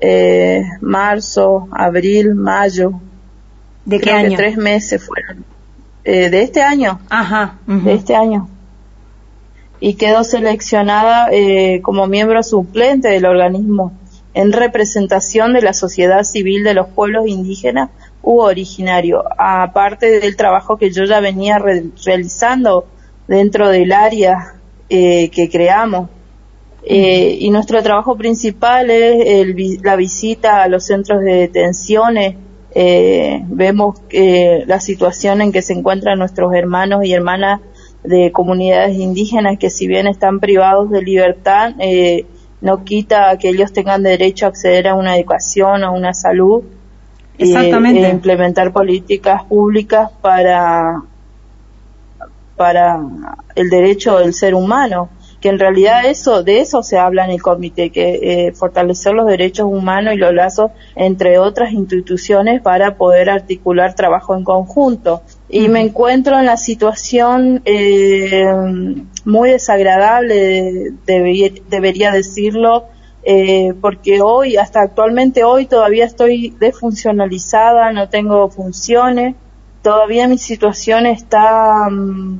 [0.00, 2.92] eh, marzo, abril, mayo.
[3.84, 4.36] ¿De qué Creo que año?
[4.36, 5.44] tres meses fueron.
[6.04, 7.00] Eh, de este año.
[7.08, 7.58] Ajá.
[7.66, 8.48] De este año.
[9.78, 13.92] Y quedó seleccionada eh, como miembro suplente del organismo
[14.34, 17.90] en representación de la sociedad civil de los pueblos indígenas
[18.22, 22.86] u originarios, aparte del trabajo que yo ya venía re- realizando
[23.26, 24.54] dentro del área
[24.88, 26.10] eh, que creamos.
[26.82, 32.36] Eh, y nuestro trabajo principal es el la visita a los centros de detenciones.
[32.74, 37.60] Eh, vemos eh, la situación en que se encuentran nuestros hermanos y hermanas
[38.04, 42.24] de comunidades indígenas que si bien están privados de libertad, eh,
[42.60, 46.62] no quita que ellos tengan derecho a acceder a una educación, a una salud,
[47.38, 48.06] y, Exactamente.
[48.06, 51.02] e implementar políticas públicas para
[52.60, 53.00] para
[53.54, 55.08] el derecho del ser humano,
[55.40, 58.18] que en realidad eso de eso se habla en el comité, que
[58.48, 64.36] eh, fortalecer los derechos humanos y los lazos entre otras instituciones para poder articular trabajo
[64.36, 65.22] en conjunto.
[65.52, 68.44] Y me encuentro en la situación eh,
[69.24, 72.84] muy desagradable, de- debería, debería decirlo,
[73.24, 79.34] eh, porque hoy, hasta actualmente hoy, todavía estoy desfuncionalizada, no tengo funciones,
[79.82, 82.38] todavía mi situación está, mm,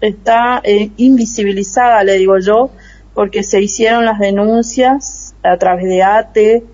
[0.00, 2.70] está eh, invisibilizada, le digo yo,
[3.14, 6.64] porque se hicieron las denuncias a través de ATE,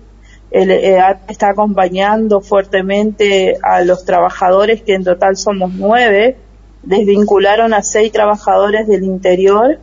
[0.53, 6.37] el eh, ATE está acompañando fuertemente a los trabajadores, que en total somos nueve,
[6.83, 9.79] desvincularon a seis trabajadores del interior.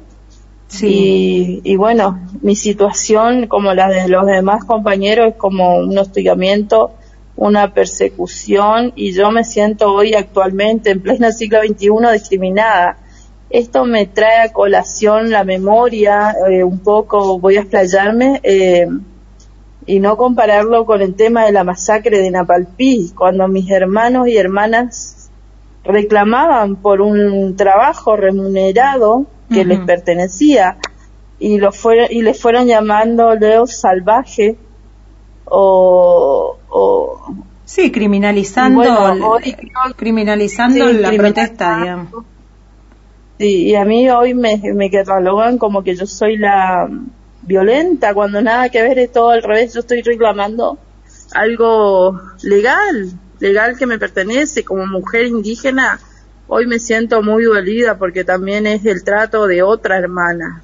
[0.80, 6.92] Y, y bueno, mi situación, como la de los demás compañeros, es como un hostigamiento,
[7.34, 12.98] una persecución y yo me siento hoy actualmente en pleno siglo XXI discriminada.
[13.48, 18.86] Esto me trae a colación la memoria, eh, un poco voy a explayarme, eh,
[19.90, 24.36] y no compararlo con el tema de la masacre de Napalpí, cuando mis hermanos y
[24.36, 25.30] hermanas
[25.84, 30.76] reclamaban por un trabajo remunerado que les pertenecía
[31.40, 34.56] y lo fueron y les fueron llamando leos salvaje
[35.46, 37.34] o, o
[37.64, 39.54] Sí, criminalizando, Bueno, hoy
[39.96, 41.22] criminalizando Sí, la criminalizando.
[41.22, 42.24] protesta, digamos.
[43.38, 46.88] Sí, y a mí hoy me, me catalogan como que yo soy la
[47.50, 50.78] violenta, cuando nada que ver es todo al revés, yo estoy reclamando
[51.32, 55.98] algo legal, legal que me pertenece como mujer indígena.
[56.46, 60.62] Hoy me siento muy dolida porque también es el trato de otra hermana,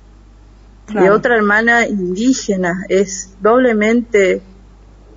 [0.88, 2.84] de otra hermana indígena.
[2.88, 4.42] Es doblemente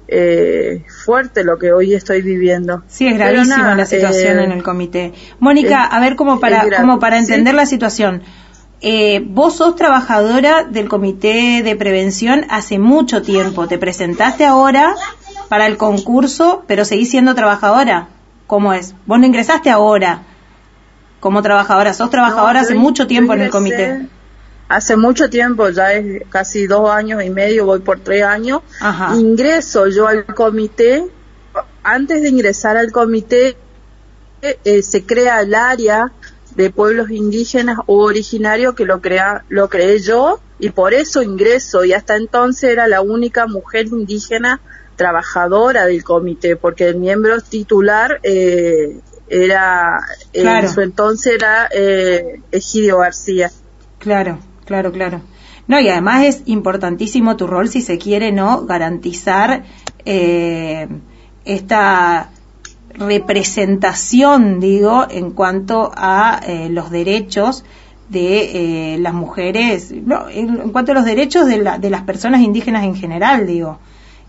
[0.07, 2.83] eh, fuerte lo que hoy estoy viviendo.
[2.87, 5.13] Sí, es gravísima nada, la situación eh, en el comité.
[5.39, 7.25] Mónica, a ver, como para, como para ¿sí?
[7.25, 8.23] entender la situación.
[8.81, 13.67] Eh, vos sos trabajadora del Comité de Prevención hace mucho tiempo.
[13.67, 14.95] Te presentaste ahora
[15.49, 18.07] para el concurso, pero seguís siendo trabajadora.
[18.47, 18.95] ¿Cómo es?
[19.05, 20.23] Vos no ingresaste ahora
[21.19, 21.93] como trabajadora.
[21.93, 24.07] Sos trabajadora No, hace mucho tiempo en el comité.
[24.69, 28.61] Hace mucho tiempo, ya es casi dos años y medio, voy por tres años.
[28.79, 29.15] Ajá.
[29.15, 31.05] Ingreso yo al comité.
[31.83, 33.57] Antes de ingresar al comité,
[34.41, 36.11] eh, se crea el área
[36.59, 41.85] de pueblos indígenas o originarios que lo crea, lo creé yo y por eso ingreso
[41.85, 44.59] y hasta entonces era la única mujer indígena
[44.97, 48.99] trabajadora del comité porque el miembro titular eh,
[49.29, 49.99] era
[50.33, 50.67] eh, Claro.
[50.67, 53.49] en su entonces era eh, Egidio García.
[53.97, 55.21] Claro, claro, claro.
[55.67, 58.65] No, y además es importantísimo tu rol, si se quiere, ¿no?
[58.65, 59.63] Garantizar
[60.03, 60.89] eh,
[61.45, 62.31] esta
[62.99, 67.63] representación, digo, en cuanto a eh, los derechos
[68.09, 72.01] de eh, las mujeres, no, en, en cuanto a los derechos de, la- de las
[72.03, 73.79] personas indígenas en general, digo.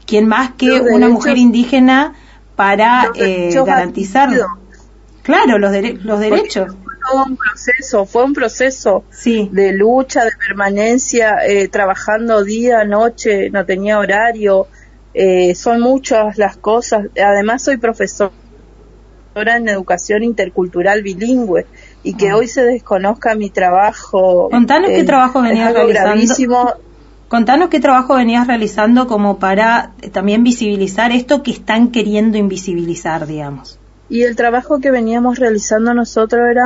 [0.07, 2.15] ¿Quién más que Los una derechos- mujer indígena
[2.57, 4.31] para eh, garantizar?
[5.23, 6.75] Claro, los, dere- los derechos.
[6.83, 9.05] Fue todo un proceso, fue un proceso
[9.53, 14.67] de lucha, de permanencia, eh, trabajando día, noche, no tenía horario,
[15.15, 17.07] eh, son muchas las cosas.
[17.23, 18.33] Además soy profesora
[19.49, 21.67] en educación intercultural bilingüe
[22.03, 24.49] y que hoy se desconozca mi trabajo.
[24.51, 26.11] Contanos qué eh, trabajo venías realizando.
[26.11, 26.73] gravísimo.
[27.29, 33.27] Contanos qué trabajo venías realizando como para eh, también visibilizar esto que están queriendo invisibilizar,
[33.27, 33.79] digamos.
[34.09, 36.65] Y el trabajo que veníamos realizando nosotros era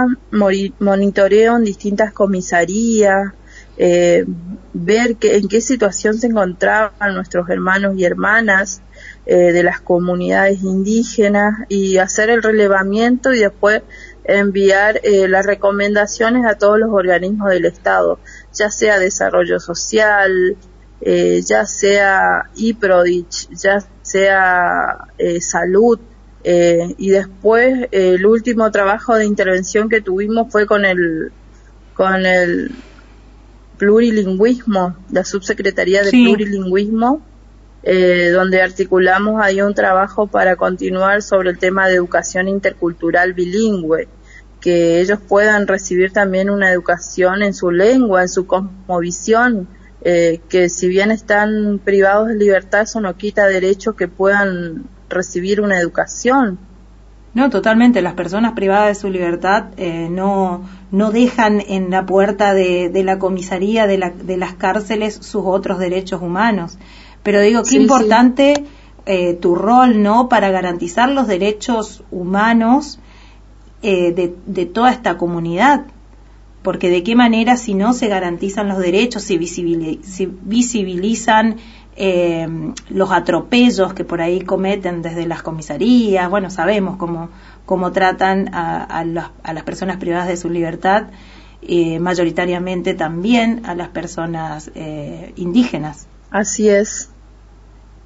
[0.80, 3.34] monitoreo en distintas comisarías,
[3.76, 4.24] eh,
[4.72, 8.80] ver que, en qué situación se encontraban nuestros hermanos y hermanas
[9.26, 13.82] eh, de las comunidades indígenas y hacer el relevamiento y después
[14.24, 18.18] enviar eh, las recomendaciones a todos los organismos del Estado,
[18.54, 20.56] ya sea desarrollo social,
[21.00, 25.98] eh, ya sea IPRODICH, ya sea eh, salud,
[26.42, 31.32] eh, y después eh, el último trabajo de intervención que tuvimos fue con el
[31.94, 32.70] con el
[33.78, 36.24] plurilingüismo, la subsecretaría de Sí.
[36.24, 37.22] plurilingüismo,
[37.86, 44.08] eh, donde articulamos ahí un trabajo para continuar sobre el tema de educación intercultural bilingüe,
[44.60, 49.68] que ellos puedan recibir también una educación en su lengua, en su cosmovisión,
[50.02, 55.60] eh, que si bien están privados de libertad, eso no quita derecho que puedan recibir
[55.60, 56.58] una educación.
[57.34, 58.00] No, totalmente.
[58.00, 63.04] Las personas privadas de su libertad eh, no, no dejan en la puerta de, de
[63.04, 66.78] la comisaría de, la, de, las cárceles sus otros derechos humanos.
[67.24, 68.64] Pero digo, qué Sí, importante
[69.06, 70.28] eh, tu rol, ¿no?
[70.28, 73.00] Para garantizar los derechos humanos
[73.82, 75.86] eh, de, de toda esta comunidad.
[76.62, 81.56] Porque de qué manera si no se garantizan los derechos, si, visibili- si visibilizan
[81.96, 82.46] eh,
[82.88, 87.28] los atropellos que por ahí cometen desde las comisarías, bueno, sabemos cómo,
[87.66, 91.08] cómo tratan a, a las, a las personas privadas de su libertad,
[91.62, 96.06] eh, mayoritariamente también a las personas eh, indígenas.
[96.30, 97.10] Así es.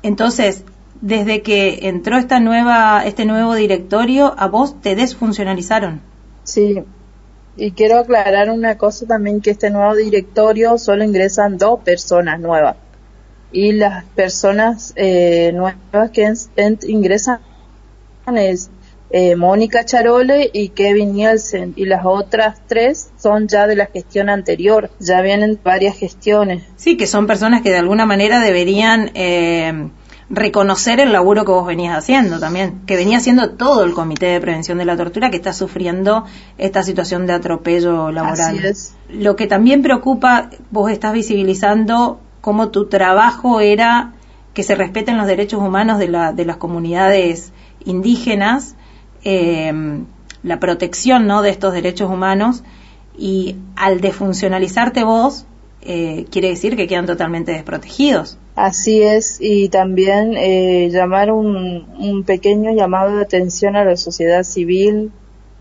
[0.03, 0.65] Entonces,
[1.01, 6.01] desde que entró esta nueva, este nuevo directorio, a vos te desfuncionalizaron.
[6.45, 6.83] Sí,
[7.57, 12.77] y quiero aclarar una cosa también, que este nuevo directorio solo ingresan dos personas nuevas.
[13.51, 16.33] Y las personas eh, nuevas que
[16.87, 17.41] ingresan
[18.37, 18.71] es
[19.11, 21.73] eh, Mónica Charole y Kevin Nielsen.
[21.77, 24.91] Y las otras tres son ya de la gestión anterior.
[25.01, 26.65] Ya vienen varias gestiones.
[26.77, 29.91] Sí, que son personas que de alguna manera deberían eh,
[30.31, 34.41] reconocer el laburo que vos venías haciendo también, que venía haciendo todo el Comité de
[34.41, 36.25] Prevención de la Tortura que está sufriendo
[36.59, 38.59] esta situación de atropello laboral.
[38.59, 38.95] Así es.
[39.09, 44.13] Lo que también preocupa, vos estás visibilizando cómo tu trabajo era
[44.53, 47.53] que se respeten los derechos humanos de, la, de las comunidades
[47.85, 48.77] indígenas,
[49.25, 49.73] eh,
[50.43, 51.43] la protección ¿no?
[51.43, 52.63] de estos derechos humanos
[53.17, 55.47] y al desfuncionalizarte vos,
[55.83, 58.39] eh, quiere decir que quedan totalmente desprotegidos.
[58.55, 64.43] Así es, y también eh, llamar un, un pequeño llamado de atención a la sociedad
[64.43, 65.13] civil,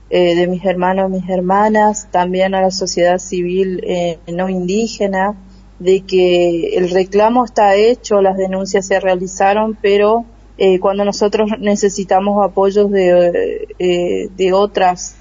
[0.09, 5.35] eh, de mis hermanos, mis hermanas, también a la sociedad civil eh, no indígena,
[5.79, 10.23] de que el reclamo está hecho, las denuncias se realizaron, pero
[10.57, 15.15] eh, cuando nosotros necesitamos apoyos de, eh, de otras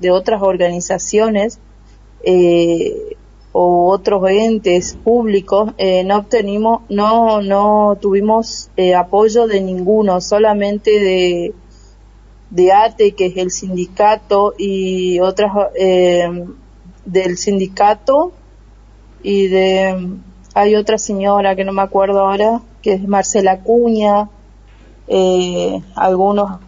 [0.00, 1.60] de otras organizaciones
[2.24, 3.16] eh,
[3.52, 10.90] o otros entes públicos eh, no obtenimos no no tuvimos eh, apoyo de ninguno solamente
[10.98, 11.54] de
[12.50, 16.28] de ATE que es el sindicato y otras eh,
[17.04, 18.32] del sindicato
[19.22, 20.16] y de
[20.54, 24.28] hay otra señora que no me acuerdo ahora que es Marcela Cuña
[25.08, 26.60] eh, algunos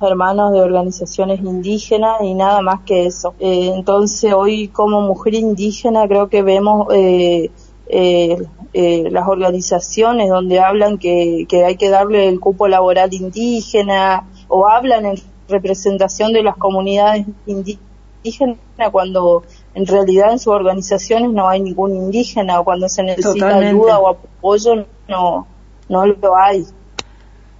[0.00, 3.34] hermanos de organizaciones indígenas y nada más que eso.
[3.38, 7.50] Eh, entonces hoy como mujer indígena creo que vemos eh,
[7.88, 8.36] eh,
[8.72, 14.66] eh, las organizaciones donde hablan que, que hay que darle el cupo laboral indígena o
[14.66, 15.16] hablan en
[15.48, 18.58] representación de las comunidades indígenas
[18.90, 23.68] cuando en realidad en sus organizaciones no hay ningún indígena o cuando se necesita Totalmente.
[23.68, 25.46] ayuda o apoyo no,
[25.88, 26.66] no lo hay.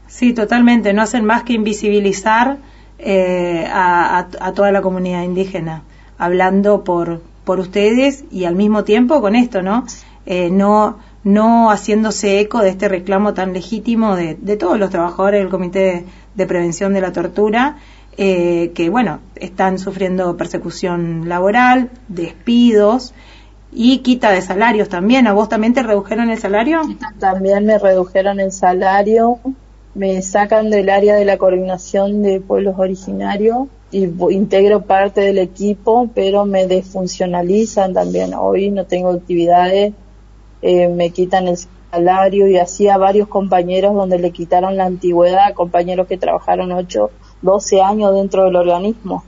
[0.09, 0.93] Sí, totalmente.
[0.93, 2.59] No hacen más que invisibilizar
[2.99, 5.83] eh, a, a- toda la comunidad indígena,
[6.19, 9.85] hablando por, por ustedes y al mismo tiempo con esto, ¿no?
[10.25, 15.41] Eh, no, no haciéndose eco de este reclamo tan legítimo de, de todos los trabajadores
[15.41, 16.05] del Comité de,
[16.35, 17.77] de Prevención de la Tortura,
[18.17, 23.13] eh, que, bueno, están sufriendo persecución laboral, despidos
[23.73, 25.27] y quita de salarios también.
[25.27, 26.81] ¿A vos también te redujeron el salario?
[27.19, 29.39] También me redujeron el salario,
[29.97, 36.11] me sacan del área de la coordinación de pueblos originarios y integro parte del equipo,
[36.15, 38.35] pero me desfuncionalizan también.
[38.35, 39.95] Hoy no tengo actividades,
[40.61, 41.57] eh, me quitan el
[41.91, 47.11] salario y así a varios compañeros donde le quitaron la antigüedad, compañeros que trabajaron 8,
[47.41, 49.25] 12 años dentro del organismo.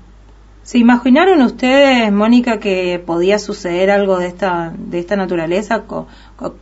[0.69, 5.85] ¿Se imaginaron ustedes, Mónica, que podía suceder algo de esta, de esta naturaleza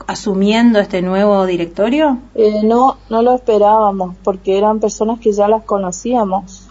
[0.06, 2.18] asumiendo este nuevo directorio?
[2.34, 6.68] Eh, no, no lo esperábamos porque eran personas que ya las conocíamos.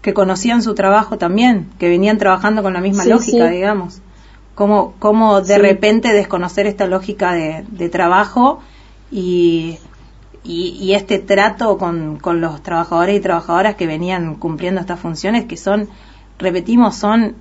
[0.00, 3.54] Que conocían su trabajo también, que venían trabajando con la misma Sí, lógica, sí.
[3.54, 4.00] digamos.
[4.56, 5.60] ¿Cómo, cómo de Sí.
[5.60, 8.58] repente desconocer esta lógica de, de trabajo
[9.10, 9.78] y,
[10.42, 15.44] y, y este trato con, con los trabajadores y trabajadoras que venían cumpliendo estas funciones
[15.44, 15.88] que son,
[16.38, 17.36] repetimos, son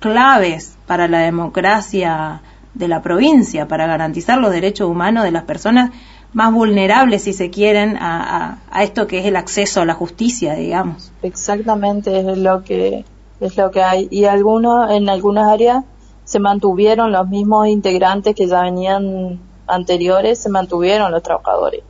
[0.00, 2.42] claves para la democracia
[2.74, 5.90] de la provincia, para garantizar los derechos humanos de las personas
[6.32, 9.94] más vulnerables, si se quieren, a, a, a esto que es el acceso a la
[9.94, 11.12] justicia, digamos.
[11.22, 13.04] Exactamente es lo que
[13.40, 14.08] es lo que hay.
[14.10, 15.84] Y algunos en algunas áreas
[16.24, 21.82] se mantuvieron los mismos integrantes que ya venían anteriores se mantuvieron los trabajadores.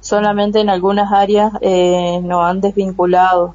[0.00, 3.54] Solamente en algunas áreas eh, nos han desvinculado.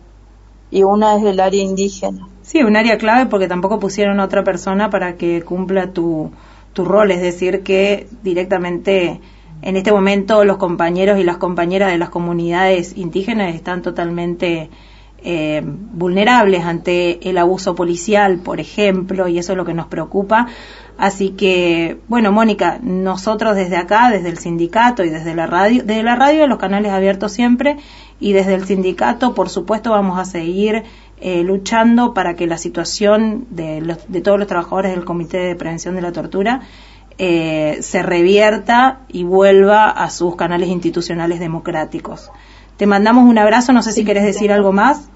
[0.71, 2.27] Y una es el área indígena.
[2.41, 6.31] Sí, un área clave porque tampoco pusieron otra persona para que cumpla tu,
[6.75, 9.21] tu rol, es decir, que directamente
[9.61, 14.69] en este momento los compañeros y las compañeras de las comunidades indígenas están totalmente
[15.23, 20.47] eh, vulnerables ante el abuso policial, por ejemplo, y eso es lo que nos preocupa.
[20.97, 26.03] Así que, bueno, Mónica, nosotros desde acá, desde el sindicato y desde la radio, desde
[26.03, 27.77] la radio los canales abiertos siempre
[28.19, 30.83] y desde el sindicato, por supuesto, vamos a seguir
[31.27, 35.55] eh, luchando para que la situación de, los- de todos los trabajadores del Comité de
[35.55, 36.61] Prevención de la Tortura
[37.17, 42.29] eh, se revierta y vuelva a sus canales institucionales democráticos.
[42.77, 45.09] Te mandamos un abrazo, no sé si quieres decir algo más.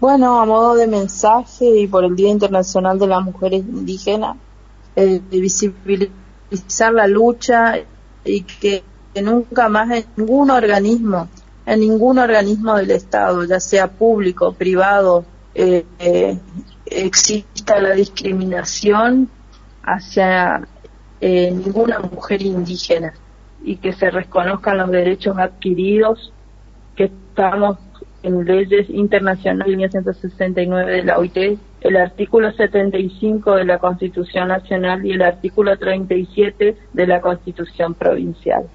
[0.00, 4.36] Bueno, a modo de mensaje y por el Día Internacional de las Mujeres Indígenas,
[4.96, 7.76] eh, de visibilizar la lucha
[8.24, 8.82] y que,
[9.14, 11.28] que nunca más en ningún organismo,
[11.66, 15.24] en ningún organismo del Estado, ya sea público, privado,
[15.54, 16.38] eh, eh,
[16.86, 19.28] exista la discriminación
[19.82, 20.66] hacia
[21.20, 23.14] eh, ninguna mujer indígena
[23.64, 26.32] y que se reconozcan los derechos adquiridos
[26.94, 27.78] que estamos
[28.22, 35.12] en leyes internacionales 1969 de la OIT, el artículo 75 de la Constitución Nacional y
[35.12, 38.66] el artículo 37 de la Constitución Provincial.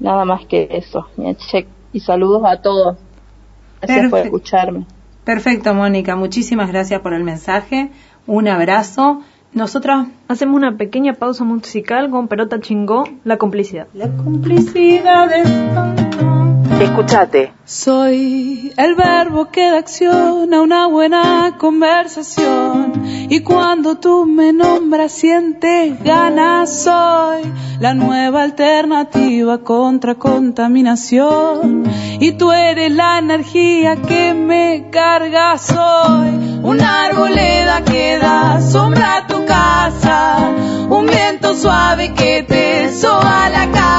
[0.00, 1.08] Nada más que eso.
[1.16, 1.77] Miechek.
[1.98, 2.96] Y saludos a todos.
[3.82, 4.86] Gracias por escucharme.
[5.24, 6.14] Perfecto, Mónica.
[6.14, 7.90] Muchísimas gracias por el mensaje.
[8.24, 9.22] Un abrazo.
[9.52, 13.88] Nosotras hacemos una pequeña pausa musical con Perota Chingó, La complicidad.
[13.94, 15.48] La complicidad es
[16.80, 17.52] Escuchate.
[17.64, 23.02] Soy el verbo que da acción a una buena conversación.
[23.28, 26.84] Y cuando tú me nombras, sientes ganas.
[26.84, 27.42] Soy
[27.80, 31.82] la nueva alternativa contra contaminación.
[32.20, 35.58] Y tú eres la energía que me carga.
[35.58, 40.52] Soy una arboleda que da sombra a tu casa.
[40.88, 43.98] Un viento suave que te soba la cara.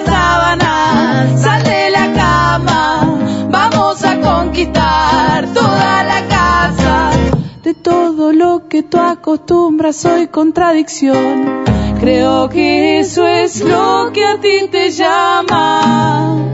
[8.69, 11.63] que tú acostumbras soy contradicción.
[11.99, 16.51] Creo que eso es lo que a ti te llama.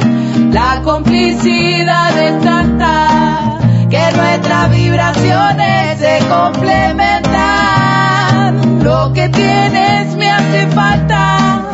[0.51, 3.57] La complicidad es tanta
[3.89, 8.83] que nuestras vibraciones se complementan.
[8.83, 11.69] Lo que tienes me hace falta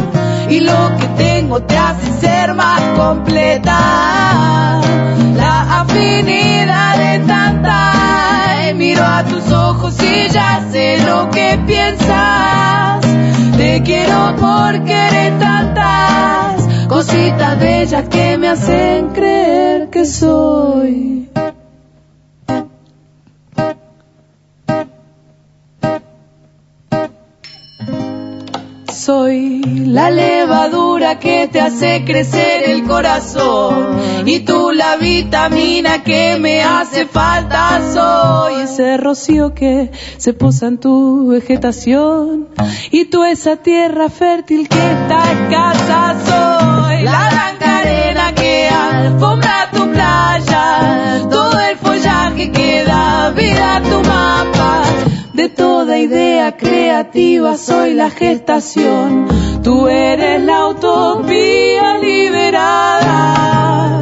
[0.50, 4.82] y lo que tengo te hace ser más completa.
[5.36, 9.23] La afinidad es tanta, y miro a
[9.54, 13.02] ojos y ya sé lo que piensas.
[13.58, 21.30] Te quiero porque eres tantas cositas bellas que me hacen creer que soy.
[29.06, 36.64] Soy la levadura que te hace crecer el corazón y tú la vitamina que me
[36.64, 37.82] hace falta.
[37.94, 42.48] Soy ese rocío que se posa en tu vegetación
[42.92, 46.16] y tú esa tierra fértil que está escasa.
[46.24, 53.82] Soy la blanca arena que alfombra tu playa, todo el follaje que da vida a
[53.82, 54.53] tu mapa.
[55.34, 59.28] De toda idea creativa soy la gestación.
[59.64, 64.00] Tú eres la utopía liberada.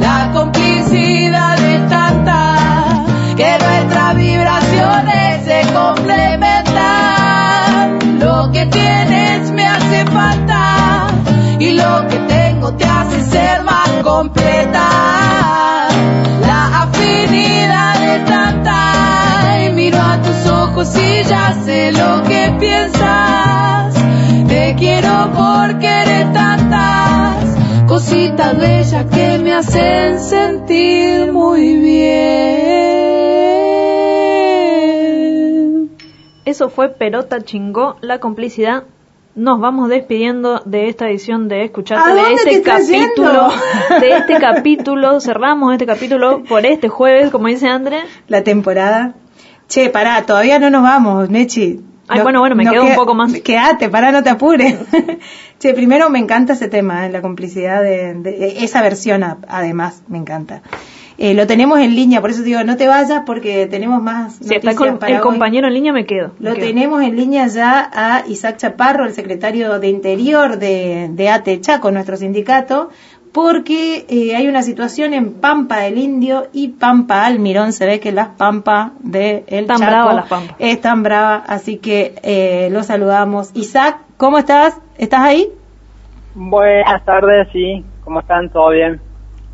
[0.00, 3.04] La complicidad es tanta
[3.36, 8.20] que nuestras vibraciones se complementan.
[8.20, 11.08] Lo que tienes me hace falta
[11.58, 15.88] y lo que tengo te hace ser más completa.
[16.46, 17.97] La afinidad
[20.28, 23.94] tus ojos y ya sé lo que piensas.
[24.46, 27.56] Te quiero porque eres tantas
[27.86, 32.18] cositas bellas que me hacen sentir muy bien.
[36.44, 38.84] Eso fue Perota Chingó, La complicidad.
[39.34, 44.00] Nos vamos despidiendo de esta edición de ¿A Escuchate, de este capítulo, yendo?
[44.00, 48.02] de este capítulo, cerramos este capítulo por este jueves, como dice Andrés.
[48.26, 49.14] La temporada.
[49.68, 51.80] Che, pará, todavía no nos vamos, Nechi.
[52.10, 53.32] Ay, No- bueno, bueno, me no quedo un queda- poco más.
[53.40, 54.76] Quédate, para, no te apures.
[55.58, 60.02] che, primero me encanta ese tema, eh, la complicidad de, de- esa versión, a- además,
[60.08, 60.62] me encanta.
[61.18, 64.54] Eh, lo tenemos en línea, por eso digo, no te vayas porque tenemos más Si
[64.54, 65.22] está con- para el hoy.
[65.22, 66.32] compañero en línea, me quedo.
[66.38, 66.66] me Lo quedo.
[66.66, 71.90] tenemos en línea ya a Isaac Chaparro, el secretario de Interior de, de ATE Chaco,
[71.90, 72.88] nuestro sindicato,
[73.32, 77.72] porque eh, hay una situación en Pampa del Indio y Pampa Almirón.
[77.72, 80.56] Se ve que las Pampas de el Tan Chaco bravas las Pampas.
[80.58, 83.50] están bravas, así que eh, lo saludamos.
[83.54, 84.76] Isaac, ¿cómo estás?
[84.96, 85.48] ¿Estás ahí?
[86.34, 87.84] Buenas tardes, sí.
[88.04, 88.48] ¿Cómo están?
[88.50, 89.00] ¿Todo bien?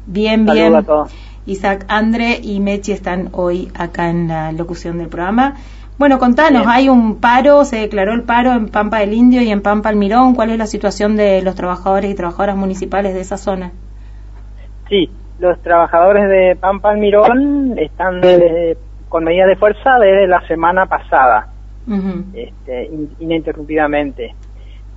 [0.07, 0.75] Bien, Saludos bien.
[0.75, 1.15] a todos.
[1.47, 5.57] Isaac, Andre y Mechi están hoy acá en la locución del programa.
[5.97, 6.71] Bueno, contanos, Bien.
[6.71, 10.35] hay un paro, se declaró el paro en Pampa del Indio y en Pampa Almirón.
[10.35, 13.71] ¿Cuál es la situación de los trabajadores y trabajadoras municipales de esa zona?
[14.89, 15.09] Sí,
[15.39, 18.77] los trabajadores de Pampa Almirón están eh,
[19.09, 21.49] con medidas de fuerza desde la semana pasada,
[22.35, 24.35] este, in- ininterrumpidamente.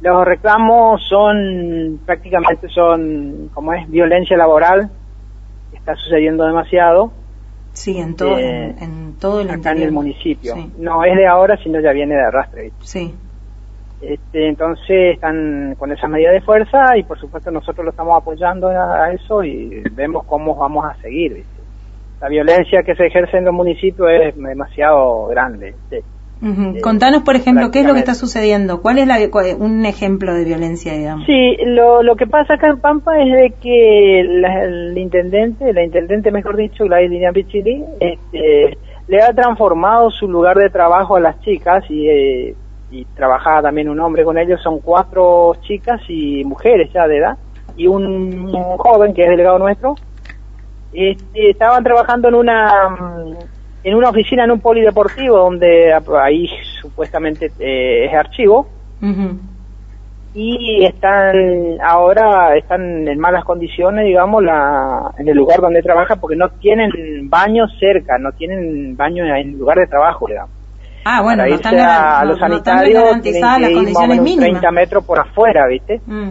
[0.02, 4.90] Los reclamos son prácticamente son, como es, violencia laboral,
[5.74, 7.12] está sucediendo demasiado.
[7.78, 9.88] Sí, en todo, Eh, en, en todo el acá en interior.
[9.88, 10.54] el municipio.
[10.56, 10.72] Sí.
[10.80, 12.64] No es de ahora, sino ya viene de arrastre.
[12.64, 12.80] ¿viste?
[12.86, 13.16] Sí.
[14.02, 18.68] Este, entonces están con esa medida de fuerza y por supuesto nosotros lo estamos apoyando
[18.70, 21.34] a, a eso y vemos cómo vamos a seguir.
[21.36, 21.62] ¿viste?
[22.22, 25.74] La violencia que se ejerce en los municipios es demasiado grande.
[25.90, 26.04] ¿viste?
[26.42, 28.82] Eh, Contanos, por ejemplo, qué es lo que está sucediendo.
[28.82, 29.18] ¿Cuál es la,
[29.60, 31.26] un ejemplo de violencia, digamos?
[31.26, 35.84] Sí, lo, lo que pasa acá en Pampa es de que la- el intendente, la
[35.84, 38.78] intendente mejor dicho, Gladys Lilian Pichili, este,
[39.08, 42.56] le ha transformado su lugar de trabajo a las chicas y, eh,
[42.92, 47.38] y trabajaba también un hombre con ellos, son cuatro chicas y mujeres ya de edad
[47.76, 48.06] y un,
[48.54, 49.96] un joven que es delegado nuestro.
[50.94, 52.72] Este, estaban trabajando en una
[53.88, 56.50] en una oficina en un polideportivo donde ahí
[56.82, 58.68] supuestamente eh, es archivo
[60.34, 61.36] y están
[61.84, 66.92] ahora están en malas condiciones digamos la en el lugar donde trabajan porque no tienen
[67.30, 70.52] baños cerca no tienen baño en el lugar de trabajo digamos
[71.10, 73.86] Ah, bueno, Para no irse están, a no- los no están sanitarios garantizadas las tienen
[73.86, 74.50] que ir más o condiciones menos mínimas.
[74.62, 76.30] 30 metros por afuera viste Mm.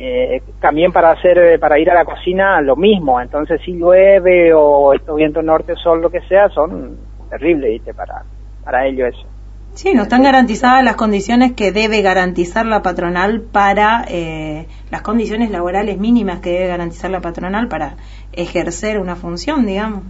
[0.00, 4.94] Eh, también para hacer para ir a la cocina lo mismo entonces si llueve o
[4.94, 6.96] estos vientos norte sol lo que sea son
[7.28, 8.22] terribles viste para
[8.62, 9.26] para ellos eso
[9.72, 15.50] Sí, no están garantizadas las condiciones que debe garantizar la patronal para eh, las condiciones
[15.50, 17.94] laborales mínimas que debe garantizar la patronal para
[18.32, 20.02] ejercer una función, digamos.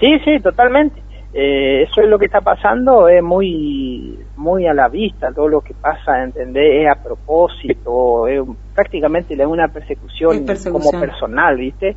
[0.00, 1.00] Sí, sí, totalmente.
[1.36, 5.60] Eh, eso es lo que está pasando, es muy muy a la vista, todo lo
[5.62, 6.84] que pasa, ¿entendés?
[6.84, 8.40] Es a propósito, es
[8.74, 10.92] prácticamente es una persecución, Es persecución.
[10.92, 11.96] como personal, ¿viste?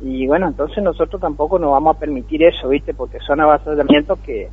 [0.00, 2.92] Y bueno, entonces nosotros tampoco nos vamos a permitir eso, ¿viste?
[2.94, 4.48] Porque son avasallamientos que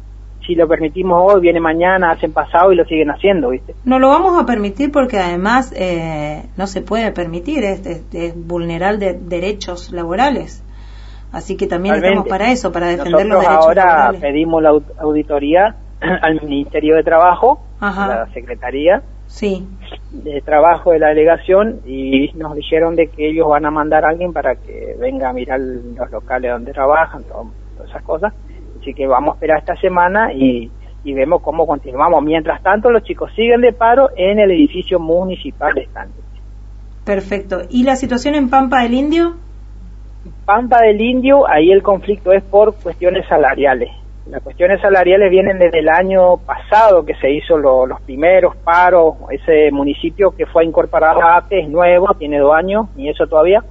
[0.45, 3.75] si lo permitimos hoy, viene mañana, hacen pasado y lo siguen haciendo, ¿viste?
[3.83, 8.47] No lo vamos a permitir porque además eh, no se puede permitir, es, es- es
[8.47, 10.63] vulnerar de derechos laborales.
[11.31, 12.29] Así que también estamos Totalmente.
[12.45, 14.21] para eso, para defender los derechos ahora laborales.
[14.21, 15.75] pedimos la au- auditoría
[16.21, 18.03] al Ministerio de Trabajo, Ajá.
[18.05, 19.65] a la Secretaría, Sí.
[20.11, 24.09] de trabajo de la delegación y nos dijeron de que ellos van a mandar a
[24.09, 28.33] alguien para que venga a mirar los locales donde trabajan, todo- todas esas cosas.
[28.81, 30.69] Así que vamos a esperar esta semana y,
[31.05, 32.21] y vemos cómo continuamos.
[32.23, 36.15] Mientras tanto, los chicos siguen de paro en el edificio municipal de Stanley.
[37.05, 37.61] Perfecto.
[37.69, 39.35] ¿Y la situación en Pampa del Indio?
[40.45, 43.89] Pampa del Indio, ahí el conflicto es por cuestiones salariales.
[44.27, 49.15] Las cuestiones salariales vienen desde el año pasado que se hizo lo- los primeros paros.
[49.31, 53.63] Ese municipio que fue incorporado a ATE es nuevo, tiene dos años y eso todavía.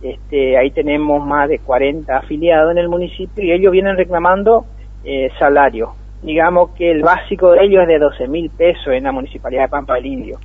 [0.00, 4.66] Este, ahí tenemos más de 40 afiliados en el municipio y ellos vienen reclamando
[5.02, 5.94] eh, salario.
[6.22, 9.68] Digamos que el básico de ellos es de 12 mil pesos en la municipalidad de
[9.68, 10.38] Pampa del Indio.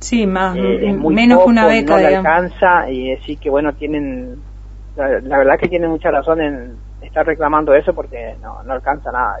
[0.00, 2.26] Sí, más, Eh, es m- muy menos que una beca, no le digamos.
[2.26, 4.34] alcanza y decir que bueno tienen
[4.96, 9.38] la, verdad que tienen mucha razón en estar reclamando eso porque no, no alcanza nada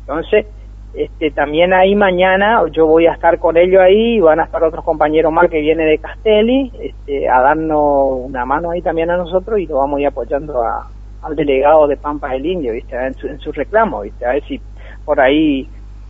[0.00, 0.46] entonces
[0.94, 4.84] este también ahí mañana yo voy a estar con ellos ahí van a estar otros
[4.84, 9.58] compañeros más que vienen de Castelli este, a darnos una mano ahí también a nosotros
[9.58, 10.62] y lo vamos a ir apoyando
[11.22, 14.44] al delegado de Pampas del Indio viste en su, en su reclamo viste a ver
[14.44, 14.60] si
[15.04, 15.68] por ahí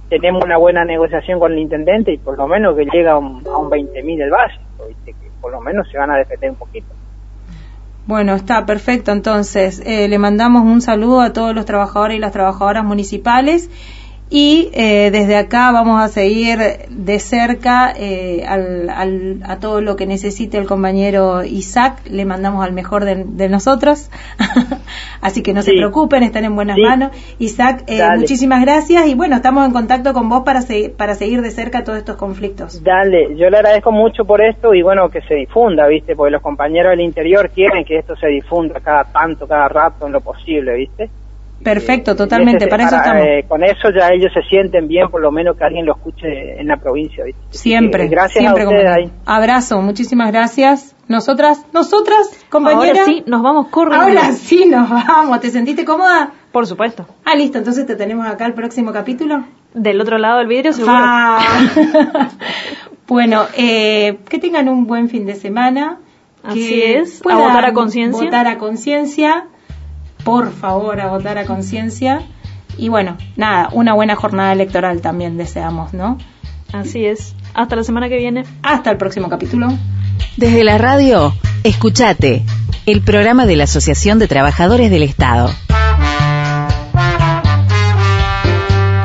[0.09, 3.43] tenemos una buena negociación con el intendente y por lo menos que llega a un,
[3.47, 5.13] a un 20 mil el básico, ¿viste?
[5.13, 6.87] que por lo menos se van a defender un poquito.
[8.07, 9.13] Bueno, está perfecto.
[9.13, 13.71] Entonces, eh, le mandamos un saludo a todos los trabajadores y las trabajadoras municipales
[14.35, 19.95] Y eh, desde acá vamos a seguir de cerca eh, al, al- a todo lo
[19.95, 22.01] que necesite el compañero Isaac.
[22.11, 24.09] Le mandamos al mejor de, de nosotros.
[25.21, 26.83] Así que no se preocupen, están en buenas Sí.
[26.83, 27.11] manos.
[27.39, 31.43] Isaac, eh, muchísimas gracias y bueno, estamos en contacto con vos para, se- para seguir
[31.43, 32.83] de cerca todos estos conflictos.
[32.83, 36.17] Dale, yo le agradezco mucho por esto y bueno, que se difunda, ¿viste?
[36.17, 40.13] Porque los compañeros del interior quieren que esto se difunda cada tanto, cada rato, en
[40.13, 41.11] lo posible, ¿viste?
[41.63, 43.23] Perfecto, totalmente, ese- para eso estamos.
[43.25, 46.61] eh, con eso ya ellos se sienten bien, por lo menos que alguien lo escuche
[46.61, 47.41] en la provincia, ¿viste?
[47.51, 49.13] Siempre, que gracias siempre a ustedes como- ahí.
[49.27, 50.95] Abrazo, muchísimas gracias.
[51.09, 53.01] Nosotras, nosotras, compañera.
[53.01, 54.03] Ahora sí, nos vamos corriendo.
[54.07, 55.41] Ahora sí nos vamos.
[55.41, 56.33] ¿Te sentiste cómoda?
[56.53, 57.07] Por supuesto.
[57.25, 59.45] Ah, listo, entonces te tenemos acá el próximo capítulo.
[59.75, 60.95] Del otro lado del vidrio, seguro.
[60.97, 61.39] Ah.
[63.09, 65.99] bueno, eh, que tengan un buen fin de semana.
[66.43, 68.25] Así que es, a votar a conciencia.
[68.25, 69.45] Votar a conciencia.
[70.25, 72.23] Por favor, a votar a conciencia.
[72.77, 76.19] Y bueno, nada, una buena jornada electoral también deseamos, ¿no?
[76.73, 77.35] Así es.
[77.55, 78.45] Hasta la semana que viene.
[78.63, 79.69] Hasta el próximo capítulo.
[80.37, 81.35] Desde la radio,
[81.65, 82.45] escuchate,
[82.87, 85.51] el programa de la Asociación de Trabajadores del Estado.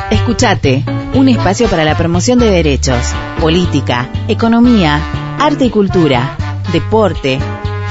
[0.09, 0.83] Escuchate,
[1.13, 4.99] un espacio para la promoción de derechos, política, economía,
[5.39, 6.37] arte y cultura,
[6.71, 7.39] deporte,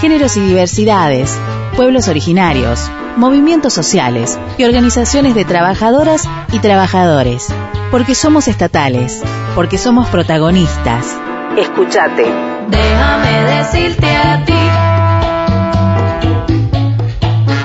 [0.01, 1.39] géneros y diversidades,
[1.77, 7.49] pueblos originarios, movimientos sociales y organizaciones de trabajadoras y trabajadores.
[7.91, 9.23] Porque somos estatales,
[9.55, 11.17] porque somos protagonistas.
[11.57, 12.27] Escuchate.
[12.69, 14.53] Déjame decirte a ti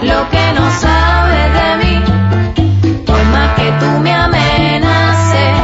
[0.06, 2.00] lo que no sabes de mí.
[3.06, 5.58] Por más que tú me amenaces,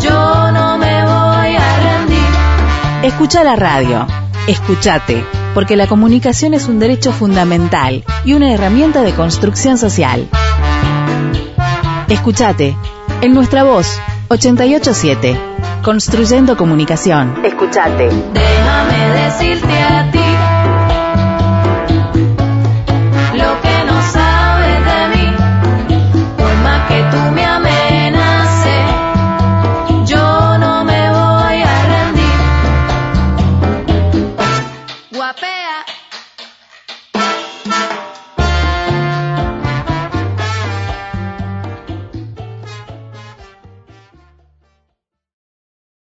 [0.00, 3.04] yo no me voy a rendir.
[3.04, 4.06] Escucha la radio.
[4.48, 5.24] Escuchate,
[5.56, 10.28] porque la comunicación es un derecho fundamental y una herramienta de construcción social.
[12.10, 12.76] Escúchate,
[13.22, 15.34] en nuestra voz, 887,
[15.82, 17.42] construyendo comunicación.
[17.42, 18.10] Escúchate.
[18.34, 20.18] Déjame decirte a ti.
[23.38, 25.26] Lo que no sabes de mí,
[26.36, 27.35] por más que tú